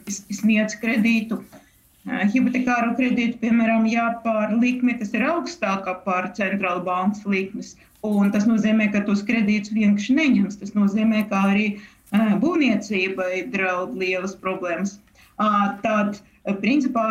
sniedz 0.09 0.73
kredītu 0.81 1.37
uh, 1.43 1.61
hipotekāro 2.05 2.93
kredītu, 2.99 3.39
piemēram, 3.41 3.87
jāpār 3.89 4.53
likme, 4.61 4.93
kas 4.99 5.13
ir 5.17 5.25
augstākā 5.25 5.97
par 6.05 6.29
centrāla 6.37 6.83
bankas 6.85 7.25
likmes. 7.25 7.73
Un 8.05 8.29
tas 8.33 8.45
nozīmē, 8.45 8.91
ka 8.93 9.01
tos 9.07 9.23
kredītus 9.25 9.73
vienkārši 9.73 10.13
neņems. 10.19 10.59
Tas 10.61 10.75
nozīmē, 10.77 11.25
ka 11.31 11.41
arī 11.49 11.67
būvniecībai 12.13 13.47
draud 13.53 13.97
lielas 13.97 14.35
problēmas. 14.37 14.99
Tad, 15.81 16.19
principā, 16.61 17.05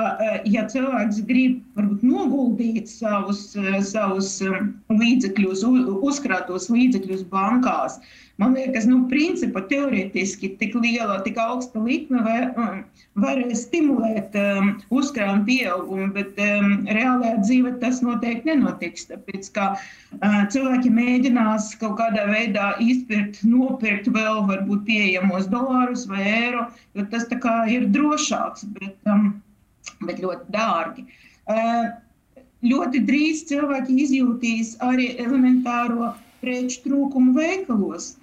ja 0.48 0.62
cilvēks 0.70 1.18
grib 1.28 1.58
varbūt, 1.76 2.04
noguldīt 2.06 2.88
savus, 2.88 3.50
savus 3.90 4.30
līdzekļus, 4.94 5.66
uzkrātos 5.98 6.70
līdzekļus 6.70 7.26
bankās, 7.34 7.98
Man 8.42 8.56
liekas, 8.56 8.82
nu, 8.90 9.04
principā 9.06 9.60
teorētiski 9.70 10.48
tik 10.58 10.72
liela, 10.74 11.20
tik 11.22 11.36
augsta 11.38 11.78
likme 11.78 12.18
var, 12.24 12.48
um, 12.58 12.80
var 13.22 13.38
stimulēt 13.54 14.34
um, 14.40 14.72
uzkrājumu 14.90 15.46
pieaugumu, 15.46 16.08
bet 16.16 16.40
um, 16.42 16.72
reālajā 16.88 17.36
dzīvē 17.44 17.74
tas 17.84 18.00
noteikti 18.02 18.50
nenotiks. 18.50 19.06
Tāpēc, 19.12 19.50
ka 19.54 19.68
uh, 19.76 20.40
cilvēki 20.50 20.90
mēģinās 20.96 21.68
kaut 21.78 21.94
kādā 22.00 22.26
veidā 22.32 22.72
izpirkt, 22.82 23.44
nopirkt 23.46 24.10
vēl 24.16 24.42
varbūt 24.50 24.82
pieejamos 24.88 25.46
dolārus 25.54 26.08
vai 26.10 26.26
eiro, 26.32 26.66
jo 26.98 27.06
tas 27.14 27.28
tā 27.30 27.38
kā 27.44 27.60
ir 27.70 27.86
drošāks, 27.94 28.66
bet, 28.80 28.98
um, 29.06 29.30
bet 30.10 30.18
ļoti 30.26 30.50
dārgi. 30.58 31.06
Uh, 31.46 31.86
ļoti 32.66 33.06
drīz 33.06 33.46
cilvēki 33.46 33.94
izjūtīs 34.08 34.74
arī 34.82 35.12
elementāro 35.22 36.16
preču 36.42 36.82
trūkumu 36.88 37.38
veikalos. 37.38 38.16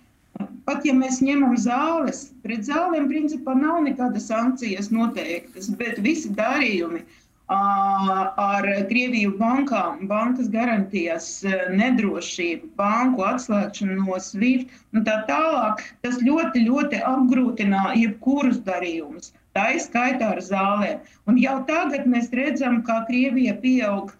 Pat 0.66 0.86
ja 0.88 0.94
mēs 0.98 1.20
ņemam 1.24 1.56
zāles, 1.60 2.30
pret 2.46 2.68
zālēm 2.68 3.10
principā 3.10 3.56
nav 3.58 3.82
nekādas 3.88 4.30
sankcijas 4.32 4.92
noteiktas, 4.94 5.72
bet 5.80 6.00
visi 6.06 6.32
darījumi 6.38 7.04
ar 7.52 8.68
Krieviju 8.88 9.34
bankām, 9.40 10.06
bankas 10.08 10.48
garantijas, 10.54 11.44
nedrošību, 11.76 12.70
banku 12.80 13.26
atslēgšanu 13.28 13.98
no 14.06 14.20
SWIFT 14.24 14.72
un 14.96 15.04
tā 15.08 15.18
tālāk, 15.28 15.84
tas 16.06 16.22
ļoti, 16.24 16.64
ļoti 16.70 17.02
apgrūtina 17.04 17.92
jebkurus 18.00 18.62
darījumus. 18.68 19.34
Tā 19.52 19.74
ir 19.76 19.84
skaitā 19.84 20.32
ar 20.38 20.40
zālēm. 20.40 21.02
Un 21.28 21.40
jau 21.42 21.58
tagad 21.68 22.08
mēs 22.08 22.32
redzam, 22.32 22.80
kā 22.88 23.02
Krievija 23.10 23.58
pieaug 23.60 24.14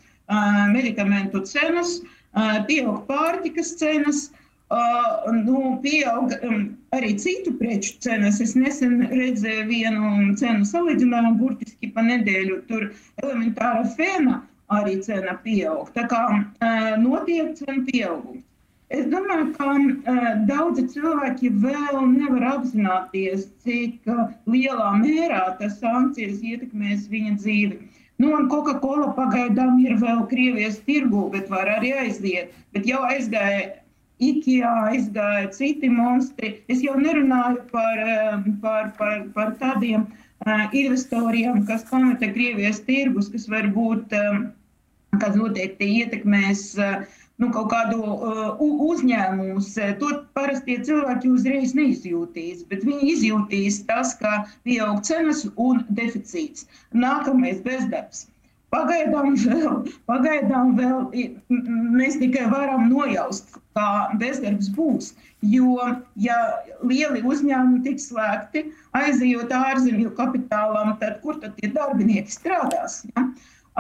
medikamentu 0.74 1.46
cenas, 1.48 2.02
pieaug 2.68 3.06
pārtikas 3.08 3.78
cenas, 3.80 4.30
uh, 4.72 5.32
nu, 5.36 5.78
pieaug 5.84 6.32
um, 6.48 6.62
arī 6.96 7.16
citu 7.20 7.54
preču 7.60 7.98
cenas. 8.04 8.40
Es 8.44 8.56
nesen 8.56 9.02
redzēju 9.12 9.68
vienu 9.70 10.14
cenu 10.40 10.68
salīdzinājumu, 10.68 11.36
burtiski 11.42 11.92
pa 11.96 12.06
nedēļu. 12.08 12.62
Tur 12.70 12.88
elementāra 13.24 13.84
fēna 13.98 14.40
arī 14.72 15.02
cena 15.04 15.36
pieaug. 15.44 15.92
Tā 15.98 16.08
kā 16.12 16.24
uh, 16.32 16.96
notiek 17.02 17.54
cenu 17.60 17.86
pieaugums. 17.90 18.48
Es 18.92 19.06
domāju, 19.08 19.54
ka 19.56 19.70
uh, 19.72 20.24
daudzi 20.50 20.84
cilvēki 20.92 21.54
vēl 21.64 22.02
nevar 22.12 22.48
apzināties, 22.58 23.48
cik 23.64 24.12
uh, 24.12 24.26
lielā 24.52 24.90
mērā 25.00 25.46
tas 25.62 25.78
sankcijas 25.80 26.42
ietekmēs 26.44 27.08
viņa 27.12 27.38
dzīvi. 27.40 27.80
Nu, 28.22 28.34
un 28.38 28.50
Coca-Cola 28.52 29.14
pagaidām 29.18 29.80
ir 29.82 29.96
vēl 29.98 30.26
Krievijas 30.30 30.76
tirgu, 30.86 31.24
bet 31.34 31.48
var 31.50 31.72
arī 31.80 31.96
aiziet. 32.04 32.52
Bet 32.76 32.86
jau 32.86 33.00
aizgāja 33.08 33.64
IKEA 34.22 34.72
aizgāja 34.92 35.50
citi 35.56 35.90
monstri. 35.90 36.54
Es 36.70 36.84
jau 36.86 36.98
nerunāju 37.00 37.64
par, 37.72 38.02
eh, 38.06 38.50
par, 38.62 38.92
par, 38.98 39.24
par 39.36 39.56
tādiem 39.62 40.06
uh, 40.06 40.66
investoriem, 40.78 41.64
kas 41.70 41.88
pameta 41.90 42.30
Krievijas 42.34 42.82
tirgus, 42.88 43.32
kas 43.34 43.48
varbūt 43.52 44.14
kas 45.20 45.36
noteikti 45.36 45.90
ietekmēs 46.02 46.62
uh, 46.80 47.02
nu, 47.42 47.50
kaut 47.56 47.72
kādu 47.74 48.00
uh, 48.02 48.62
uzņēmumus. 48.88 49.74
To 50.02 50.12
parasti 50.38 50.78
cilvēki 50.88 51.32
uzreiz 51.34 51.74
neizjūtīs, 51.78 52.66
bet 52.72 52.86
viņi 52.88 53.14
izjūtīs 53.16 53.82
tas, 53.90 54.14
ka 54.22 54.44
pieaug 54.68 55.02
cenas 55.08 55.48
un 55.56 55.84
deficīts. 55.90 56.68
Nākamais 56.94 57.64
bezdarbs. 57.66 58.28
Pagaidām 58.72 59.34
vēl, 59.36 59.82
pagaidām 60.08 60.76
vēl 60.78 61.10
mēs 61.98 62.16
tikai 62.22 62.46
varam 62.54 62.88
nojaust, 62.88 63.58
kā 63.76 63.88
bezdarbs 64.22 64.70
būs. 64.78 65.12
Jo, 65.44 65.76
ja 66.22 66.38
lieli 66.86 67.24
uzņēmumi 67.28 67.82
tiks 67.88 68.08
slēgti, 68.12 68.70
aizejot 68.96 69.52
ārzemju 69.58 70.14
kapitālam, 70.16 70.94
tad 71.02 71.20
kur 71.26 71.42
tad 71.44 71.58
tie 71.60 71.72
darbinieki 71.76 72.32
strādās? 72.32 73.02
Ja? 73.12 73.26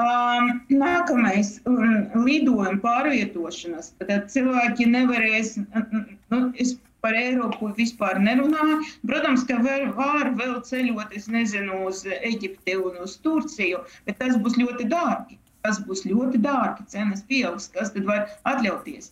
Um, 0.01 0.51
nākamais 0.71 1.57
um, 1.67 2.07
lidojuma 2.25 2.79
pārvietošanas. 2.83 3.93
Tad 3.99 4.29
cilvēki 4.31 4.87
nevarēs, 4.91 5.57
nu, 6.31 6.39
es 6.55 6.77
par 7.01 7.17
Eiropu 7.17 7.71
vispār 7.77 8.19
nerunāju. 8.21 8.81
Protams, 9.07 9.45
ka 9.49 9.57
var, 9.65 9.87
var 9.97 10.33
vēl 10.39 10.59
ceļot, 10.67 11.15
es 11.17 11.27
nezinu, 11.31 11.83
uz 11.89 12.03
Eģipti 12.19 12.77
un 12.79 12.99
uz 13.05 13.17
Turciju, 13.25 13.81
bet 14.07 14.19
tas 14.21 14.37
būs 14.41 14.59
ļoti 14.61 14.89
dārgi. 14.91 15.39
Tas 15.65 15.81
būs 15.85 16.05
ļoti 16.09 16.41
dārgi, 16.41 16.87
cenas 16.89 17.25
pieaugs, 17.29 17.67
kas 17.73 17.91
tad 17.93 18.07
var 18.09 18.29
atļauties. 18.49 19.11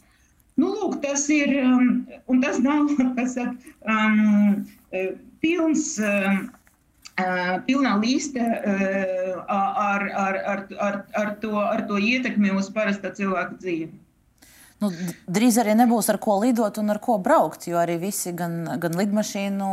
Nu, 0.60 0.72
lūk, 0.76 0.98
tas 1.04 1.28
ir, 1.32 1.54
um, 1.64 1.92
un 2.28 2.42
tas 2.44 2.58
nav, 2.64 2.90
kas 3.18 3.36
saka, 3.38 3.76
um, 3.86 4.66
eh, 4.92 5.14
pilns, 5.44 5.94
um, 6.04 6.42
uh, 7.22 7.54
pilnā 7.70 7.94
līste 8.02 8.44
uh, 8.44 9.38
ar, 9.46 10.10
ar, 10.26 10.42
ar, 10.56 10.66
ar, 10.90 11.00
ar, 11.22 11.34
to, 11.44 11.54
ar 11.62 11.86
to 11.88 12.02
ietekmi 12.02 12.52
uz 12.58 12.72
parasta 12.76 13.14
cilvēka 13.16 13.62
dzīvi. 13.62 13.94
Nu, 14.80 14.90
drīz 15.28 15.58
arī 15.60 15.74
nebūs 15.76 16.08
ar 16.14 16.18
ko 16.24 16.38
lidot 16.40 16.78
un 16.80 16.94
ar 16.94 17.02
ko 17.04 17.18
braukt, 17.20 17.68
jo 17.68 17.76
arī 17.82 17.98
visi, 18.00 18.32
gan, 18.32 18.62
gan 18.80 18.96
lidmašīnu 18.96 19.70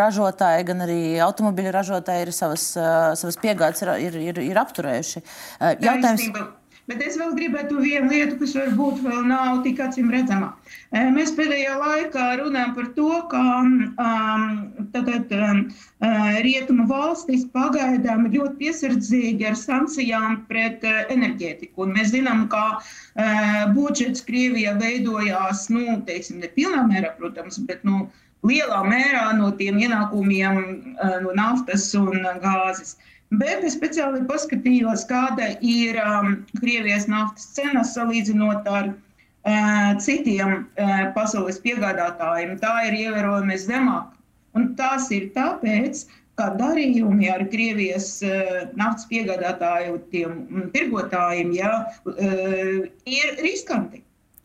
ražotāji, 0.00 0.66
gan 0.66 0.82
arī 0.88 1.00
automobiļu 1.22 1.74
ražotāji 1.76 2.26
ir 2.26 2.32
savas, 2.34 2.68
savas 2.74 3.38
piegādes 3.42 3.86
ir, 3.86 3.92
ir, 4.08 4.20
ir, 4.32 4.44
ir 4.50 4.62
apturējuši. 4.66 5.26
Jautājums... 5.86 6.30
Bet 6.86 7.00
es 7.02 7.16
vēl 7.18 7.32
gribētu 7.34 7.80
vienu 7.82 8.12
lietu, 8.12 8.36
kas 8.38 8.52
varbūt 8.54 9.00
vēl 9.02 9.24
nav 9.26 9.62
tik 9.64 9.80
acīm 9.82 10.10
redzama. 10.14 10.52
Mēs 11.16 11.32
pēdējā 11.34 11.72
laikā 11.80 12.26
runājam 12.38 12.74
par 12.76 12.90
to, 12.98 13.08
ka 13.32 13.40
um, 13.62 13.72
tātad, 14.94 15.32
um, 15.34 15.64
rietumu 16.46 16.86
valstis 16.90 17.42
pagaidām 17.56 18.28
ir 18.28 18.36
ļoti 18.38 18.54
piesardzīgi 18.60 19.48
ar 19.50 19.58
sankcijām 19.58 20.44
pret 20.50 20.86
uh, 20.86 21.00
enerģētiku. 21.14 21.88
Un 21.88 21.96
mēs 21.98 22.12
zinām, 22.14 22.46
ka 22.54 22.62
uh, 22.76 23.58
budžets 23.74 24.22
Krievijā 24.28 24.76
veidojās, 24.78 25.66
nu, 25.74 25.98
teiksim, 26.06 26.38
ne 26.44 26.52
pilnā 26.54 26.86
mērā, 26.86 27.16
protams, 27.18 27.58
bet, 27.66 27.82
nu, 27.88 28.06
lielā 28.46 28.78
mērā 28.86 29.26
no 29.34 29.50
tiem 29.58 29.82
ienākumiem 29.82 30.62
uh, 30.62 31.18
no 31.26 31.34
naftas 31.34 31.90
un 31.98 32.22
gāzes. 32.46 32.94
Uh, 32.94 33.12
Bet 33.34 33.64
es 33.66 33.74
speciāli 33.74 34.20
paskatījos, 34.28 35.02
kāda 35.10 35.48
ir 35.58 35.96
um, 35.98 36.44
Krievijas 36.60 37.08
naftas 37.10 37.48
cena 37.56 37.82
salīdzinot 37.82 38.68
ar 38.70 38.92
uh, 38.92 39.96
citiem 39.98 40.52
uh, 40.60 41.08
pasaules 41.16 41.58
piegādātājiem. 41.64 42.54
Tā 42.62 42.74
ir 42.86 42.94
ievērojami 43.00 43.58
zemāka. 43.58 44.14
Un 44.54 44.70
tas 44.78 45.10
ir 45.10 45.32
tāpēc, 45.34 46.04
ka 46.38 46.52
darījumi 46.60 47.26
ar 47.32 47.42
Krievijas 47.50 48.12
uh, 48.22 48.70
naftas 48.78 49.10
piegādātāju 49.10 49.98
tiem 50.14 50.38
um, 50.46 50.70
tirgotājiem 50.70 51.50
ja, 51.58 51.74
uh, 52.06 52.86
ir 53.10 53.36
riskanti. 53.42 54.04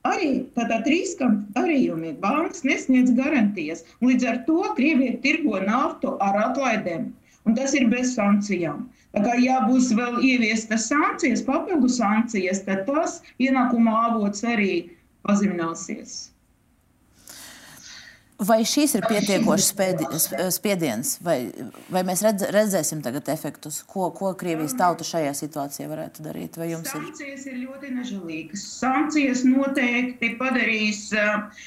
Arī 0.10 0.48
tādā 0.58 0.82
riskanti 0.88 1.54
darījumi 1.54 2.16
bankas 2.18 2.66
nesniedz 2.66 3.14
garantijas. 3.14 3.86
Līdz 4.02 4.30
ar 4.32 4.44
to 4.50 4.64
Krievija 4.74 5.22
tirgo 5.22 5.62
naftu 5.70 6.18
ar 6.18 6.48
atlaidēm 6.50 7.12
un 7.46 7.56
tas 7.58 7.74
ir 7.78 7.88
bez 7.92 8.16
sankcijām. 8.16 8.88
Tā 9.16 9.24
kā 9.26 9.36
ja 9.44 9.62
būs 9.68 9.92
vēl 9.98 10.22
ieviestas 10.24 10.88
sankcijas, 10.92 11.44
papildu 11.48 11.90
sankcijas, 11.92 12.64
tad 12.68 12.86
tas 12.88 13.20
ienākuma 13.44 13.96
avots 14.08 14.46
arī 14.48 14.74
pazemināsies. 15.28 16.32
Vai 18.42 18.64
šīs 18.66 18.96
ir 18.98 19.04
pietiekošas 19.06 20.56
spiediens, 20.56 21.12
vai, 21.22 21.36
vai 21.94 22.02
mēs 22.08 22.24
redz, 22.26 22.48
redzēsim 22.50 23.04
tagad 23.06 23.28
efektus? 23.30 23.84
Ko, 23.86 24.08
ko 24.18 24.32
Krievijas 24.38 24.74
tauta 24.80 25.06
šajā 25.06 25.36
situācijā 25.38 25.86
varētu 25.92 26.26
darīt? 26.26 26.58
Vai 26.58 26.72
jums 26.72 26.90
ir? 26.90 27.04
Sankcijas 27.04 27.46
ir 27.52 27.60
ļoti 27.68 27.92
nežēlīgas. 28.00 28.64
Sankcijas 28.80 29.44
noteikti 29.46 30.32
padarīs 30.42 31.04
uh, 31.14 31.62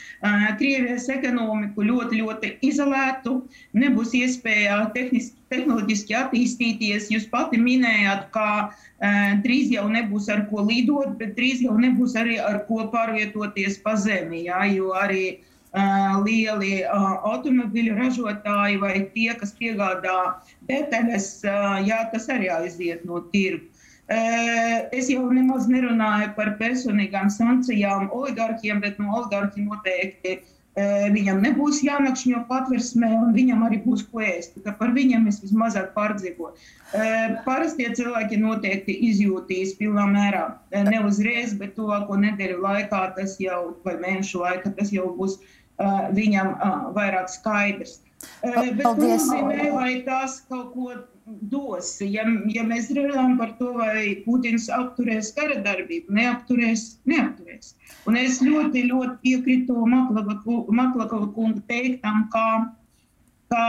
Krievijas 0.59 1.07
ekonomiku 1.15 1.87
ļoti, 1.87 2.25
ļoti 2.25 2.53
izolētu. 2.67 3.37
Nebūs 3.79 4.19
iespēja 4.19 4.83
tehniski, 4.99 5.39
tehnoloģiski 5.55 6.19
attīstīties. 6.25 7.07
Jūs 7.15 7.31
pati 7.31 7.63
minējāt, 7.63 8.27
ka 8.35 8.51
uh, 8.67 9.33
drīz 9.47 9.71
jau 9.79 9.87
nebūs 9.95 10.27
ar 10.35 10.49
ko 10.51 10.67
lidot, 10.67 11.15
bet 11.23 11.39
drīz 11.39 11.63
jau 11.69 11.79
nebūs 11.79 12.19
arī 12.19 12.43
ar 12.43 12.65
ko 12.67 12.83
pārvietoties 12.91 13.79
pa 13.87 13.95
zemi. 13.95 14.49
Jā, 14.49 14.67
jo 14.75 14.91
arī 14.99 15.27
uh, 15.37 15.51
lieli 15.75 16.85
automobiļu 16.87 17.97
ražotāji 17.99 18.81
vai 18.83 18.95
tie, 19.15 19.35
kas 19.35 19.55
piegādā 19.59 20.19
detaļas, 20.71 21.29
jā, 21.87 22.01
tas 22.13 22.29
arī 22.31 22.51
aiziet 22.55 23.05
no 23.05 23.25
tirgu. 23.35 23.67
Es 24.93 25.09
jau 25.09 25.25
nemaz 25.33 25.67
nerunāju 25.67 26.35
par 26.37 26.55
personīgām 26.61 27.31
sankcijām 27.33 28.11
oligarkiem, 28.13 28.83
bet 28.85 28.99
no 29.01 29.17
oligarki 29.17 29.65
noteikti 29.65 30.43
viņam 31.15 31.39
nebūs 31.41 31.81
jānakšņo 31.87 32.41
patversmē, 32.49 33.09
un 33.15 33.33
viņam 33.33 33.63
arī 33.63 33.79
būs 33.85 34.03
ko 34.11 34.21
ēst. 34.27 34.59
Par 34.79 34.91
viņiem 34.93 35.29
es 35.31 35.39
vismazāk 35.41 35.93
pārdzīvoju. 35.95 36.53
Parastie 37.47 37.89
cilvēki 37.95 38.41
noteikti 38.43 38.99
izjūtīs 39.09 39.77
pilnā 39.79 40.05
mērā. 40.11 40.45
Ne 40.91 41.01
uzreiz, 41.07 41.55
bet 41.57 41.77
tuvāko 41.79 42.19
nedēļu 42.19 42.59
laikā, 42.67 43.05
tas 43.17 43.39
jau, 43.41 43.77
vai 43.87 43.97
mēnešu 44.03 44.43
laikā, 44.43 44.75
tas 44.77 44.91
jau 44.93 45.07
būs 45.17 45.39
viņam 45.79 46.55
vairāk 46.97 47.31
skaidrs. 47.33 48.01
Bet 48.43 48.79
Paldies. 48.81 49.27
nozīmē, 49.29 49.73
vai 49.75 49.91
tas 50.07 50.39
kaut 50.49 50.73
ko 50.75 50.93
dos. 51.27 51.91
Ja, 52.05 52.25
ja 52.53 52.65
mēs 52.69 52.91
runājam 52.93 53.37
par 53.41 53.55
to, 53.59 53.73
vai 53.79 54.23
Putins 54.25 54.69
apturēs 54.73 55.33
kara 55.37 55.59
darbību, 55.65 56.13
neapturēs, 56.13 56.87
neapturēs. 57.09 57.75
Un 58.09 58.19
es 58.21 58.41
ļoti, 58.45 58.87
ļoti 58.91 59.17
piekrītu 59.25 59.87
Maklakova 59.89 61.29
kunga 61.37 61.63
teiktam, 61.71 62.27
ka, 62.33 62.47
ka 63.53 63.65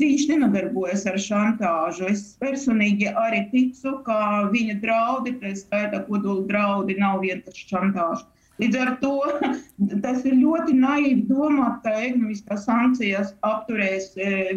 viņš 0.00 0.26
nenodarbojas 0.32 1.06
ar 1.08 1.20
šantāžu. 1.24 2.08
Es 2.12 2.34
personīgi 2.40 3.08
arī 3.12 3.46
ticu, 3.52 3.98
ka 4.08 4.48
viņa 4.52 4.80
draudi, 4.84 5.38
tā 5.40 5.54
skaitā 5.56 6.04
kodola 6.08 6.44
draudi, 6.50 6.98
nav 7.00 7.22
vienkārši 7.24 7.70
šantāža. 7.72 8.28
Līdz 8.58 8.80
ar 8.82 8.94
to 9.02 9.14
tas 10.04 10.24
ir 10.26 10.34
ļoti 10.40 10.74
naivi 10.78 11.22
domāt, 11.28 11.82
ka 11.84 11.94
ekonomiskās 12.08 12.66
sankcijas 12.66 13.34
apturēs 13.46 14.12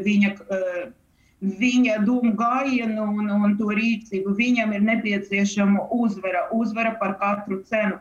viņa 0.06 0.36
viņa 1.41 2.04
domu 2.06 2.36
gājienu 2.38 3.02
un, 3.18 3.30
un 3.34 3.58
to 3.58 3.72
rīcību. 3.74 4.36
Viņam 4.38 4.74
ir 4.78 4.84
nepieciešama 4.86 5.88
uzvara, 5.89 6.47
uzvara 6.54 6.95
par 7.02 7.18
katru 7.22 7.64
cenu. 7.66 7.97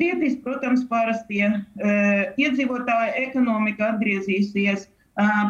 Cietīs, 0.00 0.36
protams, 0.44 0.82
parastie 0.90 1.46
uh, 1.48 2.32
iedzīvotāji 2.40 3.16
ekonomika 3.28 3.92
atgriezīsies 3.94 4.88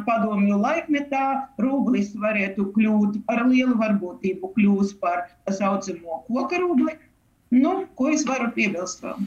padomju 0.07 0.57
laikmetā. 0.59 1.27
Rūblis 1.63 2.11
varētu 2.19 2.67
kļūt 2.75 3.21
ar 3.31 3.45
lielu 3.47 3.77
varbūtību, 3.79 4.51
kļūs 4.57 4.97
par 4.99 5.29
tā 5.47 5.55
saucamo 5.55 6.25
koka 6.27 6.59
rūbli. 6.59 6.97
Nu, 7.55 7.85
ko 7.95 8.11
es 8.11 8.27
varu 8.27 8.51
piebilst 8.57 9.05
vēl? 9.05 9.23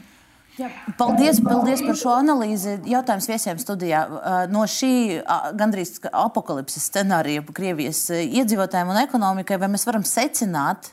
Jā, 0.56 0.70
paldies, 0.96 1.36
paldies 1.44 1.82
par 1.84 1.98
šo 2.00 2.12
analīzi. 2.16 2.78
Jautājums 2.88 3.26
viesiem 3.28 3.58
studijā. 3.60 4.02
No 4.48 4.62
šī 4.70 5.20
gandrīz 5.58 5.98
apakalipses 6.08 6.86
scenārija 6.88 7.44
Krievijas 7.56 8.06
iedzīvotājiem 8.14 8.92
un 8.94 9.00
ekonomikai, 9.02 9.58
vai 9.60 9.68
mēs 9.74 9.84
varam 9.88 10.06
secināt, 10.08 10.88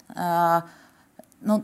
nu, 1.48 1.62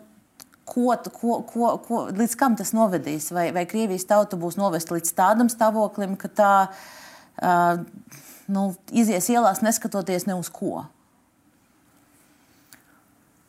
ko, 0.69 0.95
ko, 1.11 1.41
ko, 1.49 1.73
ko, 1.83 2.05
līdz 2.15 2.37
kam 2.39 2.55
tas 2.59 2.71
novedīs? 2.77 3.33
Vai, 3.35 3.49
vai 3.55 3.65
Krievijas 3.67 4.07
tauta 4.07 4.39
būs 4.39 4.55
novesta 4.59 4.95
līdz 4.95 5.11
tādam 5.17 5.51
stāvoklim, 5.51 6.15
ka 6.19 6.31
tā 6.31 6.53
nu, 8.47 8.69
izies 8.95 9.27
ielās 9.33 9.59
neskatoties 9.65 10.29
ne 10.29 10.39
uz 10.39 10.47
ko? 10.53 10.85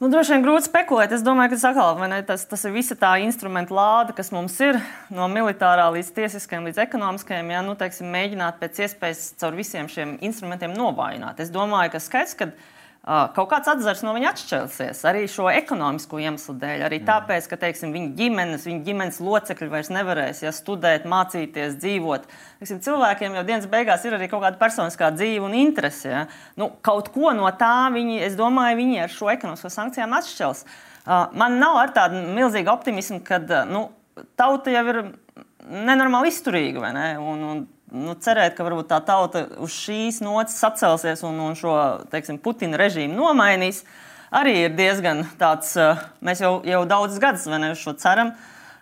Nu, 0.01 0.09
droši 0.09 0.33
vien 0.33 0.45
grūti 0.47 0.65
spekulēt. 0.65 1.13
Es 1.13 1.21
domāju, 1.21 1.51
ka 1.53 1.57
tas, 1.59 1.65
atkal, 1.69 1.99
ne, 2.09 2.23
tas, 2.25 2.47
tas 2.49 2.63
ir 2.65 2.73
visa 2.73 2.95
tā 2.97 3.11
instrumenta 3.21 3.75
lāde, 3.77 4.15
kas 4.17 4.31
mums 4.33 4.55
ir 4.65 4.79
no 5.13 5.27
militārā 5.29 5.91
līdz 5.93 6.09
tiesiskajam, 6.17 6.65
līdz 6.71 6.81
ekonomiskajam. 6.87 7.51
Ja, 7.53 7.61
nu, 7.67 7.75
teiksim, 7.77 8.09
mēģināt 8.15 8.57
pēc 8.63 8.81
iespējas 8.87 9.21
caur 9.43 9.59
visiem 9.59 9.91
šiem 9.93 10.15
instrumentiem 10.25 10.73
novājināt. 10.73 11.43
Es 11.45 11.53
domāju, 11.53 11.93
ka 11.93 12.01
skaidrs, 12.01 12.33
ka 12.33 12.49
kaut 13.07 13.49
kāds 13.49 13.69
atzars 13.73 14.03
no 14.05 14.13
viņa 14.13 14.31
atšķelsies 14.35 14.99
arī 15.09 15.23
šo 15.31 15.47
ekonomisko 15.53 16.19
iemeslu 16.21 16.55
dēļ. 16.61 16.85
Arī 16.87 16.99
tāpēc, 17.07 17.47
ka 17.49 17.57
teiksim, 17.63 17.95
viņa 17.97 18.11
ģimenes, 18.19 18.67
viņa 18.69 18.85
ģimenes 18.87 19.21
locekļi 19.25 19.71
vairs 19.73 19.89
nevarēs 19.95 20.43
ja, 20.45 20.53
studēt, 20.53 21.07
mācīties, 21.09 21.79
dzīvot. 21.81 22.29
Teiksim, 22.61 22.83
cilvēkiem 22.85 23.39
jau 23.39 23.47
dienas 23.49 23.71
beigās 23.73 24.05
ir 24.05 24.19
arī 24.19 24.29
kaut 24.29 24.45
kāda 24.45 24.61
personiskā 24.61 25.09
dzīve 25.17 25.49
un 25.49 25.57
interese. 25.57 26.13
Ja. 26.13 26.27
Nu, 26.61 26.69
kaut 26.85 27.09
ko 27.15 27.33
no 27.37 27.49
tā 27.57 27.89
viņi, 27.95 28.21
es 28.29 28.37
domāju, 28.39 28.83
viņi 28.83 29.03
ar 29.07 29.17
šo 29.17 29.33
ekonomisko 29.33 29.73
sankcijām 29.73 30.15
atšķels. 30.21 30.67
Man 31.41 31.57
nav 31.59 31.81
ar 31.81 31.97
tādu 31.97 32.21
milzīgu 32.37 32.69
optimismu, 32.69 33.23
ka 33.25 33.41
nu, 33.71 33.89
tauta 34.37 34.73
jau 34.75 34.85
ir 34.93 35.03
nenormāli 35.71 36.31
izturīga. 36.33 36.93
Ne? 36.95 37.07
Un, 37.23 37.45
un, 37.49 37.63
nu, 37.93 38.15
cerēt, 38.23 38.55
ka 38.57 38.67
varbūt 38.67 38.91
tā 38.93 39.01
tauta 39.07 39.47
uz 39.63 39.75
šīs 39.75 40.21
nots 40.25 40.59
sacelsies 40.61 41.25
un, 41.27 41.41
un 41.43 41.59
šo 41.59 41.75
teiksim, 42.13 42.39
Putina 42.43 42.79
režīmu 42.81 43.17
nomainīs, 43.19 43.83
arī 44.35 44.57
ir 44.67 44.79
diezgan 44.79 45.27
tāds. 45.41 45.75
Mēs 46.25 46.43
jau, 46.45 46.61
jau 46.67 46.87
daudzus 46.89 47.23
gadus 47.23 47.47
uz 47.51 47.85
šo 47.85 47.97
ceram. 47.99 48.35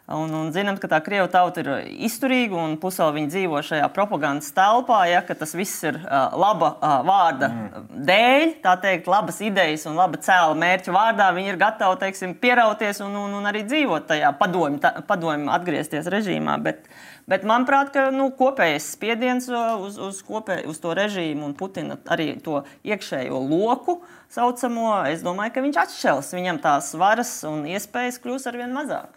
Un, 0.09 0.31
un 0.33 0.47
zinām, 0.49 0.79
ka 0.81 0.89
tā 0.89 1.03
krievu 1.05 1.27
tauta 1.29 1.61
ir 1.61 1.67
izturīga 2.07 2.57
un 2.57 2.79
pusēji 2.81 3.13
viņi 3.13 3.29
dzīvo 3.29 3.59
šajā 3.61 3.91
propagandas 3.93 4.49
telpā, 4.57 5.03
ja 5.05 5.21
tas 5.21 5.53
viss 5.53 5.85
ir 5.85 5.99
uh, 5.99 6.33
laba 6.33 6.71
uh, 6.79 6.95
vārda 7.05 7.51
mm. 7.53 7.83
dēļ, 8.09 8.55
tā 8.65 8.73
teikt, 8.81 9.11
labas 9.13 9.43
idejas 9.45 9.85
un 9.91 10.01
laba 10.01 10.17
cēla 10.25 10.57
mērķa 10.57 10.95
vārdā. 10.97 11.27
Viņi 11.37 11.53
ir 11.53 11.61
gatavi 11.61 12.01
teiksim, 12.07 12.33
pierauties 12.41 13.03
un, 13.05 13.21
un, 13.21 13.37
un 13.37 13.51
arī 13.53 13.67
dzīvot 13.69 14.09
tajā 14.09 14.33
padomju, 14.41 14.81
padomju 15.11 15.53
atgriezties 15.59 16.09
režīmā. 16.17 16.57
Bet, 16.65 16.89
Bet 17.29 17.45
manuprāt, 17.45 17.91
ka 17.93 18.07
nu, 18.15 18.31
kopējais 18.33 18.87
spiediens 18.95 19.51
uz, 19.53 19.99
uz, 20.01 20.23
kopē, 20.25 20.63
uz 20.71 20.81
to 20.81 20.95
režīmu 20.97 21.45
un 21.51 21.55
Putina 21.59 21.99
arī 22.09 22.31
to 22.41 22.63
iekšējo 22.89 23.43
loku 23.51 23.99
saucamo, 24.33 24.95
es 25.13 25.21
domāju, 25.27 25.53
ka 25.53 25.65
viņš 25.65 25.81
atšķels. 25.85 26.35
Viņam 26.39 26.61
tās 26.65 26.95
varas 26.97 27.35
un 27.49 27.67
iespējas 27.69 28.21
kļūs 28.25 28.49
arvien 28.49 28.73
mazāk. 28.73 29.13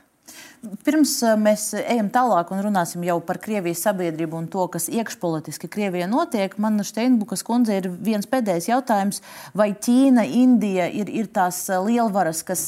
Pirms 0.85 1.15
mēs 1.41 1.71
ejam 1.79 2.11
tālāk 2.13 2.51
un 2.53 2.59
runāsim 2.61 3.01
jau 3.07 3.15
par 3.25 3.39
Krievijas 3.41 3.81
sabiedrību 3.87 4.37
un 4.37 4.51
to, 4.51 4.67
kas 4.69 4.85
iekšpolitiski 4.93 5.71
Krievijā 5.71 6.05
notiek, 6.11 6.53
man 6.61 6.83
Steinbukas 6.85 7.41
kundze 7.47 7.79
ir 7.79 7.89
viens 7.89 8.29
pēdējais 8.29 8.69
jautājums. 8.69 9.23
Vai 9.57 9.71
Ķīna, 9.73 10.27
Indija 10.43 10.85
ir, 10.93 11.09
ir 11.09 11.31
tās 11.33 11.63
lielvaras, 11.87 12.43
kas 12.45 12.67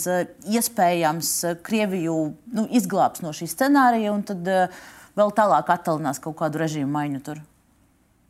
iespējams 0.50 1.36
Krieviju 1.68 2.18
nu, 2.56 2.66
izglābs 2.74 3.22
no 3.22 3.36
šī 3.36 3.52
scenārija? 3.52 4.18
Tad, 4.32 4.50
uh, 4.50 4.84
vēl 5.20 5.34
tālāk 5.38 5.74
attālinās 5.74 6.22
kaut 6.24 6.40
kādu 6.42 6.64
režīmu 6.64 6.92
maiņu 6.94 7.26
tur? 7.26 7.44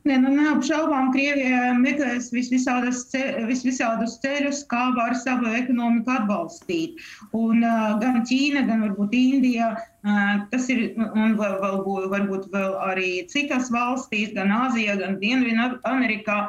Ne, 0.04 0.18
nu, 0.20 0.34
neapšaubām, 0.36 1.14
Krievija 1.14 1.70
meklēs 1.80 2.26
visvisādus 2.36 3.06
ceļus, 3.14 4.18
ceļus, 4.20 4.60
kā 4.68 4.82
var 4.98 5.16
savu 5.16 5.54
ekonomiku 5.56 6.12
atbalstīt. 6.12 7.00
Un, 7.40 7.64
uh, 7.64 7.94
gan 8.02 8.20
Ķīna, 8.28 8.66
gan 8.68 8.84
varbūt 8.84 9.16
Indija, 9.16 9.70
uh, 9.80 10.44
tas 10.52 10.68
ir, 10.76 10.84
un 11.00 11.38
vēl, 11.40 11.56
vēl, 11.64 11.80
varbūt 12.12 12.52
vēl 12.52 12.76
arī 12.90 13.14
citas 13.32 13.72
valstīs, 13.72 14.36
gan 14.36 14.52
Āzijā, 14.52 14.98
gan 15.00 15.16
Dienvidamerikā. 15.24 16.40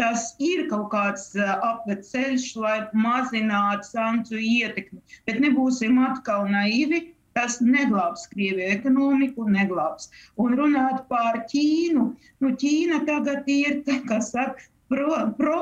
Tas 0.00 0.30
ir 0.40 0.64
kaut 0.72 0.88
kāds 0.96 1.34
uh, 1.36 1.52
apveceļš, 1.68 2.48
lai 2.64 2.78
mazinātu 2.96 3.92
sankciju 3.92 4.40
ietekmi. 4.40 5.04
Bet 5.28 5.44
nebūsim 5.44 6.00
atkal 6.00 6.48
naivi 6.48 7.10
Tas 7.36 7.60
neglābs 7.64 8.26
Krieviju 8.32 8.72
ekonomiku, 8.76 9.46
neglābs. 9.48 10.10
Un 10.40 10.56
runāt 10.58 11.06
par 11.12 11.44
Ķīnu, 11.52 12.08
nu 12.44 12.56
Ķīna 12.62 13.04
tagad 13.08 13.48
ir, 13.48 13.80
kā 14.08 14.20
saka, 14.24 14.68
pro, 14.92 15.14
pro, 15.38 15.60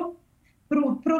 pro, 0.70 0.94
pro 1.04 1.18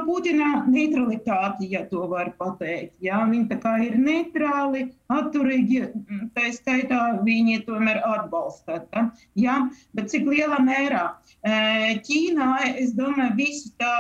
neutralitāti, 0.71 1.71
ja 1.75 1.85
to 1.91 2.07
var 2.11 2.33
pateikt. 2.39 2.95
Jā, 3.03 3.21
viņi 3.31 3.49
tā 3.51 3.59
kā 3.63 3.77
ir 3.85 3.97
neitrāli, 3.99 4.89
atturīgi, 5.11 5.85
tā 6.35 6.51
skaitā 6.55 7.23
viņi 7.27 7.65
tomēr 7.67 8.03
atbalsta. 8.07 8.83
Tā, 8.91 9.11
jā, 9.35 9.57
bet 9.95 10.11
cik 10.11 10.27
lielā 10.31 10.61
mērā? 10.67 11.07
Ķīnā, 12.07 12.51
es 12.79 12.95
domāju, 12.99 13.37
visu 13.39 13.73
tā, 13.79 13.95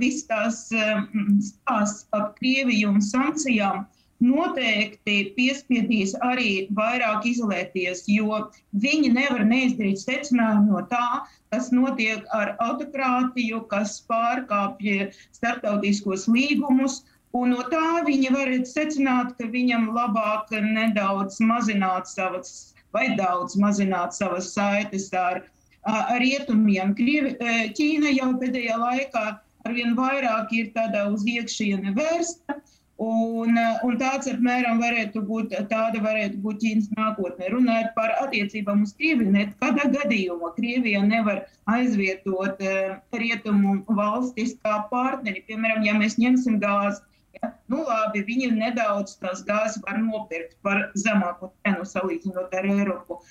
viss 0.00 0.24
tās 0.28 0.66
stāsts 0.68 2.08
par 2.12 2.32
Krieviju 2.40 2.92
un 2.94 3.04
sankcijām 3.04 3.86
noteikti 4.24 5.16
piespiedīs 5.36 6.14
arī 6.26 6.66
vairāk 6.74 7.26
izolēties, 7.30 8.04
jo 8.10 8.40
viņi 8.84 9.12
nevar 9.14 9.44
neizdarīt 9.46 10.02
secinājumu 10.02 10.74
no 10.74 10.82
tā, 10.90 11.22
kas 11.54 11.70
notiek 11.74 12.24
ar 12.34 12.56
autokrātiju, 12.64 13.62
kas 13.70 14.00
pārkāpja 14.10 15.10
starptautiskos 15.36 16.26
līgumus. 16.28 17.04
Un 17.36 17.52
no 17.52 17.62
tā 17.70 18.02
viņi 18.06 18.32
varētu 18.32 18.70
secināt, 18.70 19.34
ka 19.38 19.46
viņam 19.52 19.90
labāk 19.94 20.48
nedaudz 20.64 21.36
mazināt 21.44 22.08
savas, 22.08 22.74
vai 22.96 23.12
daudz 23.20 23.56
mazināt 23.60 24.16
savas 24.16 24.48
saites 24.54 25.10
ar, 25.12 25.42
ar 25.84 26.18
rietumiem. 26.24 26.94
Krievi, 26.96 27.36
Ķīna 27.76 28.14
jau 28.16 28.32
pēdējā 28.40 28.80
laikā 28.80 29.26
arvien 29.68 29.94
vairāk 29.98 30.54
ir 30.56 30.72
tādā 30.74 31.04
uz 31.12 31.26
iekšieni 31.28 31.92
vērsta. 31.98 32.56
Un, 32.98 33.54
eh, 33.54 33.82
un 33.86 33.94
tāds 33.98 34.26
apmēram 34.26 34.80
varētu 34.82 35.20
būt, 35.26 35.52
tāda 35.70 36.00
varētu 36.02 36.40
būt 36.42 36.56
Ķīnas 36.64 36.88
nākotne. 36.96 37.50
Runājot 37.52 37.92
par 37.94 38.14
attiecībām 38.24 38.82
uz 38.82 38.94
Krieviju, 38.98 39.30
nekādā 39.36 39.84
gadījumā 39.92 40.50
Krievija 40.56 41.04
nevar 41.06 41.44
aizvietot 41.70 42.58
uh, 42.58 42.96
rietumu 43.22 43.76
valstis 44.00 44.56
kā 44.64 44.80
partneri. 44.90 45.44
Piemēram, 45.46 45.86
ja 45.86 45.94
mēs 46.00 46.18
ņemsim 46.18 46.58
gāzi, 46.64 47.04
ja, 47.38 47.52
nu 47.70 47.84
labi, 47.86 48.24
viņi 48.32 48.50
nedaudz 48.56 49.14
tās 49.22 49.46
gāzes 49.46 49.78
var 49.86 50.02
nopirkt 50.02 50.58
par 50.66 50.88
zemāku 50.98 51.52
cenu 51.62 51.86
salīdzinot 51.86 52.50
ar 52.50 52.70
Eiropu. 52.74 53.22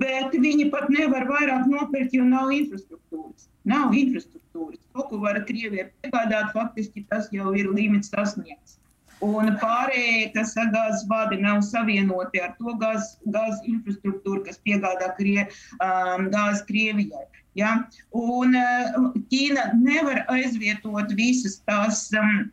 Bet 0.00 0.32
viņi 0.32 0.70
pat 0.72 0.88
nevar 0.96 1.28
vairāk 1.28 1.68
nopirkt, 1.68 2.16
jo 2.16 2.24
nav 2.24 2.56
infrastruktūras. 2.56 3.50
Nav 3.68 3.92
infrastruktūras. 3.92 4.80
To, 4.96 5.04
ko 5.12 5.20
var 5.28 5.44
Krievija 5.44 5.90
piegādāt, 6.00 6.54
faktiski 6.56 7.04
tas 7.12 7.28
jau 7.36 7.52
ir 7.52 7.68
līmenis 7.68 8.08
sasniegts. 8.16 8.80
Un 9.24 9.54
pārējie, 9.60 10.30
ar 10.34 10.66
gāzes 10.74 11.04
vadi 11.10 11.40
nav 11.40 11.60
savienoti 11.66 12.40
ar 12.42 12.54
to 12.58 12.74
gāzes 12.80 13.18
gāz 13.34 13.60
infrastruktūru, 13.68 14.44
kas 14.46 14.60
piegādā 14.66 15.12
krie, 15.18 15.46
um, 15.84 16.30
gāzi 16.32 16.66
Krievijai. 16.68 17.26
Ja? 17.58 17.74
Un 18.16 18.56
uh, 18.56 19.10
Ķīna 19.32 19.70
nevar 19.80 20.24
aizvietot 20.32 21.12
visas 21.18 21.60
tās 21.68 22.06
um, 22.16 22.50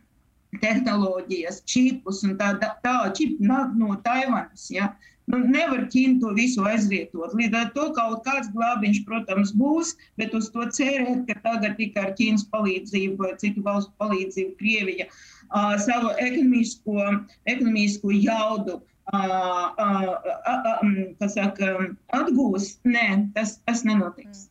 tehnoloģijas, 0.62 1.62
čipus, 1.68 2.22
un 2.26 2.36
tā, 2.40 2.54
tā 2.60 2.96
čipa 3.16 3.52
nāk 3.52 3.76
no 3.78 3.96
Taivanas. 4.04 4.68
Ja? 4.72 4.92
Nu, 5.28 5.38
nevar 5.44 5.84
Ķīna 5.92 6.22
to 6.22 6.32
visu 6.36 6.64
aizvietot. 6.68 7.34
Līdz 7.36 7.56
ar 7.60 7.70
to 7.74 7.88
kaut 7.96 8.22
kāds 8.24 8.48
glābiņš, 8.54 9.02
protams, 9.08 9.52
būs, 9.60 9.94
bet 10.20 10.34
uz 10.36 10.48
to 10.54 10.64
cerēt, 10.72 11.26
ka 11.28 11.36
tagad 11.44 11.76
tikai 11.80 12.06
ar 12.08 12.14
Ķīnas 12.18 12.46
palīdzību 12.52 13.18
vai 13.20 13.34
citu 13.40 13.64
valstu 13.66 13.92
palīdzību 14.00 14.56
Krievija 14.60 15.08
uh, 15.10 15.74
savu 15.84 16.14
ekonomisko, 16.16 17.08
ekonomisko 17.52 18.14
jaudu 18.16 18.78
uh, 18.80 19.18
uh, 19.18 20.14
uh, 20.54 21.26
saka, 21.28 21.74
atgūs. 22.22 22.78
Nē, 22.88 23.08
tas, 23.36 23.58
tas 23.68 23.84
nenotiks. 23.88 24.48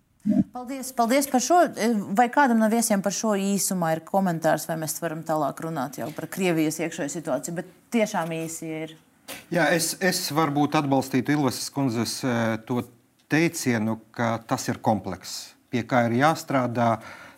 Paldies, 0.51 0.91
paldies 0.91 1.27
par 1.31 1.41
šo. 1.41 1.61
Vai 2.17 2.27
kādam 2.33 2.59
no 2.61 2.67
viesiem 2.69 3.01
par 3.01 3.15
šo 3.15 3.33
īsumā 3.39 3.95
ir 3.95 4.03
komentārs, 4.05 4.67
vai 4.69 4.75
mēs 4.81 4.99
varam 5.01 5.23
tālāk 5.25 5.61
runāt 5.63 6.01
jau 6.01 6.11
par 6.15 6.27
Krievijas 6.31 6.81
iekšējo 6.83 7.09
situāciju? 7.15 7.59
Bet 7.61 7.75
tiešām 7.95 8.33
īsi 8.35 8.73
ir. 8.83 8.97
Jā, 9.51 9.69
es, 9.75 9.93
es 10.03 10.25
varbūt 10.35 10.75
atbalstītu 10.79 11.35
Ilvas 11.35 11.61
kundzes 11.71 12.19
to 12.67 12.81
teicienu, 13.31 13.99
ka 14.11 14.37
tas 14.47 14.67
ir 14.71 14.81
komplekss, 14.83 15.53
pie 15.71 15.83
kā 15.87 16.07
ir 16.07 16.19
jāstrādā. 16.21 16.97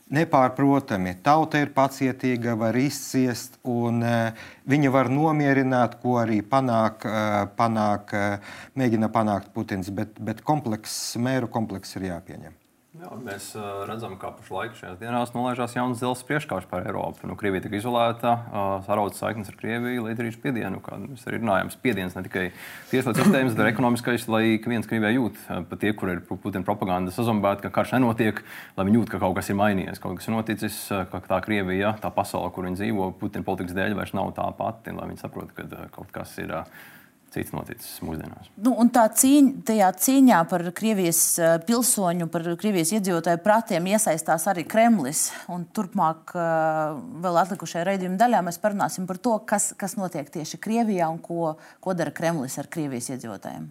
Nepārprotami, 0.10 1.12
tauta 1.22 1.60
ir 1.62 1.70
pacietīga, 1.70 2.56
var 2.58 2.74
izciest, 2.82 3.60
un 3.62 4.02
uh, 4.02 4.48
viņa 4.66 4.90
var 4.90 5.12
nomierināt, 5.14 6.00
ko 6.02 6.16
arī 6.18 6.40
panāk, 6.42 7.06
uh, 7.06 7.44
panāk, 7.54 8.16
uh, 8.18 8.56
mēģina 8.74 9.12
panākt 9.14 9.54
Putins. 9.54 9.92
Bet, 9.94 10.18
bet 10.18 10.42
komplekss, 10.42 11.14
mēru 11.22 11.52
komplekss 11.54 12.00
ir 12.02 12.08
jāpieņem. 12.10 12.58
Jā, 13.00 13.14
mēs 13.24 13.46
uh, 13.56 13.86
redzam, 13.88 14.18
ka 14.20 14.34
pašlaik 14.36 14.74
šajās 14.76 14.98
dienās 15.00 15.30
nolaižās 15.32 15.72
jauns 15.72 16.02
dzelzceļa 16.02 16.28
priekškārs 16.28 16.66
par 16.68 16.84
Eiropu. 16.84 17.30
Nu, 17.30 17.38
Krievija 17.40 17.64
tika 17.64 17.78
izolēta, 17.80 18.34
uh, 18.36 18.72
saraudzes 18.84 19.22
saiknes 19.24 19.48
ar 19.48 19.56
Krieviju, 19.62 20.04
lai 20.04 20.12
izdarītu 20.12 20.36
spiedienu. 20.36 20.82
Kā 20.84 20.98
mēs 21.00 21.24
arī 21.30 21.40
runājam, 21.40 21.72
spiediens 21.72 22.18
ne 22.18 22.26
tikai 22.26 22.44
tieslietu 22.90 23.24
sistēmas, 23.24 23.56
bet 23.56 23.64
arī 23.64 23.72
ekonomiskais, 23.72 24.28
lai 24.28 24.44
ik 24.58 24.68
viens 24.68 24.90
Krievijā 24.90 25.14
jūt, 25.16 25.40
pat 25.72 25.80
tie, 25.80 25.94
kur 25.96 26.12
ir 26.12 26.20
Putina 26.28 26.68
propaganda 26.68 27.16
sazombēta, 27.16 27.70
ka 27.70 27.74
karš 27.80 27.96
nenotiek, 27.96 28.44
lai 28.76 28.90
viņi 28.90 29.00
jūt, 29.00 29.16
ka 29.16 29.24
kaut 29.24 29.40
kas 29.40 29.54
ir 29.54 29.62
mainījies, 29.64 30.04
kaut 30.04 30.20
kas 30.20 30.28
ir 30.28 30.36
noticis, 30.36 30.84
ka 30.92 31.24
tā 31.32 31.40
Krievija, 31.48 31.96
tā 32.04 32.12
pasaule, 32.12 32.52
kur 32.52 32.68
viņi 32.68 32.84
dzīvo, 32.84 33.14
Putina 33.24 33.48
politikas 33.48 33.80
dēļ 33.80 33.96
vairs 34.02 34.16
nav 34.20 34.36
tā 34.36 34.52
pati, 34.60 34.92
lai 34.92 35.08
viņi 35.14 35.24
saprotu, 35.24 35.56
ka 35.56 35.88
kaut 35.96 36.12
kas 36.20 36.36
ir. 36.44 36.52
Uh, 36.52 36.88
cits 37.34 37.54
noticis 37.56 38.00
mūsdienās. 38.06 38.50
Nu, 38.66 38.74
tā 38.94 39.06
cīņa, 39.22 39.64
tajā 39.68 39.90
cīņā 40.06 40.40
par 40.52 40.66
Krievijas 40.76 41.22
eh, 41.40 41.56
pilsoņu, 41.68 42.30
par 42.34 42.48
Krievijas 42.60 42.94
iedzīvotāju 42.98 43.42
prātiem 43.46 43.90
iesaistās 43.94 44.48
arī 44.52 44.66
Kremlis. 44.70 45.28
Un 45.52 45.66
turpmāk, 45.76 46.36
eh, 46.36 47.02
vēl 47.26 47.42
atlikušajā 47.44 47.88
raidījuma 47.92 48.20
daļā, 48.22 48.44
mēs 48.50 48.62
parunāsim 48.62 49.08
par 49.10 49.22
to, 49.24 49.38
kas, 49.50 49.72
kas 49.80 49.98
notiek 50.00 50.30
tieši 50.34 50.62
Krievijā 50.62 51.10
un 51.12 51.22
ko, 51.24 51.56
ko 51.80 51.98
dara 51.98 52.16
Kremlis 52.16 52.60
ar 52.62 52.72
Krievijas 52.72 53.14
iedzīvotājiem. 53.16 53.70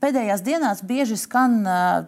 Pēdējās 0.00 0.42
dienās 0.44 0.82
bieži 0.84 1.16
skan 1.20 1.60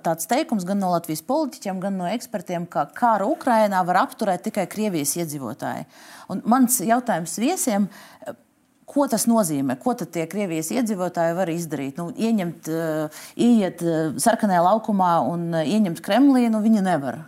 tāds 0.05 0.28
teikums 0.28 0.66
gan 0.68 0.80
no 0.82 0.91
Latvijas 0.93 1.22
politiķiem, 1.28 1.78
gan 1.80 1.97
no 2.01 2.09
ekspertiem, 2.11 2.66
ka 2.70 2.86
kāru 2.97 3.30
Ukrainā 3.32 3.80
var 3.86 4.03
apturēt 4.03 4.45
tikai 4.49 4.66
Krievijas 4.70 5.14
iedzīvotāji. 5.20 5.86
Un 6.32 6.43
mans 6.49 6.80
jautājums 6.84 7.39
viesiem. 7.41 7.89
Ko 8.89 9.05
tas 9.05 9.26
nozīmē? 9.28 9.76
Ko 9.80 9.93
tad 10.01 10.14
tie 10.14 10.24
Krievijas 10.28 10.70
iedzīvotāji 10.72 11.36
var 11.36 11.51
izdarīt? 11.53 11.99
Nu, 12.01 12.09
ieņemt, 12.16 12.70
uh, 12.72 13.24
ieiet 13.36 13.84
sarkanajā 14.16 14.62
laukumā 14.64 15.11
un 15.28 15.51
ieņemt 15.61 16.01
Kremlī, 16.05 16.47
nu 16.53 16.62
viņi 16.64 16.84
nevar. 16.86 17.20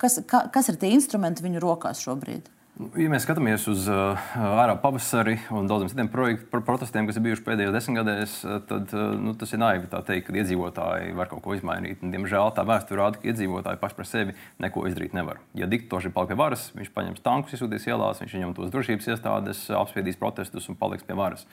Kas, 0.00 0.18
ka, 0.26 0.48
kas 0.50 0.72
ir 0.72 0.80
tie 0.82 0.90
instrumenti 0.96 1.46
viņu 1.46 1.62
rokās 1.62 2.02
šobrīd? 2.02 2.50
Ja 2.96 3.10
mēs 3.12 3.26
skatāmies 3.26 3.66
uz 3.68 3.82
uh, 3.92 4.16
ārā 4.40 4.72
pavasari 4.80 5.34
un 5.52 5.66
daudziem 5.68 5.90
citiem 5.90 6.08
projektu, 6.08 6.46
protestiem, 6.64 7.04
kas 7.04 7.18
ir 7.18 7.24
bijuši 7.26 7.42
pēdējos 7.44 7.74
desmitgadēs, 7.74 8.36
tad 8.70 8.94
uh, 8.96 9.10
nu, 9.20 9.34
tas 9.36 9.52
ir 9.52 9.60
naivi 9.60 9.90
teikt, 9.90 10.30
ka 10.30 10.36
iedzīvotāji 10.40 11.12
var 11.18 11.28
kaut 11.28 11.42
ko 11.44 11.56
izmainīt. 11.58 12.00
Un, 12.00 12.14
diemžēl 12.14 12.54
tā 12.56 12.64
vēsture 12.64 13.02
rāda, 13.02 13.20
ka 13.20 13.28
iedzīvotāji 13.28 13.80
paši 13.82 13.98
par 13.98 14.08
sevi 14.08 14.36
neko 14.64 14.86
izdarīt 14.88 15.12
nevar. 15.18 15.42
Ja 15.58 15.68
diktators 15.68 16.08
ir 16.08 16.14
palicis 16.14 16.32
pie 16.32 16.38
varas, 16.40 16.64
viņš 16.78 16.92
paņems 16.96 17.24
tankus, 17.26 17.58
izsūtīs 17.58 17.88
ielās, 17.90 18.22
viņš 18.24 18.38
ņem 18.46 18.56
tos 18.56 18.72
drošības 18.72 19.10
iestādes, 19.12 19.62
apspiedīs 19.76 20.20
protestus 20.22 20.70
un 20.72 20.80
paliks 20.80 21.04
pie 21.04 21.18
varas. 21.20 21.44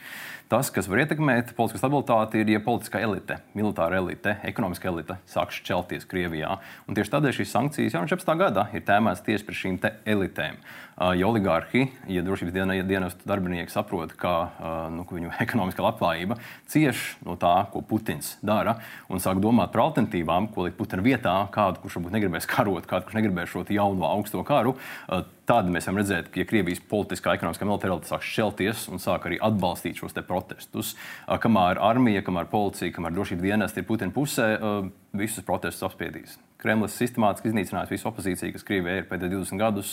Tas, 0.47 0.72
kas 0.72 0.88
var 0.88 1.03
ietekmēt 1.03 1.57
politisko 1.57 1.84
stabilitāti, 1.84 2.45
ir, 2.45 2.55
ja 2.55 2.63
politiskā 2.63 3.03
elite, 3.03 3.41
militāra 3.57 3.99
elite, 3.99 4.38
ekonomiskā 4.47 4.93
elite 4.93 5.20
sāk 5.28 5.51
šķelties 5.59 6.07
Krievijā. 6.07 6.55
Un 6.88 6.95
tieši 6.95 7.18
tādēļ 7.18 7.39
šīs 7.41 7.55
sankcijas 7.57 7.97
jau 7.97 8.05
no 8.05 8.11
14. 8.15 8.38
gada 8.39 8.70
ir 8.72 8.88
tēmētas 8.88 9.26
tieši 9.28 9.49
par 9.49 9.63
šīm 9.65 9.82
elitēm 10.07 10.61
ja 10.98 11.28
oligārhi, 11.30 11.88
ja 12.10 12.24
drošības 12.26 12.56
dienestu 12.88 13.30
darbinieki 13.30 13.74
saprot, 13.74 14.16
ka 14.18 14.34
nu, 14.93 15.06
viņu 15.10 15.34
ekonomiskā 15.45 15.86
labklājība 15.86 16.39
cieš 16.70 17.04
no 17.26 17.38
tā, 17.39 17.54
ko 17.74 17.84
Putins 17.86 18.36
dara, 18.45 18.78
un 19.12 19.22
sāk 19.24 19.41
domāt 19.43 19.74
par 19.76 19.88
alternatīvām, 19.88 20.52
ko 20.54 20.68
likt 20.68 20.80
Putina 20.80 21.06
vietā, 21.06 21.36
kādu, 21.54 21.84
kurš 21.84 22.00
varbūt 22.00 22.18
negribēs 22.18 22.50
karot, 22.54 22.89
kādu, 22.89 23.08
kurš 23.08 23.20
negribēs 23.22 23.54
šo 23.54 23.66
jauno 23.74 24.10
augsto 24.10 24.43
karu, 24.48 24.78
Tāda 25.48 25.72
mēs 25.72 25.86
varam 25.88 26.02
redzēt, 26.02 26.26
ka 26.28 26.41
ja 26.41 26.45
Krievijas 26.48 26.82
politiskā, 26.91 27.38
ekonomiskā 27.38 27.64
militāra 27.64 27.95
sāk 28.04 28.26
šķelties 28.28 28.82
un 28.91 29.00
sāk 29.00 29.30
arī 29.30 29.38
atbalstīt 29.39 30.02
šos 30.02 30.18
protestus. 30.28 30.89
Kamēr 31.24 31.80
armija, 31.80 32.20
kamēr 32.28 32.50
policija, 32.52 32.91
kamēr 32.98 33.16
drošības 33.16 33.45
dienesti 33.45 33.80
ir 33.80 33.88
Putina 33.88 34.12
pusē, 34.12 34.50
visus 35.16 35.48
protestus 35.48 35.88
apspiedīs. 35.88 36.36
Kremlis 36.58 36.95
sistemātiski 36.97 37.51
iznīcinājis 37.51 37.91
visu 37.93 38.08
opozīciju, 38.10 38.53
kas 38.55 38.66
Krievijā 38.66 39.01
ir 39.01 39.08
pēdējos 39.10 39.51
20 39.51 39.62
gadus. 39.62 39.91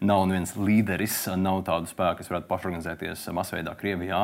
Nav 0.00 0.22
neviens 0.30 0.54
līderis, 0.56 1.18
nav 1.36 1.60
tādu 1.66 1.90
spēku, 1.90 2.22
kas 2.22 2.30
varētu 2.32 2.48
pašorganizēties 2.48 3.26
masveidā 3.36 3.74
Krievijā. 3.76 4.22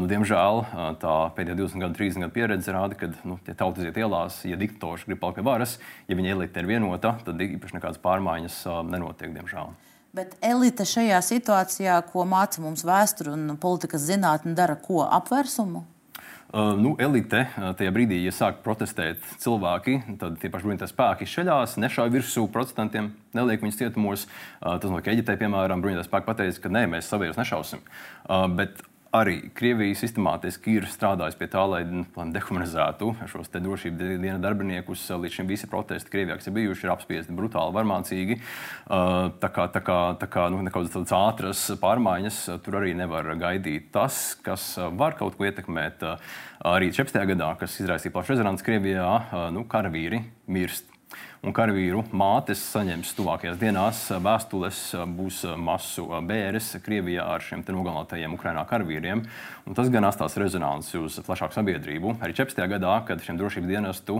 Nu, 0.00 0.08
diemžēl 0.10 0.64
tā 1.02 1.16
pēdējā 1.36 1.58
20 1.60 1.84
gadu, 1.84 1.98
30 2.00 2.24
gadu 2.24 2.36
pieredze 2.38 2.74
rāda, 2.76 2.96
ka 2.96 3.10
nu, 3.28 3.36
ja 3.44 3.58
tauta 3.58 3.84
iziet 3.84 4.00
ielās, 4.00 4.40
ja 4.48 4.56
diktators 4.60 5.04
grib 5.08 5.20
palikt 5.20 5.42
pie 5.42 5.46
varas, 5.50 5.76
ja 6.08 6.16
viņa 6.16 6.34
elite 6.38 6.64
ir 6.64 6.72
vienota, 6.72 7.14
tad 7.26 7.46
īpaši 7.46 7.76
nekādas 7.76 8.00
pārmaiņas 8.00 8.62
nenotiek, 8.88 9.36
diemžēl. 9.36 9.76
Bet 10.16 10.32
elite 10.42 10.82
šajā 10.88 11.20
situācijā, 11.22 12.00
ko 12.10 12.24
māca 12.26 12.64
mums 12.64 12.82
vēsture 12.82 13.36
un 13.36 13.54
politikas 13.62 14.08
zinātne, 14.08 14.56
dara 14.58 14.74
ko 14.80 15.04
apvērsumu? 15.06 15.84
Nu, 16.50 16.96
elite 16.98 17.44
tajā 17.78 17.92
brīdī, 17.94 18.16
ja 18.24 18.32
sāk 18.34 18.58
protestēt 18.64 19.22
cilvēki, 19.38 20.00
tad 20.18 20.38
tie 20.42 20.50
paši 20.50 20.66
bruņotie 20.66 20.88
spēki 20.90 21.28
izšķeļās, 21.28 21.76
nešauja 21.78 22.10
virsū 22.10 22.48
procentiem, 22.50 23.12
neliek 23.38 23.62
viņus 23.62 23.78
cietumos. 23.78 24.26
Tas 24.58 24.90
notiek 24.90 25.12
Eģiptē, 25.14 25.36
piemēram, 25.38 25.84
bruņotie 25.84 26.08
spēki 26.08 26.26
pateica, 26.26 26.64
ka 26.64 26.72
nē, 26.74 26.88
mēs 26.90 27.10
savējos 27.12 27.38
nešausim. 27.38 27.84
Bet 28.58 28.82
arī 29.16 29.36
Krievija 29.54 29.96
sistemātiski 29.98 30.76
ir 30.78 30.86
strādājusi 30.90 31.38
pie 31.40 31.48
tā, 31.50 31.62
lai 31.66 31.80
dehumanizētu 31.84 33.10
šos 33.30 33.50
drošības 33.52 34.20
dienas 34.22 34.42
darbiniekus. 34.42 35.02
Līdz 35.10 35.40
šim 35.40 35.50
visi 35.50 35.68
protesti 35.70 36.12
Krievijā, 36.12 36.38
kas 36.38 36.50
ir 36.50 36.56
bijuši, 36.56 36.86
ir 36.86 36.92
apspiesti 36.94 37.36
brutāli, 37.36 37.74
varmācīgi. 37.76 38.38
Uh, 38.86 39.32
tā 39.42 39.50
kā, 39.54 39.66
tā 39.74 39.82
kā, 39.86 39.98
tā 40.20 40.30
kā 40.30 40.46
nu, 40.52 40.62
tādas 40.70 41.14
ātras 41.16 41.64
pārmaiņas 41.82 42.42
tur 42.64 42.80
arī 42.82 42.94
nevar 42.98 43.32
gaidīt. 43.40 43.90
Tas, 43.94 44.36
kas 44.44 44.72
var 44.98 45.18
kaut 45.18 45.38
ko 45.38 45.48
ietekmēt, 45.48 46.06
arī 46.70 46.92
14. 46.94 47.26
gadā, 47.34 47.54
kas 47.60 47.80
izraisīja 47.82 48.14
plašu 48.14 48.36
rezonanci 48.36 48.66
Krievijā, 48.66 49.10
nu, 49.54 49.66
karavīri 49.70 50.22
mirst 50.50 50.89
un 51.40 51.54
karavīru 51.56 52.02
mātes 52.12 52.60
saņems 52.74 53.14
tuvākajās 53.16 53.58
dienās 53.60 54.02
vēstules, 54.20 54.80
būs 55.16 55.42
masu 55.56 56.04
bēres 56.28 56.74
Krievijā 56.84 57.24
ar 57.34 57.44
šiem 57.44 57.64
nogalinātajiem 57.64 58.36
Ukraiņā 58.36 58.64
karavīriem. 58.68 59.24
Un 59.70 59.76
tas 59.78 59.86
gan 59.86 60.02
atstās 60.02 60.34
rezonanci 60.34 60.98
uz 60.98 61.14
plašāku 61.22 61.54
sabiedrību. 61.54 62.16
Arī 62.26 62.34
14. 62.34 62.64
gadā, 62.72 62.90
kad 63.06 63.20
šiem 63.22 63.36
drošības 63.38 63.68
dienestu 63.70 64.16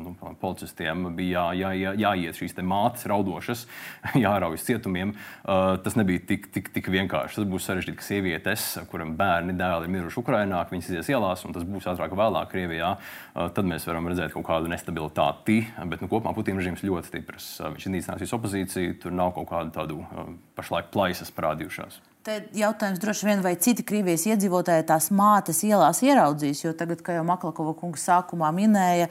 nu, 0.00 0.12
policistiem 0.40 1.10
bija 1.18 1.50
jā, 1.52 1.74
jā, 1.74 1.92
jā, 1.92 1.92
jāiet 2.00 2.38
šīs 2.40 2.56
mātes 2.64 3.04
raudošas, 3.10 3.66
jāraujas 4.24 4.64
cietumiem, 4.64 5.12
tas 5.44 5.98
nebija 6.00 6.22
tik, 6.30 6.48
tik, 6.54 6.70
tik 6.72 6.88
vienkārši. 6.94 7.42
Tas 7.42 7.50
būs 7.50 7.68
sarežģīti, 7.68 7.98
ka 8.00 8.06
sievietes, 8.06 8.64
kurām 8.88 9.12
bērni, 9.20 9.52
dēli 9.60 9.84
ir 9.84 9.94
miruši 9.98 10.22
Ukraiņā, 10.22 10.62
viņas 10.72 10.90
izies 10.94 11.12
ielās, 11.12 11.44
un 11.44 11.58
tas 11.58 11.68
būs 11.68 11.90
ātrāk 11.92 12.16
vai 12.16 12.22
vēlāk 12.24 12.50
Krievijā. 12.54 12.94
Tad 13.36 13.68
mēs 13.68 13.84
varam 13.90 14.08
redzēt 14.08 14.32
kaut 14.32 14.48
kādu 14.48 14.72
nestabilitāti. 14.72 15.60
Bet, 15.92 16.00
nu, 16.00 16.08
kopumā 16.08 16.32
Putina 16.32 16.64
režīms 16.64 16.86
ļoti 16.88 17.12
stiprs. 17.12 17.52
Viņš 17.68 17.90
iznīcinās 17.90 18.24
visu 18.24 18.40
opozīciju, 18.40 18.96
tur 19.04 19.12
nav 19.20 19.36
kaut 19.36 19.52
kādu 19.52 19.76
tādu 19.76 20.00
pašlaik 20.56 20.88
plaisas 20.96 21.36
parādījušās. 21.36 22.00
Te 22.24 22.38
jautājums 22.56 23.02
droši 23.02 23.26
vien, 23.28 23.40
vai 23.44 23.50
citi 23.60 23.84
Krievijas 23.84 24.22
iedzīvotāji 24.30 24.86
tās 24.88 25.10
mātes 25.12 25.58
ielās 25.66 25.98
ieraudzīs, 26.06 26.62
jo 26.62 26.70
tagad, 26.72 27.02
kā 27.04 27.18
jau 27.18 27.24
Maklakova 27.28 27.74
kungs 27.76 28.06
sākumā 28.08 28.48
minēja, 28.56 29.10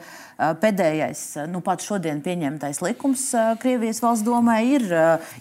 pēdējais, 0.58 1.22
nu 1.52 1.60
pat 1.62 1.84
šodien 1.86 2.24
pieņemtais 2.24 2.82
likums 2.82 3.28
Krievijas 3.62 4.02
valsts 4.02 4.26
domē 4.26 4.56
ir 4.66 4.88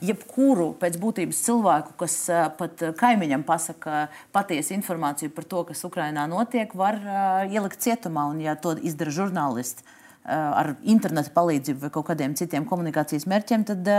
jebkuru 0.06 0.70
pēc 0.78 1.00
būtības 1.02 1.42
cilvēku, 1.48 1.98
kas 2.04 2.20
pat 2.62 2.86
kaimiņam 3.02 3.48
pasaka 3.50 4.06
patiesu 4.38 4.78
informāciju 4.78 5.34
par 5.34 5.50
to, 5.50 5.66
kas 5.74 5.82
Ukrainā 5.90 6.30
notiek, 6.30 6.78
var 6.78 7.02
ielikt 7.50 7.82
cietumā, 7.82 8.30
un 8.36 8.46
ja 8.46 8.54
to 8.54 8.78
izdara 8.86 9.18
žurnālisti 9.18 9.82
ar 10.30 10.76
interneta 10.86 11.34
palīdzību 11.34 11.88
vai 11.88 11.96
kaut 11.98 12.12
kādiem 12.14 12.38
citiem 12.38 12.70
komunikācijas 12.70 13.26
mērķiem, 13.28 13.66
tad 13.68 13.94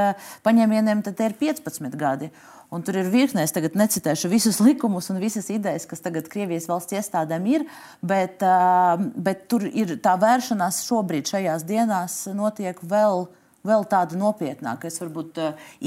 paņēmieniem 0.47 1.03
tad 1.11 1.27
ir 1.27 1.35
15 1.43 1.99
gadi. 1.99 2.31
Un 2.75 2.83
tur 2.83 2.97
ir 2.99 3.07
virknēs, 3.07 3.53
tagad 3.55 3.77
necitēšu 3.79 4.29
visus 4.33 4.59
likumus 4.59 5.07
un 5.13 5.21
visas 5.23 5.47
idejas, 5.53 5.87
kas 5.87 6.03
tagad 6.03 6.27
Krievijas 6.31 6.67
valsts 6.67 6.97
iestādēm 6.97 7.47
ir, 7.53 7.65
bet, 8.03 8.43
bet 9.15 9.45
tur 9.53 9.69
ir 9.69 9.95
tā 10.03 10.17
vēršanās 10.19 10.83
šobrīd, 10.89 11.31
šajās 11.31 11.67
dienās, 11.69 12.25
notiek 12.35 12.83
vēl. 12.83 13.29
Vēl 13.65 13.87
tāda 13.89 14.13
nopietnāka. 14.21 14.91
Es 14.91 15.01
varbūt 15.01 15.39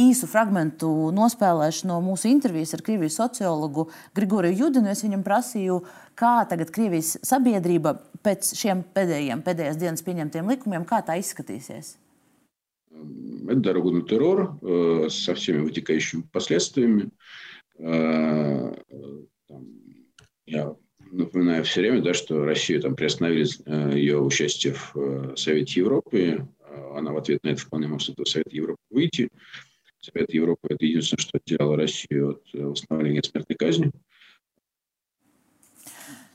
īsu 0.01 0.25
fragment 0.25 0.81
nospēlēšu 1.13 1.85
no 1.85 1.99
mūsu 2.01 2.25
intervijas 2.31 2.73
ar 2.73 2.81
Krievijas 2.81 3.19
sociologu 3.19 3.85
Grigoriju 4.17 4.63
Judinu. 4.63 4.89
Es 4.89 5.03
viņam 5.05 5.21
prasīju, 5.21 5.77
kā 6.17 6.39
tagad 6.49 6.73
Krievijas 6.73 7.19
sabiedrība 7.21 7.93
pēc 8.25 8.49
šiem 8.57 8.81
pēdējiem, 8.97 9.45
pēdējās 9.45 9.77
dienas 9.77 10.05
pieņemtiem 10.09 10.49
likumiem, 10.55 10.89
kā 10.89 11.03
tā 11.05 11.21
izskatīsies. 11.21 11.99
Это 13.47 13.59
дорога 13.59 13.91
на 13.91 14.01
террор 14.01 14.57
э, 14.61 15.07
со 15.09 15.35
всеми 15.35 15.59
вытекающими 15.59 16.23
последствиями. 16.31 17.09
Э, 17.79 18.75
я 20.45 20.75
напоминаю 21.11 21.63
все 21.63 21.81
время, 21.81 22.01
да, 22.01 22.13
что 22.13 22.43
Россию 22.43 22.81
там 22.81 22.95
приостановили 22.95 23.47
э, 23.65 23.97
ее 23.97 24.19
участие 24.19 24.73
в 24.73 25.35
Совете 25.35 25.79
Европы. 25.79 26.47
Она 26.93 27.13
в 27.13 27.17
ответ 27.17 27.43
на 27.43 27.49
это 27.49 27.61
вполне 27.61 27.87
может 27.87 28.09
этого 28.09 28.25
Совета 28.25 28.55
Европы 28.55 28.81
выйти. 28.89 29.29
Совет 29.99 30.33
Европы– 30.33 30.67
это 30.69 30.85
единственное, 30.85 31.21
что 31.21 31.37
отделяло 31.37 31.75
Россию 31.75 32.31
от 32.31 32.53
восстановления 32.53 33.23
смертной 33.23 33.57
казни. 33.57 33.91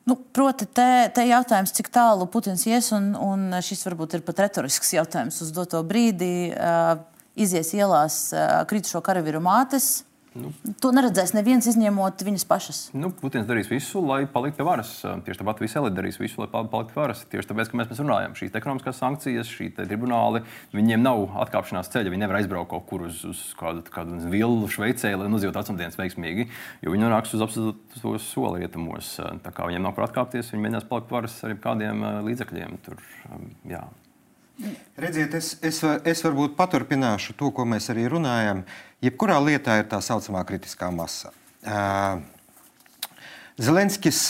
Nu, 0.08 0.16
proti, 0.34 0.66
te, 0.66 1.10
te 1.14 1.24
jautājums, 1.28 1.72
cik 1.76 1.92
tālu 1.94 2.26
Putins 2.30 2.64
ies, 2.66 2.88
un, 2.96 3.12
un 3.14 3.58
šis 3.62 3.84
varbūt 3.86 4.16
ir 4.18 4.24
pat 4.26 4.40
retorisks 4.42 4.96
jautājums 4.96 5.38
uz 5.44 5.52
doto 5.54 5.82
brīdi. 5.86 6.50
Uh, 6.50 6.96
izies 7.38 7.70
ielās 7.76 8.16
uh, 8.34 8.64
kritušo 8.68 9.00
karavīru 9.04 9.40
mātes, 9.44 10.02
Nu. 10.32 10.48
To 10.80 10.90
neredzēs 10.96 11.34
neviens, 11.36 11.66
izņemot 11.68 12.22
viņas 12.24 12.44
pašas. 12.48 12.78
Nu, 12.96 13.10
Putins 13.12 13.44
darīs 13.48 13.68
visu, 13.68 14.00
lai 14.00 14.22
paliktu 14.30 14.62
pie 14.62 14.66
varas. 14.66 14.92
Tieši 15.26 15.42
tāpat 15.42 15.60
visi 15.60 15.76
elite 15.76 15.96
darīs 15.98 16.16
visu, 16.20 16.40
lai 16.40 16.48
paliktu 16.48 16.94
pie 16.94 17.00
varas. 17.02 17.24
Tieši 17.28 17.50
tāpēc, 17.50 17.68
ka 17.68 17.80
mēs, 17.80 17.90
mēs 17.90 18.00
runājam, 18.00 18.36
šīs 18.38 18.56
ekonomiskās 18.56 19.00
sankcijas, 19.02 19.50
šī 19.52 19.68
tribunāli, 19.76 20.40
viņiem 20.72 21.04
nav 21.04 21.36
atkāpšanās 21.44 21.92
ceļa. 21.92 22.14
Viņi 22.14 22.24
nevar 22.24 22.40
aizbraukt 22.40 22.72
kaut 22.72 22.86
kur 22.88 23.04
uz, 23.10 23.20
uz 23.28 23.42
kādu, 23.58 23.84
kādu 23.92 24.20
vilnu 24.32 24.70
Šveicē, 24.72 25.12
lai 25.20 25.28
nodzīvotu 25.32 25.60
vecumdienas 25.60 26.00
veiksmīgi, 26.00 26.48
jo 26.80 26.94
viņi 26.94 27.04
nonāks 27.04 27.34
uz 27.36 27.44
absolūto 27.44 28.14
soli 28.24 28.64
rietumos. 28.64 29.18
Tā 29.44 29.52
kā 29.52 29.68
viņiem 29.68 29.84
nav 29.84 29.96
kur 29.98 30.06
atkāpties, 30.08 30.54
viņi 30.54 30.64
mēģinās 30.64 30.88
palikt 30.88 31.10
pie 31.10 31.18
varas 31.18 31.36
ar 31.44 31.58
kādiem 31.60 32.06
līdzekļiem. 32.24 32.80
Tur, 32.86 33.04
jā. 33.68 33.84
Redziet, 35.00 35.34
es, 35.34 35.54
es, 35.64 35.80
es 35.82 36.20
varbūt 36.24 36.54
paturpināšu 36.58 37.34
to, 37.38 37.50
ko 37.56 37.64
mēs 37.68 37.88
arī 37.92 38.04
runājam. 38.12 38.62
Jebkurā 39.02 39.34
lietā 39.42 39.80
ir 39.80 39.88
tā 39.90 39.98
saucamā 39.98 40.44
kritiskā 40.46 40.86
masa. 40.94 41.32
Zelenskis 43.58 44.28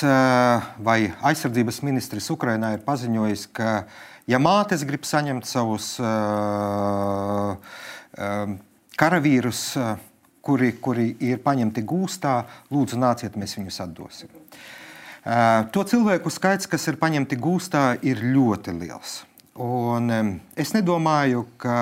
vai 0.81 1.11
aizsardzības 1.29 1.83
ministrs 1.85 2.31
Ukrainā 2.33 2.71
ir 2.73 2.81
paziņojis, 2.87 3.43
ka, 3.53 3.83
ja 4.25 4.41
mātes 4.41 4.87
grib 4.89 5.05
saņemt 5.05 5.45
savus 5.45 5.91
karavīrus, 8.97 9.61
kuri, 10.41 10.71
kuri 10.81 11.07
ir 11.21 11.43
paņemti 11.45 11.85
gūstā, 11.93 12.39
lūdzu, 12.73 12.97
nāciet, 13.03 13.37
mēs 13.37 13.59
viņus 13.59 13.81
atdosim. 13.85 14.33
To 15.77 15.85
cilvēku 15.85 16.33
skaits, 16.33 16.65
kas 16.65 16.89
ir 16.89 16.97
paņemti 17.03 17.37
gūstā, 17.37 17.85
ir 18.01 18.25
ļoti 18.25 18.73
liels. 18.81 19.21
Un, 19.61 20.09
es 20.57 20.73
nedomāju, 20.73 21.45
ka 21.61 21.77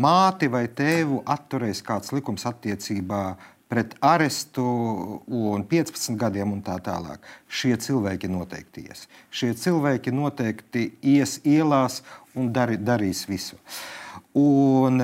māti 0.00 0.48
vai 0.50 0.66
tēvu 0.68 1.22
atturēs 1.26 1.82
kāds 1.86 2.12
likums 2.14 2.46
attiecībā 2.48 3.24
pret 3.68 3.94
arestu 4.04 4.62
un 5.26 5.64
15 5.66 6.18
gadiem 6.20 6.52
un 6.54 6.62
tā 6.62 6.76
tālāk. 6.84 7.24
Šie 7.48 7.74
cilvēki 7.80 8.30
noteikti 8.30 8.86
ies. 8.86 9.06
Šie 9.34 9.54
cilvēki 9.58 10.12
noteikti 10.14 10.90
ies 11.14 11.40
ielās 11.42 12.02
un 12.38 12.52
dari, 12.54 12.78
darīs 12.78 13.24
visu. 13.26 13.58
Un 14.34 14.98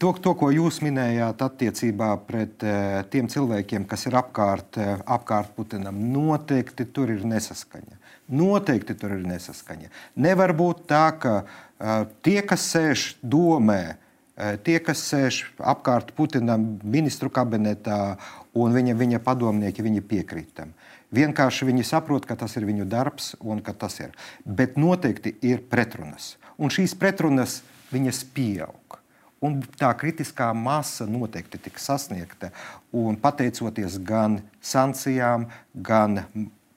to, 0.00 0.14
to, 0.24 0.32
ko 0.36 0.48
jūs 0.52 0.80
minējāt 0.84 1.42
attiecībā 1.44 2.10
pret 2.24 2.64
tiem 3.12 3.28
cilvēkiem, 3.32 3.84
kas 3.88 4.06
ir 4.08 4.16
apkārt, 4.16 4.80
apkārt 5.04 5.52
Putinam, 5.56 5.98
noteikti 6.12 6.88
tur 6.88 7.12
ir 7.12 7.24
nesaskaņa. 7.28 8.00
Noteikti 8.32 8.96
tur 8.96 9.12
ir 9.18 9.26
nesaskaņa. 9.28 9.92
Nevar 10.24 10.54
būt 10.56 10.86
tā, 10.88 11.04
ka 11.20 11.34
uh, 11.42 12.06
tie, 12.24 12.40
kas 12.48 12.64
sēž 12.72 13.06
domē, 13.20 13.98
tie, 14.36 14.78
kas 14.80 15.02
sēž 15.10 15.42
apkārt 15.58 16.14
Putinam 16.16 16.78
ministru 16.84 17.30
kabinetā 17.32 18.16
un 18.54 18.72
viņa, 18.74 18.96
viņa 18.98 19.20
padomnieki, 19.24 19.84
viņi 19.84 20.04
piekrīt 20.08 20.54
tam. 20.56 20.72
Vienkārši 21.12 21.68
viņi 21.68 21.84
saprot, 21.84 22.24
ka 22.24 22.38
tas 22.40 22.56
ir 22.56 22.64
viņu 22.64 22.86
darbs 22.88 23.34
un 23.40 23.60
ka 23.64 23.74
tas 23.76 23.98
ir. 24.00 24.14
Bet 24.44 24.78
noteikti 24.80 25.34
ir 25.44 25.60
pretrunas. 25.68 26.36
Un 26.56 26.72
šīs 26.72 26.96
pretrunas 26.96 27.60
viņas 27.92 28.22
pieaug. 28.32 28.98
Un 29.42 29.58
tā 29.76 29.90
kritiskā 29.98 30.52
masa 30.54 31.04
noteikti 31.10 31.58
tiks 31.60 31.88
sasniegta. 31.90 32.52
Un 32.94 33.18
pateicoties 33.20 33.98
gan 34.06 34.38
sankcijām, 34.64 35.48
gan 35.74 36.22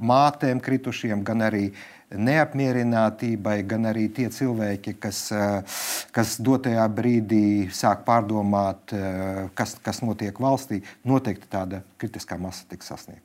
mātēm 0.02 0.60
kritušiem, 0.60 1.22
gan 1.24 1.46
arī 1.46 1.70
neapmierinātībai, 2.14 3.60
gan 3.68 3.88
arī 3.90 4.08
tie 4.14 4.28
cilvēki, 4.30 4.96
kas, 5.02 5.32
eh, 5.32 5.78
kas 6.12 6.38
dotajā 6.38 6.86
brīdī 6.94 7.70
sāk 7.74 8.06
pārdomāt, 8.06 8.94
eh, 8.94 9.50
kas, 9.56 9.76
kas 9.82 10.02
notiek 10.02 10.34
valstī, 10.34 10.84
noteikti 11.06 11.48
tāda 11.50 11.82
kritiskā 12.00 12.40
masa 12.40 12.66
tiks 12.70 12.88
sasniegta. 12.88 13.22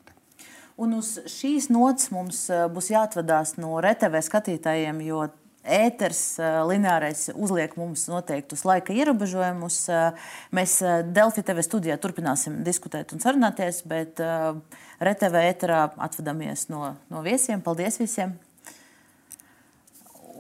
Un 0.79 0.95
uz 0.95 1.19
šīs 1.27 1.69
nots 1.69 2.11
mums 2.11 2.49
eh, 2.51 2.69
būs 2.69 2.91
jāatvadās 2.91 3.59
no 3.59 3.77
RTV 3.81 4.25
skatītājiem, 4.25 5.05
jo 5.05 5.29
ēters, 5.61 6.41
lineārais 6.41 7.29
uzliek 7.37 7.77
mums 7.77 8.07
noteiktus 8.09 8.65
laika 8.65 8.95
ierobežojumus. 8.97 9.91
Mēs 10.57 10.81
Delfi 11.13 11.43
TV 11.45 11.61
studijā 11.61 11.99
turpināsim 12.01 12.65
diskutēt 12.65 13.13
un 13.13 13.21
sarunāties, 13.21 13.85
bet 13.85 14.25
RTV 15.05 15.45
ēterā 15.53 15.91
atvadamies 15.99 16.71
no, 16.73 16.97
no 17.11 17.21
viesiem. 17.21 17.61
Paldies 17.61 18.01
visiem! 18.01 18.39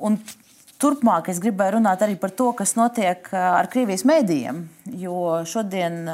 Un 0.01 0.18
Turpmāk 0.80 1.26
es 1.28 1.36
gribēju 1.44 1.74
runāt 1.74 2.01
arī 2.01 2.14
par 2.16 2.30
to, 2.32 2.46
kas 2.57 2.70
notiek 2.72 3.26
ar 3.36 3.66
Krievijas 3.68 4.01
mēdījiem. 4.09 4.62
Jo 4.96 5.42
šodien, 5.44 6.07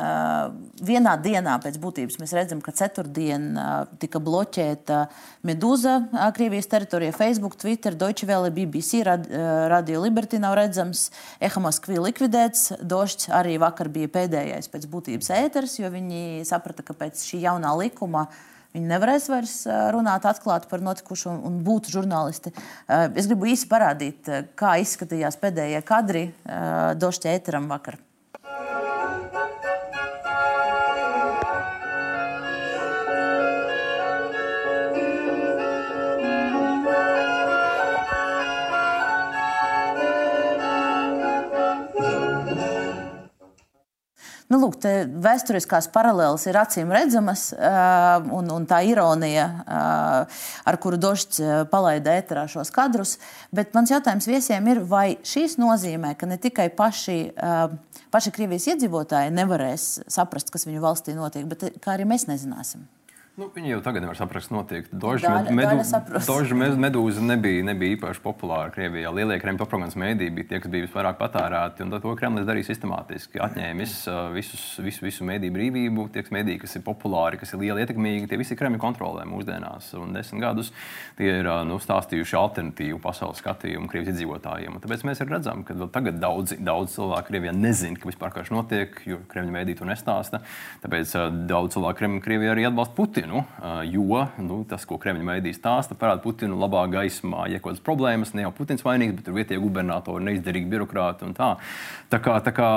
vienā 0.82 1.12
dienā 1.22 1.52
pēc 1.62 1.76
būtības, 1.78 2.16
mēs 2.18 2.32
redzam, 2.34 2.58
ka 2.64 2.74
ceturtdien 2.74 3.44
tika 4.02 4.18
bloķēta 4.18 5.04
Meduza 5.46 5.94
Krievijas 6.34 6.66
teritorijā, 6.72 7.14
Facebook, 7.14 7.54
Twitter, 7.62 7.94
Deutsche 7.94 8.26
Welle, 8.26 8.50
BBC, 8.56 9.04
Radio 9.06 10.02
Liberty 10.02 10.42
nav 10.42 10.58
redzams, 10.58 11.12
Eha 11.38 11.62
Moskvi 11.62 12.02
likvidēts. 12.02 12.72
Došs 12.82 13.30
arī 13.38 13.60
vakar 13.62 13.92
bija 13.94 14.10
pēdējais 14.18 14.66
pēc 14.74 14.90
būtības 14.90 15.30
ēters, 15.44 15.78
jo 15.78 15.94
viņi 15.94 16.42
saprata, 16.50 16.82
ka 16.82 16.98
pēc 17.06 17.22
šī 17.22 17.44
jaunā 17.46 17.70
likuma 17.84 18.26
Viņi 18.76 18.90
nevarēs 18.90 19.30
vairs 19.32 19.52
runāt 19.94 20.26
atklāti 20.28 20.68
par 20.68 20.82
notikušo 20.84 21.32
un 21.48 21.62
būt 21.64 21.88
žurnālisti. 21.94 22.52
Es 23.16 23.24
gribu 23.24 23.48
īsi 23.48 23.70
parādīt, 23.70 24.28
kā 24.52 24.76
izskatījās 24.82 25.40
pēdējie 25.40 25.80
kadri 25.88 26.26
Došķa 27.00 27.32
ēteram 27.38 27.70
vakar. 27.72 27.96
Nu, 44.46 44.60
lūk, 44.62 44.76
vēsturiskās 45.24 45.88
paralēles 45.90 46.44
ir 46.46 46.58
acīm 46.60 46.92
redzamas, 46.94 47.48
un, 48.30 48.50
un 48.54 48.66
tā 48.70 48.78
ironija, 48.86 49.46
ar 49.66 50.78
kuru 50.82 51.00
Došs 51.02 51.40
palaida 51.72 52.14
ēterā 52.20 52.44
šos 52.50 52.70
kadrus. 52.74 53.16
Bet 53.50 53.74
mans 53.74 53.90
jautājums 53.90 54.28
viesiem 54.30 54.68
ir, 54.70 54.84
vai 54.86 55.16
šīs 55.26 55.58
nozīmē, 55.58 56.14
ka 56.18 56.30
ne 56.30 56.38
tikai 56.38 56.68
paši, 56.78 57.18
paši 58.14 58.34
Krievijas 58.36 58.68
iedzīvotāji 58.70 59.34
nevarēs 59.34 59.88
saprast, 60.14 60.54
kas 60.54 60.68
viņu 60.68 60.84
valstī 60.84 61.18
notiek, 61.18 61.48
bet 61.50 61.90
arī 61.90 62.06
mēs 62.06 62.28
nezināsim? 62.30 62.86
Nu, 63.36 63.50
viņi 63.52 63.68
jau 63.68 63.80
tagad 63.84 64.00
nevar 64.00 64.16
saprast, 64.16 64.48
kas 64.48 64.54
notiek. 64.54 64.86
Doža 64.96 65.42
medu, 65.52 65.82
med, 66.56 66.78
medūza 66.80 67.20
nebija, 67.20 67.66
nebija 67.68 67.92
īpaši 67.98 68.22
populāra 68.24 68.70
Krievijā. 68.72 69.10
Lielie 69.12 69.36
Kremļa 69.42 69.60
propagandas 69.60 69.96
mēdī 70.00 70.30
bija 70.32 70.48
tie, 70.54 70.60
kas 70.64 70.72
bija 70.72 70.86
visvairāk 70.86 71.18
patērēti. 71.20 71.84
Un 71.84 71.92
to 71.92 72.14
Kremlis 72.16 72.46
darīja 72.48 72.70
sistemātiski. 72.70 73.36
Atņēmis 73.44 73.96
uh, 74.08 74.20
visus, 74.32 74.62
visu, 74.80 75.04
visu 75.04 75.26
mēdīju 75.28 75.52
brīvību. 75.52 76.06
Tie 76.14 76.22
mēdīji, 76.32 76.62
kas 76.62 76.78
ir 76.78 76.84
populāri, 76.86 77.36
kas 77.42 77.52
ir 77.52 77.60
lieli, 77.60 77.84
ietekmīgi, 77.84 78.30
tie 78.30 78.38
visi 78.40 78.56
Kremļa 78.56 78.80
kontrolē 78.80 79.28
mūsdienās. 79.28 79.90
Un 80.00 80.16
desmit 80.16 80.40
gadus 80.46 80.72
tie 81.20 81.28
ir 81.42 81.50
uh, 81.52 81.60
nu, 81.68 81.76
stāstījuši 81.76 82.40
alternatīvu 82.40 83.02
pasaules 83.04 83.44
skatījumu 83.44 83.92
Krievijas 83.92 84.14
iedzīvotājiem. 84.14 84.80
Un 84.80 84.86
tāpēc 84.86 85.04
mēs 85.10 85.20
redzam, 85.28 85.60
ka 85.68 85.76
tagad 85.92 86.22
daudz, 86.24 86.56
daudz 86.56 86.96
cilvēku 86.96 87.34
Krievijā 87.34 87.52
nezina, 87.52 88.00
ka 88.00 88.08
vispār 88.08 88.32
kas 88.32 88.48
notiek, 88.54 88.96
jo 89.04 89.20
Kremļa 89.28 89.58
mēdī 89.60 89.76
to 89.76 89.92
nestāsta. 89.92 90.40
Tāpēc 90.88 91.14
uh, 91.20 91.28
daudz 91.52 91.76
cilvēku 91.76 92.24
Krievijā 92.24 92.56
arī 92.56 92.64
atbalsta 92.72 92.96
Putinu. 92.96 93.25
Putinu, 93.26 93.44
jo 93.90 94.26
nu, 94.38 94.60
tas, 94.68 94.84
ko 94.86 94.98
Kremļa 95.02 95.24
mēdīs 95.26 95.58
stāsta, 95.58 95.96
parāda 95.98 96.22
Putinu 96.22 96.54
labā 96.60 96.84
gaismā. 96.86 97.48
Ja 97.50 97.58
kaut 97.58 97.72
kādas 97.72 97.82
problēmas, 97.82 98.32
ne 98.36 98.44
jau 98.44 98.52
Putins 98.54 98.84
vainīgs, 98.86 99.16
bet 99.18 99.30
vietējie 99.34 99.58
gubernatori, 99.58 100.22
neizdarīgi 100.28 100.68
birokrāti 100.70 101.26
un 101.26 101.34
tā. 101.34 101.56
Tā 102.06 102.20
kā, 102.22 102.36
tā 102.38 102.52
kā 102.54 102.68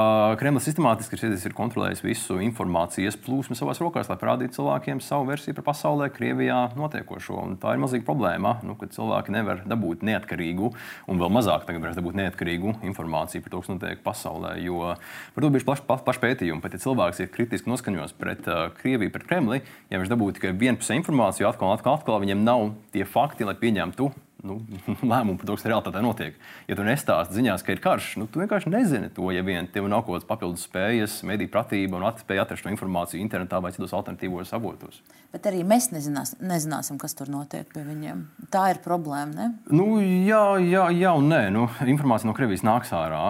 Kremlis 0.42 0.66
sistemātiski 0.66 1.20
ir, 1.22 1.54
kontrolējis 1.54 2.02
visu 2.02 2.40
informācijas 2.42 3.18
plūsmu 3.22 3.54
savās 3.58 3.78
rokās, 3.78 4.10
lai 4.10 4.18
parādītu 4.18 4.58
cilvēkiem 4.58 5.02
savu 5.06 5.28
versiju 5.30 5.54
par 5.60 5.68
pasaulē, 5.70 6.10
Krievijā 6.16 6.72
notiekošo. 6.80 7.38
Un 7.44 7.54
tā 7.62 7.76
ir 7.76 7.84
milzīga 7.84 8.08
problēma, 8.08 8.56
nu, 8.66 8.74
kad 8.80 8.96
cilvēki 8.96 9.36
nevar 9.36 9.62
dabūt 9.70 10.02
neatkarīgu, 10.10 10.74
un 11.06 11.22
vēl 11.22 11.34
mazāk 11.36 11.70
tagad 11.70 11.86
varēs 11.86 12.00
dabūt 12.00 12.18
neatkarīgu 12.18 12.80
informāciju 12.90 13.46
par 13.46 13.54
to, 13.54 13.62
kas 13.62 13.74
notiek 13.76 14.02
pasaulē. 14.02 14.56
Jo 14.66 14.96
par 15.36 15.46
to 15.46 15.54
bija 15.54 15.68
plašs 15.70 15.86
plaš 16.08 16.22
pētījums. 16.26 16.66
Pat 16.66 16.74
ja 16.74 16.82
cilvēks 16.82 17.22
ir 17.22 17.32
kritiski 17.34 17.70
noskaņots 17.70 18.18
pret 18.18 18.50
uh, 18.50 18.66
Krieviju, 18.82 19.14
pret 19.14 19.30
Kremli, 19.30 19.62
ja 19.94 20.02
viņš 20.02 20.10
dabūtu 20.10 20.39
tikai 20.40 20.56
vienpusē 20.56 20.96
informāciju, 20.96 21.50
atkal, 21.52 21.76
atkal, 21.76 22.00
atkal 22.00 22.24
viņiem 22.24 22.42
nav 22.48 22.72
tie 22.96 23.04
fakti, 23.04 23.44
lai 23.44 23.58
pieņemtu 23.60 24.08
nu, 24.46 24.60
lēmumu 25.12 25.40
par 25.40 25.50
to, 25.50 25.58
kas 25.58 25.68
realitātē 25.70 26.04
notiek. 26.04 26.40
Ja 26.70 26.78
tu 26.80 26.86
nestāsti 26.88 27.40
ziņās, 27.40 27.64
ka 27.66 27.76
ir 27.76 27.84
karš, 27.84 28.12
nu, 28.22 28.28
tu 28.30 28.44
vienkārši 28.44 28.74
nezini 28.74 29.12
to, 29.16 29.30
ja 29.36 29.44
vien 29.46 29.70
tev 29.72 29.90
nav 29.92 30.06
kaut 30.06 30.20
kādas 30.20 30.30
papildus 30.30 30.68
spējas, 30.70 31.20
mediju 31.28 31.52
pratība 31.54 32.00
un 32.00 32.08
spēja 32.20 32.46
atrast 32.46 32.66
šo 32.66 32.74
informāciju 32.74 33.24
internetā 33.24 33.62
vai 33.64 33.74
citos 33.76 33.96
alternatīvos 33.98 34.54
avotos. 34.58 35.02
Bet 35.30 35.46
arī 35.46 35.60
mēs 35.62 35.92
nezinās, 35.94 36.32
nezināsim, 36.42 36.98
kas 36.98 37.14
tur 37.14 37.30
notiek 37.30 37.68
pie 37.70 37.84
viņiem. 37.86 38.24
Tā 38.50 38.64
ir 38.74 38.80
problēma. 38.82 39.30
Ne? 39.30 39.50
Nu, 39.70 40.00
jā, 40.02 40.58
jā, 40.66 40.88
jā, 40.96 41.12
un 41.14 41.28
nē. 41.30 41.42
Nu, 41.54 41.68
informācija 41.86 42.26
no 42.26 42.34
Krievijas 42.34 42.66
nāks 42.66 42.90
ārā. 42.98 43.22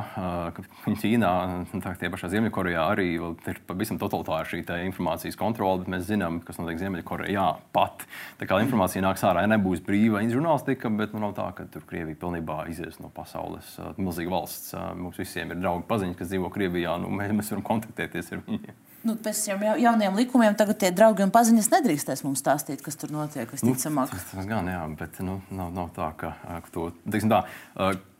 Ķīnā, 0.85 1.31
nu, 1.73 1.81
tā, 1.83 1.91
tie 1.99 2.07
pašā 2.13 2.29
Ziemeļkorejā 2.31 2.85
arī 2.93 3.09
ir 3.17 3.59
pavisam 3.67 3.99
totalitāra 3.99 4.47
šī 4.47 4.61
informācijas 4.85 5.35
kontrole, 5.39 5.81
bet 5.83 5.91
mēs 5.91 6.07
zinām, 6.07 6.39
kas 6.45 6.61
notiek 6.61 6.79
Ziemeļkorejā 6.79 7.49
pat. 7.75 8.07
Tā 8.39 8.47
kā 8.47 8.61
informācija 8.63 9.03
nāks 9.03 9.25
ārā, 9.27 9.43
ja 9.43 9.51
nebūs 9.51 9.83
brīva 9.83 10.23
žurnālistika, 10.23 10.93
bet 10.99 11.15
nu, 11.15 11.21
nav 11.23 11.33
tā, 11.37 11.47
ka 11.57 11.65
tur 11.71 11.85
Krievija 11.89 12.19
pilnībā 12.19 12.61
izies 12.71 12.99
no 13.03 13.11
pasaules. 13.13 13.71
Milzīga 13.97 14.33
valsts. 14.33 14.75
Mums 14.99 15.19
visiem 15.19 15.53
ir 15.53 15.61
draugi 15.61 15.87
paziņas, 15.89 16.19
kas 16.19 16.31
dzīvo 16.31 16.51
Krievijā. 16.53 16.97
Nu, 17.01 17.11
mēs, 17.13 17.33
mēs 17.39 17.51
varam 17.55 17.65
kontaktēties 17.71 18.33
ar 18.35 18.43
viņiem. 18.47 18.77
Nu, 19.07 19.15
pēc 19.15 19.45
šiem 19.45 19.61
jauniem 19.79 20.17
likumiem 20.19 20.55
tagad 20.59 20.81
tie 20.81 20.89
draugi 20.91 21.23
un 21.23 21.31
paziņas 21.31 21.69
nedrīkstēs 21.71 22.25
mums 22.25 22.41
stāstīt, 22.43 22.83
kas 22.83 22.99
tur 22.99 23.13
notiek. 23.15 23.47
Nu, 23.63 23.75
tas, 23.79 24.25
tas 24.33 24.49
gan 24.49 24.67
jā, 24.67 24.81
bet 24.99 25.21
nu, 25.23 25.37
nav, 25.55 25.71
nav 25.75 25.93
tā, 25.95 26.09
ka, 26.19 26.33
ka 26.43 26.73
to 26.75 26.89
teiksim, 27.07 27.31
tā. 27.31 27.45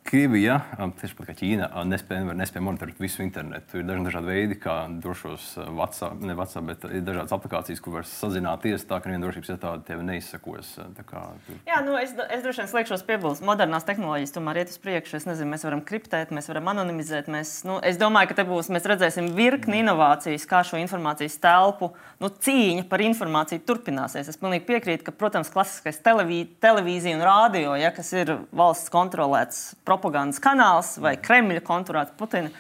Krievija, 0.03 0.55
tieši 0.97 1.15
pat 1.17 1.27
kā 1.29 1.33
Ķīna, 1.37 1.67
nespēja, 1.85 2.33
nespēja 2.33 2.63
monitorēt 2.65 2.97
visu 3.01 3.21
internetu. 3.21 3.77
Ir 3.77 3.85
dažādi, 3.85 4.07
dažādi 4.07 4.31
veidi, 4.31 4.55
kā 4.57 4.75
drošos 5.03 5.51
WhatsApp, 5.67 6.23
ne 6.25 6.33
WhatsApp, 6.37 6.65
bet 6.71 6.85
ir 6.89 7.03
dažādas 7.05 7.35
aplikācijas, 7.35 7.81
kur 7.83 7.99
var 7.99 8.07
sazināties 8.09 8.87
tā, 8.89 8.97
ka 8.97 9.11
neviena 9.11 9.27
drošības 9.27 9.51
iestāde 9.53 9.85
tevi 9.85 10.05
neizsakos. 10.07 10.71
Kā, 11.09 11.25
tu... 11.45 11.57
Jā, 11.69 11.81
nu 11.85 11.93
es, 11.99 12.15
es 12.25 12.41
droši 12.45 12.63
vien 12.63 12.71
slēgšos 12.71 13.05
piebilst. 13.05 13.45
Modernās 13.45 13.85
tehnoloģijas 13.85 14.33
tomēr 14.33 14.61
iet 14.63 14.73
uz 14.73 14.79
priekšu. 14.81 15.19
Es 15.19 15.27
nezinu, 15.29 15.51
mēs 15.53 15.67
varam 15.67 15.83
kriptēt, 15.85 16.33
mēs 16.33 16.49
varam 16.49 16.71
anonimizēt. 16.73 17.29
Mēs, 17.29 17.53
nu, 17.69 17.77
es 17.85 18.01
domāju, 18.01 18.31
ka 18.31 18.39
te 18.39 18.47
būs, 18.49 18.71
mēs 18.73 18.89
redzēsim 18.89 19.29
virkni 19.37 19.83
inovācijas, 19.83 20.47
kā 20.49 20.63
šo 20.65 20.81
informācijas 20.81 21.37
telpu, 21.43 21.91
nu, 22.23 22.31
cīņa 22.33 22.87
par 22.89 23.05
informāciju 23.05 23.61
turpināsies. 23.67 24.31
Es 24.31 24.41
pilnīgi 24.41 24.65
piekrītu, 24.71 25.05
ka, 25.05 25.13
protams, 25.13 25.53
klasiskais 25.53 26.01
televī, 26.01 26.41
televīzija 26.63 27.19
un 27.19 27.25
rādio, 27.29 27.77
ja, 27.77 27.93
kas 27.93 28.09
ir 28.17 28.35
valsts 28.55 28.89
kontrolēts 28.93 29.63
propagandas 29.89 30.41
kanāls 30.43 30.97
vai 31.01 31.15
Kremļa 31.17 31.65
konturēts 31.65 32.15
Putina 32.19 32.53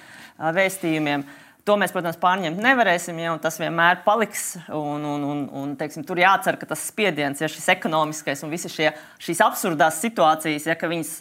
vēstījumiem. 0.57 1.27
To 1.67 1.75
mēs, 1.77 1.91
protams, 1.93 2.17
pārņemt 2.17 2.61
nevarēsim, 2.63 3.17
ja 3.21 3.35
tas 3.41 3.59
vienmēr 3.61 3.99
paliks. 4.05 4.55
Un, 4.73 5.03
un, 5.05 5.25
un, 5.27 5.41
un, 5.53 5.73
teiksim, 5.77 6.05
tur 6.07 6.17
jācer, 6.17 6.57
ka 6.57 6.65
tas 6.71 6.87
spiediens, 6.89 7.43
ja 7.43 7.49
šis 7.51 7.67
ekonomiskais 7.75 8.41
un 8.45 8.53
visas 8.53 8.73
šie, 8.73 8.89
šīs 9.21 9.43
absurdās 9.45 9.99
situācijas, 10.01 10.65
ja 10.65 10.77
viņas 10.79 11.11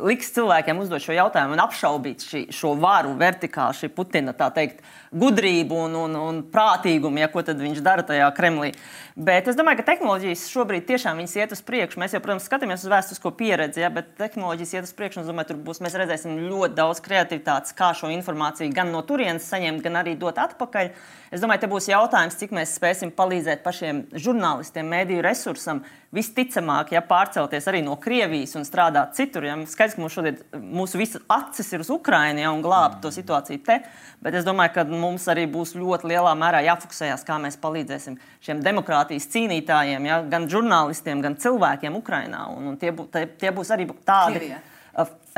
liks 0.00 0.30
cilvēkiem 0.32 0.78
uzdot 0.80 1.02
šo 1.02 1.14
jautājumu 1.16 1.56
un 1.56 1.60
apšaubīt 1.60 2.22
šī, 2.24 2.40
šo 2.54 2.72
varu, 2.80 3.12
vertikālu, 3.18 3.76
šī 3.76 3.90
Putina 3.92 4.32
teikt, 4.32 4.80
gudrību 5.12 5.76
un, 5.86 5.96
un, 6.04 6.16
un 6.20 6.38
prātīgumu, 6.52 7.20
ja 7.20 7.28
ko 7.32 7.42
viņš 7.42 7.82
dara 7.84 8.04
tajā 8.06 8.28
Kremlī. 8.36 8.70
Bet 9.18 9.48
es 9.50 9.56
domāju, 9.58 9.80
ka 9.80 9.88
tehnoloģijas 9.90 10.46
šobrīd 10.52 10.86
tiešām 10.88 11.20
iet 11.24 11.52
uz 11.52 11.62
priekšu. 11.66 11.98
Mēs 12.00 12.14
jau, 12.14 12.22
protams, 12.24 12.46
skatāmies 12.46 12.84
uz 12.86 12.92
vēsturisko 12.92 13.32
pieredzi, 13.36 13.82
ja, 13.82 13.90
bet 13.92 14.12
tehnoloģijas 14.20 14.74
iet 14.76 14.88
uz 14.88 14.94
priekšu. 14.94 15.26
Domāju, 15.26 15.50
tur 15.52 15.60
būs, 15.66 15.82
mēs 15.84 15.96
redzēsim 15.98 16.38
ļoti 16.46 16.78
daudz 16.78 17.02
kreativitātes, 17.04 17.74
kā 17.76 17.90
šo 17.98 18.12
informāciju 18.14 18.72
gan 18.76 18.92
no 18.94 19.02
turienes 19.08 19.48
saņemt, 19.50 19.82
gan 19.84 20.00
arī 20.04 20.14
dot 20.20 20.38
atpakaļ. 20.38 20.92
Es 21.34 21.42
domāju, 21.42 21.64
te 21.64 21.72
būs 21.72 21.90
jautājums, 21.90 22.38
cik 22.38 22.54
mēs 22.56 22.76
spēsim 22.78 23.12
palīdzēt 23.16 23.64
pašiem 23.66 24.06
žurnālistiem, 24.14 24.86
mēdīju 24.94 25.26
resursam. 25.26 25.82
Visticamāk, 26.08 26.94
ja 26.96 27.02
pārcelties 27.04 27.66
arī 27.68 27.82
no 27.84 27.98
Krievijas 28.00 28.54
un 28.56 28.62
strādāt 28.64 29.12
citur, 29.18 29.44
ja 29.44 29.58
skaidrs, 29.68 29.98
ka 29.98 30.00
mums 30.00 30.14
šodien 30.16 30.38
mūsu 30.56 30.96
visas 30.96 31.20
acis 31.28 31.68
ir 31.76 31.84
uz 31.84 31.90
Ukrajinu 31.92 32.40
ja, 32.40 32.52
un 32.54 32.62
glābt 32.64 33.02
to 33.04 33.12
situāciju 33.12 33.60
te, 33.66 33.76
bet 34.24 34.38
es 34.40 34.46
domāju, 34.46 34.72
ka 34.78 34.86
mums 34.88 35.28
arī 35.28 35.44
būs 35.52 35.74
ļoti 35.76 36.08
lielā 36.08 36.32
mērā 36.40 36.62
jāfokusējas, 36.64 37.26
kā 37.28 37.36
mēs 37.42 37.60
palīdzēsim 37.60 38.16
šiem 38.40 38.64
demokrātijas 38.64 39.28
cīnītājiem, 39.34 40.08
ja, 40.08 40.22
gan 40.32 40.48
žurnālistiem, 40.48 41.20
gan 41.26 41.36
cilvēkiem 41.44 42.00
Ukrajinā. 42.00 42.46
Un, 42.56 42.72
un 42.72 42.80
tie, 42.80 42.94
bū, 42.96 43.04
tie, 43.12 43.26
tie 43.28 43.52
būs 43.52 43.76
arī 43.76 43.90
tādi. 44.00 44.40
Krievijā 44.40 44.64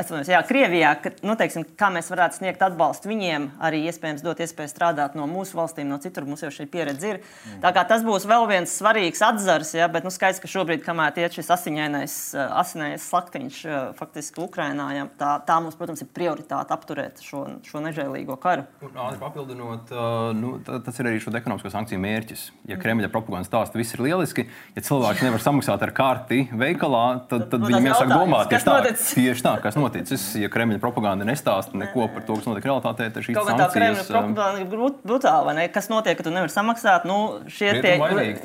atvainojos, 0.01 0.31
jā, 0.31 0.41
Krievijā, 0.47 0.91
ka, 1.01 1.11
nu, 1.25 1.35
teiksim, 1.39 1.65
kā 1.77 1.91
mēs 1.93 2.09
varētu 2.11 2.39
sniegt 2.39 2.63
atbalstu 2.65 3.11
viņiem, 3.11 3.47
arī 3.63 3.83
iespējams 3.89 4.23
dot 4.25 4.41
iespēju 4.43 4.71
strādāt 4.71 5.15
no 5.17 5.27
mūsu 5.29 5.57
valstīm, 5.59 5.89
no 5.89 5.99
citur. 6.01 6.27
Mums 6.27 6.43
jau 6.45 6.51
šī 6.53 6.67
pieredze 6.71 7.13
ir. 7.13 7.21
Tā 7.63 7.71
kā 7.75 7.83
tas 7.87 8.05
būs 8.05 8.27
vēl 8.29 8.47
viens 8.49 8.73
svarīgs 8.77 9.23
atzars, 9.25 9.73
ja, 9.77 9.87
bet 9.91 10.05
nu, 10.07 10.11
skaidrs, 10.13 10.41
ka 10.43 10.49
šobrīd, 10.51 10.83
kamēr 10.85 11.17
iet 11.23 11.37
šis 11.37 11.51
asiņainais, 11.55 12.17
eh, 12.35 12.53
asiņainais 12.61 13.07
slaktiņš 13.11 13.59
eh, 13.65 13.79
faktiski 13.97 14.43
Ukrainā, 14.43 14.87
ja, 14.95 15.07
tā, 15.19 15.33
tā 15.47 15.59
mums, 15.63 15.77
protams, 15.79 16.03
ir 16.03 16.11
prioritāte 16.15 16.75
apturēt 16.75 17.21
šo, 17.25 17.43
šo 17.67 17.83
nežēlīgo 17.83 18.37
karu. 18.41 18.65
Ātri 18.91 19.19
papildinot, 19.21 19.91
uh, 19.93 20.31
nu, 20.37 20.55
tas 20.65 21.01
ir 21.01 21.09
arī 21.11 21.21
šo 21.21 21.33
ekonomisko 21.37 21.71
sankciju 21.73 22.01
mērķis. 22.01 22.47
Ja 22.69 22.77
Kremļa 22.81 23.11
propaganda 23.13 23.49
stāsta, 23.49 23.79
viss 23.79 23.95
ir 23.95 24.03
lieliski, 24.05 24.47
ja 24.75 24.85
cilvēks 24.85 25.25
nevar 25.25 25.43
samaksāt 25.43 25.83
ar 25.83 25.93
karti 25.95 26.45
veikalā, 26.51 27.05
tad, 27.31 27.47
tad 27.51 27.63
nu, 27.63 27.69
viņam 27.71 27.89
jāsāk 27.91 28.13
domāt 28.13 28.51
tieši 28.51 28.67
tā, 28.67 28.77
tieši 28.95 29.45
tā, 29.45 29.53
kas 29.63 29.75
notiek 29.75 29.90
noticis. 29.91 30.23
Ja 30.39 30.49
Kremļa 30.51 30.79
propaganda 30.81 31.25
nestāsta 31.27 31.77
neko 31.77 32.07
par 32.13 32.23
to, 32.25 32.37
kas 32.39 32.47
notiek 32.47 32.67
realitātē, 32.69 33.09
tad 33.13 33.25
šīs 33.25 33.35
sankcijas... 33.37 33.59
tā 33.59 33.67
Kremļa 33.75 34.05
propaganda 34.07 34.63
ir 34.63 34.95
brutāla, 35.03 35.43
vai 35.47 35.55
ne? 35.57 35.65
Kas 35.73 35.89
notiek, 35.91 36.17
ka 36.17 36.25
tu 36.25 36.33
nevari 36.33 36.53
samaksāt? 36.53 37.05
Nu, 37.09 37.17
šie 37.51 37.73
tie 37.83 37.95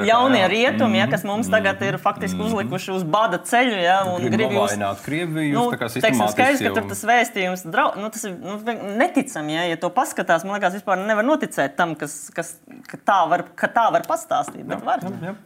jaunie 0.08 0.42
jā. 0.42 0.50
rietumi, 0.52 1.00
ja, 1.00 1.08
kas 1.10 1.24
mhm. 1.24 1.32
mums 1.32 1.50
tagad 1.52 1.82
ir 1.86 1.98
faktiski 2.02 2.38
mhm. 2.40 2.48
uzlikuši 2.50 2.94
uz 2.96 3.06
bada 3.16 3.40
ceļu, 3.40 3.78
ja, 3.80 3.98
un 4.10 4.26
grib 4.26 4.56
jūs... 4.56 4.76
Krieviju, 5.06 5.54
nu, 5.54 5.66
teiksim, 5.76 6.24
skaidrs, 6.32 6.62
ka 6.64 6.72
tur 6.74 6.88
tas 6.90 7.02
vēstījums, 7.06 7.66
drau, 7.70 7.90
nu, 8.00 8.10
tas 8.12 8.24
ir 8.26 8.36
nu, 8.40 8.56
neticami, 8.98 9.54
ja, 9.54 9.66
ja 9.70 9.80
to 9.80 9.90
paskatās, 9.94 10.46
man 10.46 10.56
liekas, 10.56 10.78
vispār 10.80 11.00
nevar 11.02 11.26
noticēt 11.26 11.76
tam, 11.78 11.94
kas, 11.98 12.26
kas, 12.34 12.56
ka, 12.88 12.98
tā 12.98 13.20
var, 13.30 13.46
ka 13.58 13.70
tā 13.72 13.86
var 13.94 14.06
pastāstīt, 14.08 14.64
bet 14.66 14.80
jā, 14.80 14.86
var. 14.88 15.04
Jā, 15.06 15.30
jā. 15.30 15.36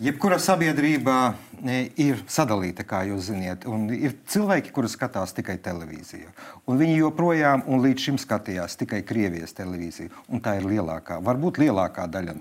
Jebkura 0.00 0.38
sabiedrība 0.40 1.14
e, 1.60 1.90
ir 2.00 2.22
sadalīta, 2.24 2.86
kā 2.88 3.02
jūs 3.04 3.26
zināt. 3.26 3.66
Ir 3.92 4.14
cilvēki, 4.32 4.72
kuri 4.72 4.88
skatās 4.88 5.34
tikai 5.36 5.58
televīziju. 5.60 6.32
Viņi 6.72 6.94
joprojām 7.02 7.66
un 7.68 7.84
līdz 7.84 8.06
šim 8.06 8.20
skatījās 8.22 8.78
tikai 8.80 9.02
Krievijas 9.04 9.52
televīziju. 9.58 10.08
Tā 10.40 10.56
ir 10.56 10.70
lielākā, 10.70 11.20
varbūt 11.20 11.60
lielākā 11.60 12.08
daļa. 12.16 12.38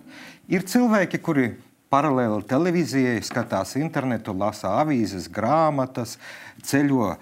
Ir 0.55 0.63
cilvēki, 0.71 1.19
kuri 1.19 1.49
paralēli 1.91 2.47
televīzijai 2.47 3.19
skatās 3.27 3.75
internetu, 3.75 4.31
lasa 4.39 4.77
avīzes, 4.79 5.27
grāmatas, 5.27 6.15
ceļo. 6.63 7.17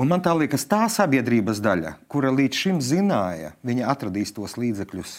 Un 0.00 0.08
man 0.08 0.24
tā 0.24 0.32
liekas, 0.32 0.64
tā 0.64 0.86
sabiedrības 0.88 1.60
daļa, 1.60 1.98
kura 2.08 2.32
līdz 2.32 2.64
šim 2.64 2.80
zināja, 2.80 3.52
viņa 3.60 3.92
atradīs 3.92 4.32
tos 4.32 4.56
līdzekļus 4.56 5.18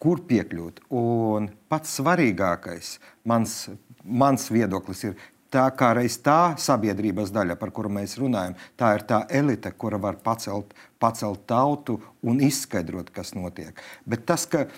kur 0.00 0.22
piekļūt. 0.26 0.84
Un 0.96 1.50
pats 1.70 1.98
svarīgākais, 2.00 2.96
mans, 3.28 3.56
mans 4.04 4.48
viedoklis 4.52 5.04
ir, 5.10 5.18
tā 5.50 5.66
kā 5.76 5.90
reiz 5.98 6.16
tā 6.22 6.54
sabiedrības 6.60 7.32
daļa, 7.34 7.58
par 7.60 7.72
kuru 7.74 7.90
mēs 7.92 8.16
runājam, 8.20 8.56
tā 8.78 8.94
ir 8.96 9.04
tā 9.08 9.24
elite, 9.40 9.72
kura 9.76 9.98
var 10.00 10.20
pacelt, 10.24 10.72
pacelt 11.02 11.44
tautu 11.50 11.98
un 12.22 12.40
izskaidrot, 12.46 13.10
kas 13.14 13.34
notiek. 13.36 13.78
Bet 14.06 14.24
tas, 14.30 14.46
ka 14.46 14.68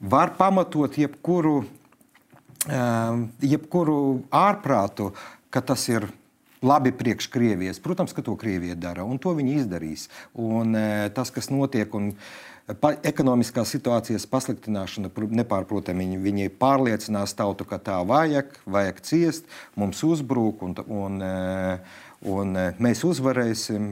var 0.00 0.34
pamatot 0.38 0.96
jebkuru, 0.98 1.56
um, 2.66 3.24
jebkuru 3.44 3.98
ārprātu, 4.34 5.12
ka 5.54 5.62
tas 5.62 5.86
ir 5.92 6.08
labi 6.64 6.94
priekš 6.96 7.28
Krievijas. 7.28 7.78
Protams, 7.84 8.16
ka 8.16 8.24
to 8.24 8.34
Krievija 8.40 8.74
dara, 8.80 9.04
un 9.04 9.20
to 9.20 9.36
viņi 9.36 9.58
izdarīs. 9.60 10.08
Un, 10.32 10.72
uh, 10.72 11.04
tas, 11.14 11.30
kas 11.30 11.52
notiek, 11.52 11.92
un, 11.94 12.14
uh, 12.14 12.53
Pa, 12.64 12.94
ekonomiskās 13.04 13.74
situācijas 13.74 14.24
pasliktināšana 14.32 15.10
nepārprotami. 15.12 16.06
Viņi, 16.06 16.20
viņi 16.24 16.52
pārliecinās 16.56 17.36
tautu, 17.36 17.66
ka 17.68 17.76
tā 17.76 17.98
vajag, 18.08 18.54
vajag 18.64 19.02
ciest, 19.04 19.50
mums 19.76 20.00
uzbrūk 20.06 20.62
un, 20.64 20.72
un, 20.88 21.18
un 22.32 22.56
mēs 22.80 23.04
uzvarēsim. 23.04 23.90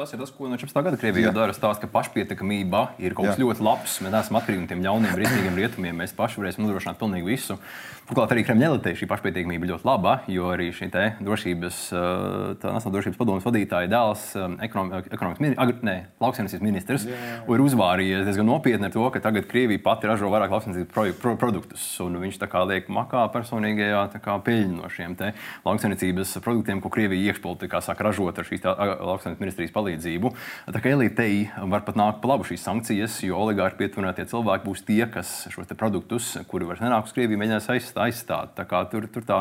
Tas 0.00 0.16
ir 0.16 0.22
tas, 0.22 0.32
ko 0.32 0.48
no 0.48 0.56
14. 0.56 0.80
gada 0.88 0.96
Krievijā 1.02 1.34
dara. 1.36 1.52
Stāsta, 1.52 1.84
ka 1.84 1.92
pašpietiekamība 1.98 2.86
ir 3.04 3.12
kaut 3.12 3.28
kas 3.28 3.36
Jā. 3.36 3.44
ļoti 3.44 3.68
labs. 3.68 3.98
Mēs 4.00 4.16
neesam 4.16 4.40
atkarīgi 4.40 4.64
no 4.64 4.72
tiem 4.72 4.86
ļauniem, 4.88 5.12
briesmīgiem 5.20 5.60
rietumiem. 5.60 6.00
Mēs 6.00 6.16
paši 6.16 6.40
varēsim 6.40 6.64
nodrošināt 6.64 6.96
pilnīgi 7.02 7.34
visu. 7.34 7.58
Turklāt 8.06 8.30
arī 8.30 8.44
Kremļa 8.46 8.68
elitei 8.68 8.92
šī 8.94 9.08
pašpietiekamība 9.10 9.66
ļoti 9.66 9.86
laba, 9.88 10.12
jo 10.30 10.46
arī 10.54 10.68
šī 10.70 10.86
drošības, 11.26 11.78
Nacionālās 11.90 12.84
drošības 12.94 13.18
padomus 13.18 13.46
vadītāja 13.46 13.88
dēls, 13.90 14.26
ekonomikas 14.62 15.40
ministrs, 15.42 16.04
lauksaimniecības 16.22 16.62
ministrs, 16.62 17.06
ir 17.50 17.64
uzvārījies 17.64 18.28
diezgan 18.28 18.46
nopietni 18.46 18.86
ar 18.86 18.94
to, 18.94 19.02
ka 19.10 19.22
tagad 19.24 19.48
Krievija 19.50 19.82
pati 19.82 20.06
ražo 20.06 20.30
vairāk 20.30 20.54
lauksaimniecības 20.54 21.18
pro, 21.18 21.32
produktus. 21.40 21.88
Viņš 21.98 22.38
tā 22.38 22.46
kā 22.52 22.62
liek 22.70 22.86
makā 22.94 23.24
personīgajā 23.34 24.04
peļņu 24.22 24.78
no 24.78 24.92
šiem 24.92 25.18
lauksaimniecības 25.66 26.36
produktiem, 26.46 26.84
ko 26.84 26.94
Krievija 26.94 27.32
iekšpolitikā 27.32 27.82
sāk 27.82 28.04
ražot 28.06 28.38
ar 28.38 28.46
šīs 28.46 28.62
lauksaimniecības 28.62 29.42
ministrijas 29.42 29.74
palīdzību. 29.74 30.32
Tā 30.70 30.84
kā 30.84 30.94
elitei 30.94 31.48
var 31.58 31.82
pat 31.82 31.98
nākt 31.98 32.22
pa 32.22 32.30
labu 32.36 32.46
šīs 32.46 32.62
sankcijas, 32.70 33.18
jo 33.26 33.42
oligārhi 33.42 33.82
pietuvinātie 33.82 34.30
cilvēki 34.30 34.68
būs 34.70 34.86
tie, 34.86 35.02
kas 35.10 35.34
šos 35.50 35.74
produktus, 35.74 36.36
kuri 36.46 36.70
vairs 36.70 36.86
nenāk 36.86 37.10
uz 37.10 37.16
Krieviju, 37.16 37.42
mēģinās 37.42 37.70
aizstāvēt 37.74 37.95
aizstāt. 38.02 38.54
Tā 38.58 38.66
kā 38.68 38.82
tur, 38.90 39.08
tur 39.12 39.26
tā. 39.26 39.40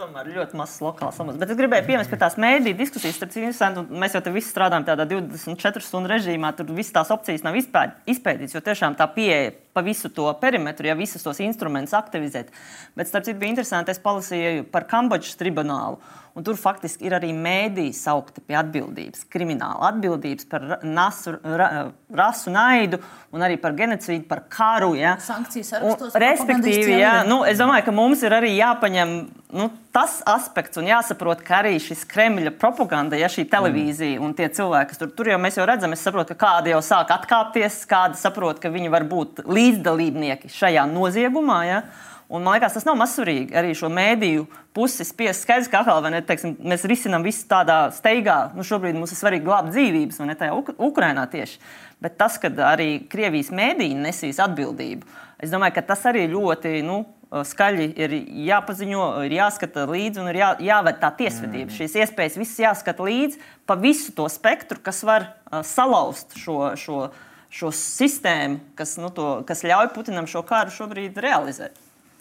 Tomēr 0.00 0.30
ļoti 0.32 0.56
mazs 0.56 0.78
lokāls 0.80 1.18
samats. 1.20 1.36
Bet 1.40 1.50
es 1.52 1.58
gribēju 1.58 1.84
piemest 1.84 2.08
pie 2.08 2.16
tās 2.22 2.38
mēdīņu 2.40 2.78
diskusijas, 2.78 3.18
starp 3.18 3.34
citu, 3.34 3.82
mēs 4.00 4.14
jau 4.16 4.22
te 4.24 4.32
visi 4.32 4.48
strādājam 4.48 4.86
tādā 4.88 5.04
24 5.10 5.84
stundu 5.84 6.08
režīmā, 6.08 6.54
tur 6.56 6.70
visas 6.72 6.94
tās 6.96 7.12
opcijas 7.12 7.44
nav 7.44 7.58
izpētītas, 7.60 8.54
jo 8.56 8.62
tiešām 8.64 8.96
tā 8.96 9.04
pieeja 9.12 9.52
pa 9.72 9.84
visu 9.86 10.10
to 10.14 10.26
perimetru, 10.40 10.88
ja 10.90 10.96
visus 10.98 11.24
tos 11.26 11.40
instrumentus 11.44 11.94
aktivizēt. 11.96 12.50
Bet, 12.98 13.10
starp 13.10 13.28
citu, 13.28 13.38
bija 13.40 13.54
interesanti, 13.54 13.94
es 13.94 14.02
palasīju 14.02 14.66
par 14.72 14.88
Kambodžas 14.90 15.38
tribunālu. 15.40 16.00
Un 16.34 16.44
tur 16.46 16.54
faktiski 16.54 17.08
ir 17.08 17.14
arī 17.16 17.32
mēdīji 17.34 17.90
saukti 17.98 18.42
pie 18.46 18.54
atbildības, 18.60 19.24
krimināla 19.32 19.88
atbildības 19.90 20.46
par 20.50 20.66
nasu, 20.86 21.34
ra, 21.42 21.88
rasu 22.14 22.52
naidu 22.54 23.00
un 23.34 23.42
arī 23.42 23.56
par 23.60 23.74
genocīdu, 23.78 24.28
par 24.30 24.44
karu. 24.52 24.92
Ja. 24.98 25.16
Sankcijas 25.22 25.74
arī 25.80 25.90
uz 25.90 26.14
Respektīvi, 26.22 27.00
ja, 27.00 27.20
nu, 27.26 27.42
es 27.48 27.58
domāju, 27.58 27.88
ka 27.88 27.94
mums 27.94 28.22
ir 28.22 28.36
arī 28.36 28.52
jāpaņem 28.54 29.16
nu, 29.58 29.66
tas 29.94 30.20
aspekts 30.30 30.78
un 30.78 30.86
jāsaprot, 30.86 31.42
ka 31.46 31.60
arī 31.64 31.74
šis 31.82 32.04
Kremļa 32.10 32.52
propaganda, 32.60 33.18
ja 33.18 33.30
šī 33.30 33.48
televīzija 33.50 34.18
mm. 34.18 34.26
un 34.26 34.34
tie 34.38 34.46
cilvēki, 34.54 34.92
kas 34.92 35.02
tur, 35.02 35.10
tur 35.16 35.32
jau 35.32 35.38
mēs 35.42 35.58
jau 35.58 35.66
redzam, 35.66 35.94
es 35.96 36.04
saprotu, 36.06 36.36
ka 36.36 36.46
kādi 36.46 36.74
jau 36.74 36.80
sāk 36.84 37.10
atkāpties, 37.14 37.82
kādi 37.90 38.20
saprot, 38.20 38.62
ka 38.62 38.70
viņi 38.70 38.92
var 38.92 39.06
būt 39.10 39.42
līdzdalībnieki 39.70 40.50
šajā 40.52 40.86
noziegumā. 40.90 41.60
Ja. 41.68 41.82
Un, 42.30 42.44
man 42.44 42.54
liekas, 42.54 42.76
tas 42.76 42.86
nav 42.86 42.94
mazsvarīgi. 43.00 43.54
Arī 43.58 43.72
šo 43.74 43.88
mēdīju 43.90 44.44
pusi 44.76 45.02
spiest 45.06 45.42
skaidrs, 45.42 45.70
ka 45.70 45.80
atkal, 45.82 46.04
ne, 46.14 46.20
teiksim, 46.22 46.54
mēs 46.62 46.86
risinām 46.86 47.24
visu 47.26 47.48
tādā 47.50 47.88
steigā. 47.94 48.52
Nu, 48.54 48.62
šobrīd 48.66 48.94
mums 48.94 49.10
ir 49.10 49.18
svarīgi 49.18 49.46
glābt 49.48 49.72
dzīvības, 49.72 50.20
un 50.22 50.30
ne 50.30 50.36
tajā 50.38 50.54
Uk 50.54 50.70
Ukrainā 50.78 51.26
tieši. 51.30 51.58
Bet 52.00 52.14
tas, 52.20 52.38
ka 52.40 52.52
arī 52.70 53.00
Krievijas 53.10 53.50
mēdīji 53.54 53.98
nesīs 53.98 54.38
atbildību, 54.40 55.08
es 55.42 55.50
domāju, 55.50 55.74
ka 55.76 55.88
tas 55.90 56.06
arī 56.06 56.28
ļoti 56.30 56.78
nu, 56.86 57.02
skaļi 57.30 57.88
ir 57.98 58.14
jāpaziņo, 58.46 59.08
ir 59.26 59.34
jāskata 59.36 59.84
līdzi 59.90 60.22
un 60.22 60.30
ir 60.30 60.38
jā, 60.40 60.52
jāved 60.70 61.02
tā 61.02 61.10
tiesvedība. 61.18 61.68
Mm. 61.68 61.76
Šīs 61.76 61.98
iespējas 62.02 62.38
visas 62.40 62.62
jāskata 62.62 63.06
līdzi 63.06 63.42
pa 63.66 63.76
visu 63.78 64.14
to 64.16 64.26
spektru, 64.30 64.80
kas 64.82 65.02
var 65.06 65.26
uh, 65.30 65.60
salauzt 65.66 66.38
šo. 66.38 66.60
šo 66.78 67.02
šo 67.50 67.72
sistēmu, 67.74 68.60
kas, 68.78 68.96
nu, 69.02 69.10
to, 69.14 69.40
kas 69.46 69.64
ļauj 69.66 69.90
Putinam 69.94 70.28
šo 70.30 70.44
kāru 70.46 70.72
šobrīd 70.74 71.18
realizēt. 71.20 71.78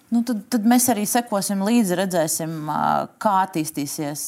Nu, 0.09 0.23
tad, 0.25 0.39
tad 0.49 0.63
mēs 0.65 0.87
arī 0.89 1.03
sekosim 1.05 1.59
līdzi, 1.61 1.93
redzēsim, 1.99 2.53
kā 3.21 3.33
attīstīsies 3.43 4.23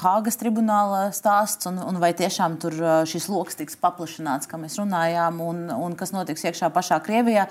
Hāgas 0.00 0.40
tribunāla 0.40 1.10
stāsts 1.12 1.68
un, 1.68 1.76
un 1.84 2.00
vai 2.00 2.14
tiešām 2.16 2.56
tur 2.62 2.78
šis 3.08 3.26
lokus 3.28 3.58
tiks 3.58 3.76
paplašināts, 3.82 4.48
kā 4.48 4.56
mēs 4.60 4.78
runājām, 4.80 5.42
un, 5.44 5.66
un 5.74 5.96
kas 6.00 6.14
notiks 6.16 6.46
iekšā 6.48 6.72
pašā 6.72 6.96
Krievijā. 7.04 7.44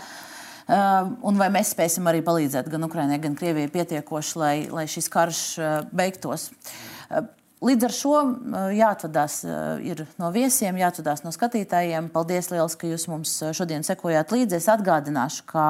Un 0.67 1.37
vai 1.37 1.51
mēs 1.53 1.75
spēsim 1.75 2.09
arī 2.09 2.23
palīdzēt 2.25 2.65
gan 2.73 2.89
Ukraiņai, 2.89 3.21
gan 3.23 3.37
Krievijai 3.37 3.69
pietiekoši, 3.77 4.39
lai, 4.41 4.55
lai 4.73 4.87
šis 4.89 5.13
karš 5.13 5.43
beigtos. 5.93 6.49
Līdz 7.57 7.85
ar 7.87 7.93
šo 7.95 8.17
jāatvadās 8.77 9.39
no 10.21 10.27
viesiem, 10.29 10.75
jāatvadās 10.77 11.23
no 11.25 11.31
skatītājiem. 11.33 12.11
Paldies, 12.13 12.51
liels, 12.51 12.75
ka 12.77 12.85
jūs 12.85 13.07
mums 13.09 13.31
šodien 13.57 13.81
sekojāt 13.81 14.29
līdzi. 14.29 14.59
Es 14.59 14.67
atgādināšu, 14.69 15.47
ka 15.49 15.63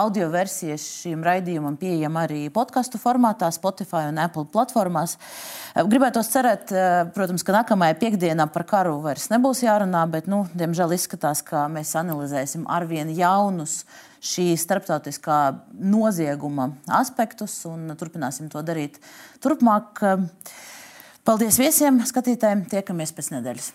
audio 0.00 0.30
versija 0.32 0.78
šīm 0.80 1.20
raidījumam 1.26 1.76
pieejama 1.76 2.24
arī 2.24 2.46
podkastu 2.48 2.96
formātā, 3.02 3.52
Spotify 3.52 4.06
un 4.08 4.22
Apple 4.24 4.46
platformās. 4.48 5.18
Gribētu 5.76 6.24
cerēt, 6.24 6.72
protams, 7.12 7.44
ka 7.44 7.58
nākamajā 7.60 8.00
piekdienā 8.00 8.48
par 8.56 8.64
karu 8.72 8.96
vairs 9.04 9.28
nebūs 9.28 9.60
jārunā, 9.66 10.08
bet, 10.08 10.24
nu, 10.24 10.46
diemžēl 10.56 10.96
izskatās, 10.96 11.44
ka 11.44 11.68
mēs 11.68 11.92
analizēsim 12.00 12.64
arvien 12.64 13.12
jaunus 13.12 13.82
šī 14.24 14.54
starptautiskā 14.56 15.40
nozieguma 15.76 16.70
aspektus 16.88 17.60
un 17.68 17.90
turpināsim 17.92 18.48
to 18.48 18.64
darīt 18.64 19.02
turpmāk. 19.44 20.00
Paldies 21.24 21.56
viesiem, 21.56 22.02
skatītājiem. 22.04 22.66
Tiekamies 22.68 23.14
pēc 23.16 23.30
nedēļas. 23.32 23.72